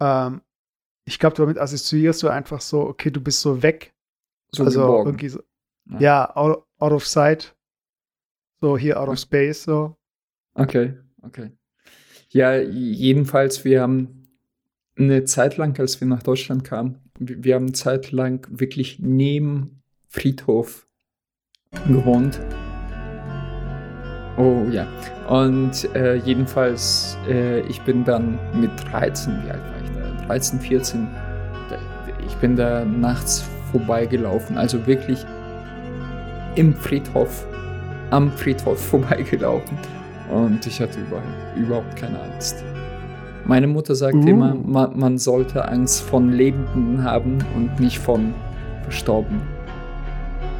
ähm, 0.00 0.42
ich 1.04 1.18
glaube, 1.18 1.36
damit 1.36 1.58
assoziierst 1.58 2.22
du 2.22 2.28
einfach 2.28 2.60
so, 2.60 2.82
okay, 2.82 3.10
du 3.10 3.20
bist 3.20 3.40
so 3.40 3.62
weg. 3.62 3.92
So 4.54 4.64
also 4.64 4.80
geborgen. 4.80 5.08
irgendwie 5.10 5.28
so, 5.28 5.42
Ja. 5.90 5.98
ja, 6.00 6.36
out, 6.36 6.64
out 6.78 6.92
of 6.92 7.06
sight. 7.06 7.54
So 8.62 8.78
hier 8.78 9.00
out 9.00 9.08
of 9.08 9.18
space, 9.18 9.64
so. 9.64 9.96
Okay, 10.54 10.94
okay. 11.22 11.50
Ja, 12.28 12.56
jedenfalls, 12.56 13.64
wir 13.64 13.82
haben 13.82 14.28
eine 14.96 15.24
Zeit 15.24 15.56
lang, 15.56 15.76
als 15.80 16.00
wir 16.00 16.06
nach 16.06 16.22
Deutschland 16.22 16.62
kamen, 16.62 16.98
wir 17.18 17.42
wir 17.42 17.54
haben 17.56 17.64
eine 17.64 17.72
Zeit 17.72 18.12
lang 18.12 18.46
wirklich 18.50 19.00
neben 19.00 19.82
Friedhof 20.06 20.86
gewohnt. 21.88 22.38
Oh 24.38 24.64
ja. 24.70 24.86
Und 25.28 25.92
äh, 25.96 26.14
jedenfalls, 26.16 27.18
äh, 27.28 27.60
ich 27.66 27.80
bin 27.82 28.04
dann 28.04 28.38
mit 28.60 28.70
13, 28.92 29.42
wie 29.44 29.50
alt 29.50 29.60
war 29.60 29.82
ich 29.82 29.90
da? 30.20 30.26
13, 30.26 30.60
14. 30.60 31.08
da- 31.68 31.78
Ich 32.28 32.34
bin 32.36 32.54
da 32.54 32.84
nachts 32.84 33.44
vorbeigelaufen. 33.72 34.56
Also 34.56 34.86
wirklich 34.86 35.24
im 36.54 36.74
Friedhof, 36.74 37.44
am 38.12 38.30
Friedhof 38.30 38.78
vorbeigelaufen. 38.78 39.76
Und 40.30 40.66
ich 40.66 40.80
hatte 40.80 40.98
überhaupt, 41.56 41.96
keine 41.96 42.20
Angst. 42.20 42.62
Meine 43.44 43.66
Mutter 43.66 43.94
sagt 43.94 44.14
Uh. 44.14 44.26
immer, 44.26 44.54
man, 44.54 44.98
man 44.98 45.18
sollte 45.18 45.66
Angst 45.68 46.02
von 46.02 46.30
Lebenden 46.30 47.02
haben 47.02 47.38
und 47.56 47.80
nicht 47.80 47.98
von 47.98 48.32
Verstorbenen. 48.84 49.42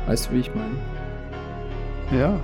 Weißt 0.07 0.29
du, 0.29 0.35
wie 0.35 0.41
ich 0.41 0.51
meine? 0.55 2.21
Ja. 2.21 2.41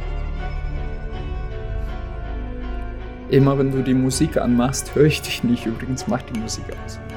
Immer 3.31 3.59
wenn 3.59 3.73
du 3.73 3.83
die 3.83 3.95
Musik 3.95 4.37
anmachst, 4.37 4.95
höre 4.95 5.07
ich 5.07 5.21
dich 5.21 5.43
nicht. 5.45 5.67
Übrigens, 5.67 6.07
mach 6.07 6.23
die 6.23 6.39
Musik 6.39 6.65
aus. 6.85 6.99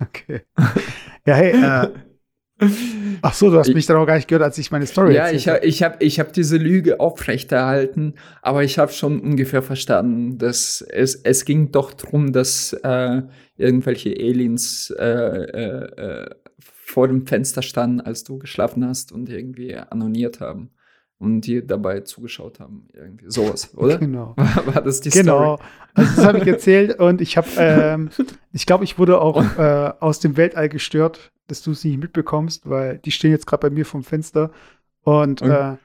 Okay. 0.00 0.40
Ja, 1.26 1.34
hey, 1.34 1.50
äh, 1.52 1.88
ach 3.22 3.34
so, 3.34 3.50
du 3.50 3.58
hast 3.58 3.68
Ich- 3.68 3.74
mich 3.74 3.86
dann 3.86 3.96
auch 3.96 4.06
gar 4.06 4.16
nicht 4.16 4.28
gehört, 4.28 4.42
als 4.44 4.58
ich 4.58 4.70
meine 4.70 4.86
Story 4.86 5.14
Ja, 5.14 5.22
erzählt 5.24 5.40
ich 5.40 5.48
habe. 5.48 5.66
ich 5.66 5.82
hab, 5.82 6.02
ich 6.02 6.20
hab 6.20 6.32
diese 6.32 6.56
Lüge 6.56 7.00
aufrechterhalten, 7.00 8.14
aber 8.42 8.64
ich 8.64 8.78
habe 8.78 8.92
schon 8.92 9.20
ungefähr 9.20 9.62
verstanden, 9.62 10.38
dass 10.38 10.80
es, 10.82 11.14
es 11.16 11.44
ging 11.44 11.70
doch 11.72 11.92
darum, 11.94 12.32
dass 12.32 12.72
äh, 12.82 13.22
irgendwelche 13.56 14.10
Aliens 14.10 14.94
äh, 14.98 15.04
äh, 15.04 16.00
äh, 16.24 16.30
vor 16.58 17.08
dem 17.08 17.26
Fenster 17.26 17.62
standen, 17.62 18.00
als 18.00 18.24
du 18.24 18.38
geschlafen 18.38 18.86
hast 18.86 19.10
und 19.12 19.28
irgendwie 19.28 19.74
annoniert 19.76 20.40
haben 20.40 20.70
und 21.18 21.42
dir 21.42 21.64
dabei 21.66 22.00
zugeschaut 22.00 22.60
haben. 22.60 22.88
Irgendwie 22.92 23.30
sowas, 23.30 23.74
oder? 23.76 23.98
Genau. 23.98 24.34
War, 24.36 24.66
war 24.74 24.82
das 24.82 25.00
die 25.00 25.10
Genau. 25.10 25.56
Story? 25.56 25.68
Also 25.94 26.16
das 26.16 26.24
habe 26.26 26.38
ich 26.38 26.46
erzählt 26.46 26.98
und 26.98 27.20
ich 27.20 27.36
habe, 27.36 27.48
ähm, 27.58 28.10
ich 28.52 28.66
glaube, 28.66 28.84
ich 28.84 28.98
wurde 28.98 29.20
auch 29.20 29.40
äh, 29.58 29.92
aus 30.00 30.20
dem 30.20 30.36
Weltall 30.36 30.68
gestört, 30.68 31.32
dass 31.46 31.62
du 31.62 31.70
es 31.72 31.84
nicht 31.84 31.98
mitbekommst, 31.98 32.68
weil 32.68 32.98
die 32.98 33.10
stehen 33.10 33.30
jetzt 33.30 33.46
gerade 33.46 33.68
bei 33.68 33.70
mir 33.74 33.86
vom 33.86 34.02
Fenster 34.02 34.50
und 35.02 35.42
Okay. 35.42 35.74
äh, 35.74 35.76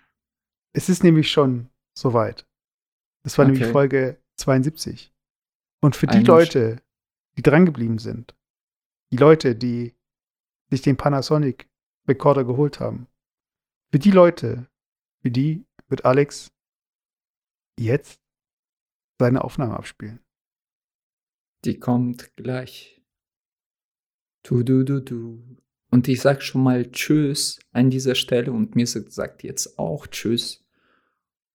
es 0.73 0.87
ist 0.89 1.03
nämlich 1.03 1.29
schon 1.31 1.69
soweit. 1.93 2.45
Das 3.23 3.37
war 3.37 3.45
nämlich 3.45 3.63
Okay. 3.63 3.71
Folge 3.71 4.17
72. 4.37 5.13
Und 5.81 5.95
für 5.95 6.07
die 6.07 6.17
Ein- 6.19 6.25
Leute, 6.25 6.77
die 7.37 7.41
drangeblieben 7.41 7.99
sind, 7.99 8.33
die 9.11 9.17
Leute, 9.17 9.55
die 9.55 9.93
sich 10.69 10.81
den 10.81 10.95
Panasonic 10.97 11.67
Recorder 12.07 12.43
geholt 12.45 12.79
haben. 12.79 13.07
Für 13.91 13.99
die 13.99 14.11
Leute, 14.11 14.67
für 15.21 15.31
die 15.31 15.65
wird 15.87 16.05
Alex 16.05 16.51
jetzt 17.79 18.19
seine 19.19 19.43
Aufnahme 19.43 19.75
abspielen. 19.77 20.19
Die 21.65 21.77
kommt 21.79 22.35
gleich. 22.35 23.01
Du, 24.43 24.63
du, 24.63 24.83
du, 24.83 25.01
du. 25.01 25.57
Und 25.91 26.07
ich 26.07 26.21
sag 26.21 26.41
schon 26.43 26.63
mal 26.63 26.89
Tschüss 26.91 27.59
an 27.71 27.89
dieser 27.89 28.15
Stelle 28.15 28.51
und 28.51 28.75
mir 28.75 28.87
sagt 28.87 29.43
jetzt 29.43 29.77
auch 29.79 30.07
Tschüss. 30.07 30.63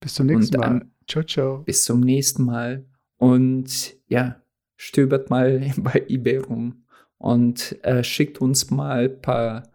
Bis 0.01 0.15
zum 0.15 0.27
nächsten 0.27 0.57
Und 0.57 0.61
Mal. 0.61 0.67
an- 0.69 0.91
Ciao, 1.07 1.23
ciao. 1.25 1.59
Bis 1.63 1.85
zum 1.85 2.01
nächsten 2.01 2.45
Mal. 2.45 2.87
Und 3.17 3.97
ja, 4.09 4.43
stöbert 4.77 5.31
mal 5.31 5.61
bei 5.79 6.05
eBay 6.09 6.39
rum 6.39 6.85
und 7.19 7.79
äh, 7.85 8.03
schickt 8.03 8.41
uns 8.41 8.71
mal 8.71 9.05
ein 9.09 9.21
paar 9.23 9.71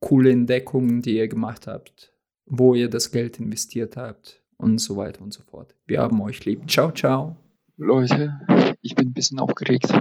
coole 0.00 0.30
Entdeckungen, 0.30 1.02
die 1.02 1.16
ihr 1.16 1.26
gemacht 1.28 1.66
habt, 1.66 2.12
wo 2.46 2.74
ihr 2.74 2.88
das 2.88 3.10
Geld 3.10 3.38
investiert 3.38 3.96
habt 3.96 4.42
und 4.56 4.78
so 4.78 4.96
weiter 4.96 5.20
und 5.22 5.32
so 5.32 5.42
fort. 5.42 5.74
Wir 5.86 6.00
haben 6.00 6.20
euch 6.22 6.44
lieb. 6.44 6.70
Ciao, 6.70 6.90
ciao. 6.92 7.36
Leute, 7.76 8.40
ich 8.80 8.94
bin 8.94 9.08
ein 9.08 9.12
bisschen 9.12 9.38
aufgeregt. 9.38 9.92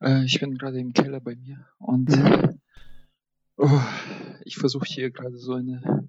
Äh, 0.00 0.24
ich 0.24 0.40
bin 0.40 0.56
gerade 0.58 0.80
im 0.80 0.92
Keller 0.92 1.20
bei 1.20 1.36
mir 1.36 1.66
und 1.78 2.08
Mhm. 2.10 2.60
oh, 3.56 3.80
ich 4.44 4.56
versuche 4.56 4.86
hier 4.86 5.10
gerade 5.10 5.38
so 5.38 5.52
eine 5.54 6.08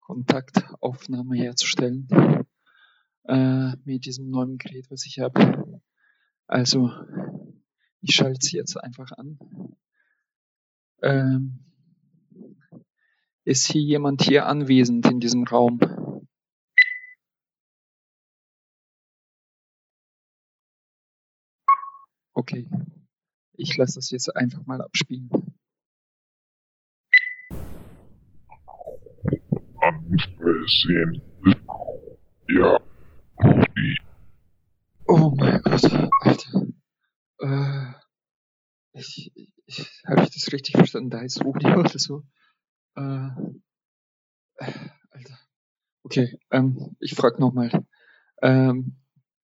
Kontaktaufnahme 0.00 1.36
herzustellen 1.36 2.08
äh, 3.24 3.76
mit 3.84 4.04
diesem 4.06 4.30
neuen 4.30 4.58
Gerät, 4.58 4.90
was 4.90 5.06
ich 5.06 5.20
habe. 5.20 5.82
Also, 6.48 6.90
ich 8.00 8.14
schalte 8.14 8.40
es 8.42 8.50
jetzt 8.50 8.76
einfach 8.76 9.12
an. 9.12 9.38
Ähm, 11.02 11.60
ist 13.52 13.70
hier 13.70 13.82
jemand 13.82 14.22
hier 14.22 14.46
anwesend 14.46 15.06
in 15.06 15.20
diesem 15.20 15.44
Raum? 15.44 15.78
Okay. 22.32 22.66
Ich 23.52 23.76
lasse 23.76 23.96
das 23.96 24.10
jetzt 24.10 24.34
einfach 24.34 24.64
mal 24.64 24.80
abspielen. 24.80 25.30
Ansehen. 29.80 31.22
Ja, 32.48 32.78
Oh 35.06 35.34
mein 35.36 35.60
Gott, 35.62 35.84
Alter. 36.20 36.66
Äh, 37.40 37.92
ich, 38.94 39.30
ich, 39.66 40.02
habe 40.06 40.22
ich 40.22 40.30
das 40.30 40.52
richtig 40.52 40.76
verstanden? 40.76 41.10
Da 41.10 41.20
ist 41.20 41.44
Rudi 41.44 41.66
oder 41.76 41.98
so? 41.98 42.22
Äh, 42.94 43.30
Alter. 45.10 45.38
Okay, 46.04 46.38
ähm, 46.50 46.96
ich 47.00 47.14
frage 47.14 47.40
nochmal. 47.40 47.70
Ähm, 48.42 48.96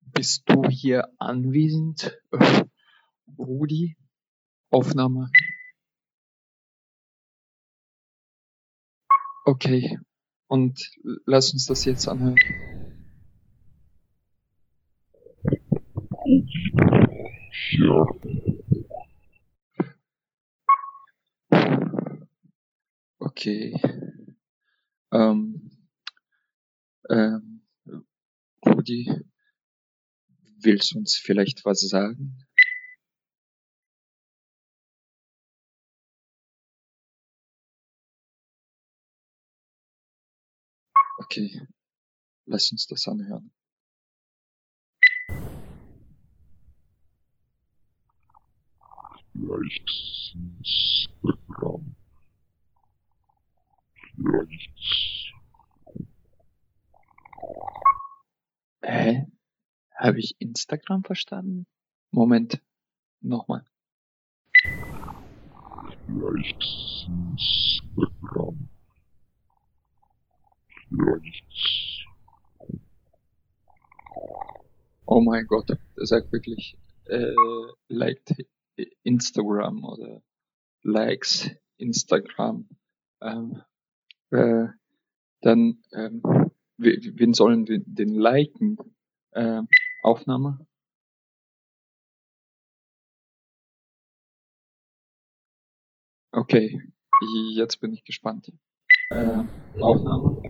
bist 0.00 0.44
du 0.46 0.68
hier 0.68 1.08
anwesend? 1.18 2.18
Äh, 2.32 2.64
Rudi? 3.38 3.96
Aufnahme. 4.70 5.30
Okay. 9.44 9.98
Und 10.48 10.90
lass 11.24 11.52
uns 11.52 11.66
das 11.66 11.84
jetzt 11.84 12.08
anhören. 12.08 12.36
ja, 17.70 18.06
Okay. 23.18 23.74
Ähm, 25.12 25.70
ähm, 27.08 27.62
Rudi, 28.64 29.10
willst 30.60 30.92
du 30.92 30.98
uns 30.98 31.16
vielleicht 31.16 31.64
was 31.64 31.80
sagen? 31.80 32.38
Okay, 41.18 41.60
lass 42.46 42.70
uns 42.72 42.86
das 42.86 43.08
anhören. 43.08 43.50
vielleicht 49.32 50.34
Instagram. 50.34 51.95
Hä? 58.82 59.26
Habe 59.94 60.18
ich 60.18 60.36
Instagram 60.38 61.04
verstanden? 61.04 61.66
Moment, 62.10 62.62
nochmal. 63.20 63.64
Vielleicht 66.06 66.62
Instagram. 67.06 68.68
Vielleicht 70.88 72.06
Oh 75.08 75.20
mein 75.20 75.46
Gott, 75.46 75.68
der 75.68 75.78
sagt 76.06 76.32
wirklich, 76.32 76.76
äh, 77.04 77.32
liked 77.88 78.34
Instagram 79.04 79.84
oder 79.84 80.22
likes 80.82 81.50
Instagram. 81.76 82.68
Ähm, 83.20 83.62
äh, 84.30 84.66
dann, 85.42 85.82
ähm, 85.92 86.22
we- 86.78 87.00
wen 87.14 87.34
sollen 87.34 87.68
wir 87.68 87.78
den 87.80 88.14
liken? 88.14 88.76
Ähm, 89.34 89.68
Aufnahme? 90.02 90.66
Okay, 96.32 96.80
jetzt 97.54 97.80
bin 97.80 97.92
ich 97.92 98.04
gespannt. 98.04 98.52
Äh, 99.10 99.44
Aufnahme? 99.80 100.42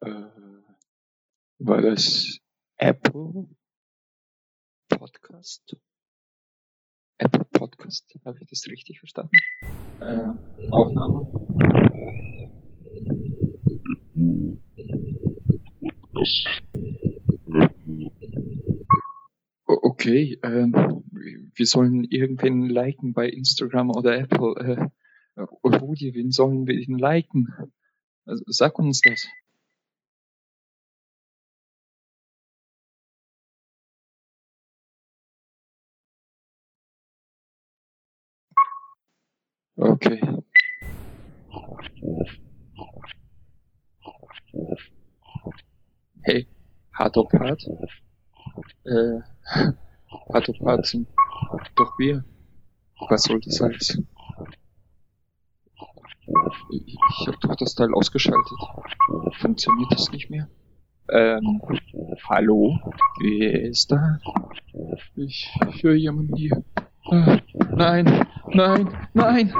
Äh, 0.00 0.22
war 1.60 1.82
das 1.82 2.38
Apple 2.78 3.48
Podcast? 4.98 5.76
Apple 7.18 7.44
Podcast, 7.52 8.18
habe 8.24 8.38
ich 8.40 8.48
das 8.48 8.66
richtig 8.66 8.98
verstanden? 8.98 9.30
Äh, 10.00 10.70
Aufnahme? 10.72 11.26
Okay, 19.66 20.38
ähm, 20.42 20.72
wir 21.54 21.66
sollen 21.66 22.02
irgendwen 22.02 22.68
liken 22.68 23.12
bei 23.12 23.28
Instagram 23.28 23.90
oder 23.90 24.18
Apple. 24.18 24.90
Äh, 25.36 25.42
Rudi, 25.64 26.14
wen 26.14 26.32
sollen 26.32 26.66
wir 26.66 26.84
denn 26.84 26.98
liken? 26.98 27.54
Also, 28.26 28.42
sag 28.48 28.80
uns 28.80 29.00
das. 29.00 29.28
Okay. 39.78 40.20
Hey, 46.22 46.48
hart 46.92 47.16
auf 47.16 47.32
hart. 47.32 47.62
Äh, 48.84 49.20
hart 50.32 50.50
auf 50.50 50.60
hart 50.66 50.84
sind 50.84 51.06
doch 51.76 51.96
wir. 51.96 52.24
Was 53.08 53.22
soll 53.22 53.40
das 53.40 53.62
alles? 53.62 54.02
Ich, 56.70 57.26
habe 57.28 57.38
doch 57.40 57.54
das 57.54 57.76
Teil 57.76 57.94
ausgeschaltet. 57.94 58.58
Funktioniert 59.38 59.92
das 59.92 60.10
nicht 60.10 60.28
mehr? 60.28 60.48
Ähm, 61.08 61.62
hallo? 62.28 62.76
Wer 63.20 63.62
ist 63.62 63.92
da? 63.92 64.18
Ich 65.14 65.56
höre 65.82 65.94
jemanden 65.94 66.34
hier. 66.34 66.64
Nein, 67.10 68.26
nein, 68.52 68.88
nein! 69.14 69.54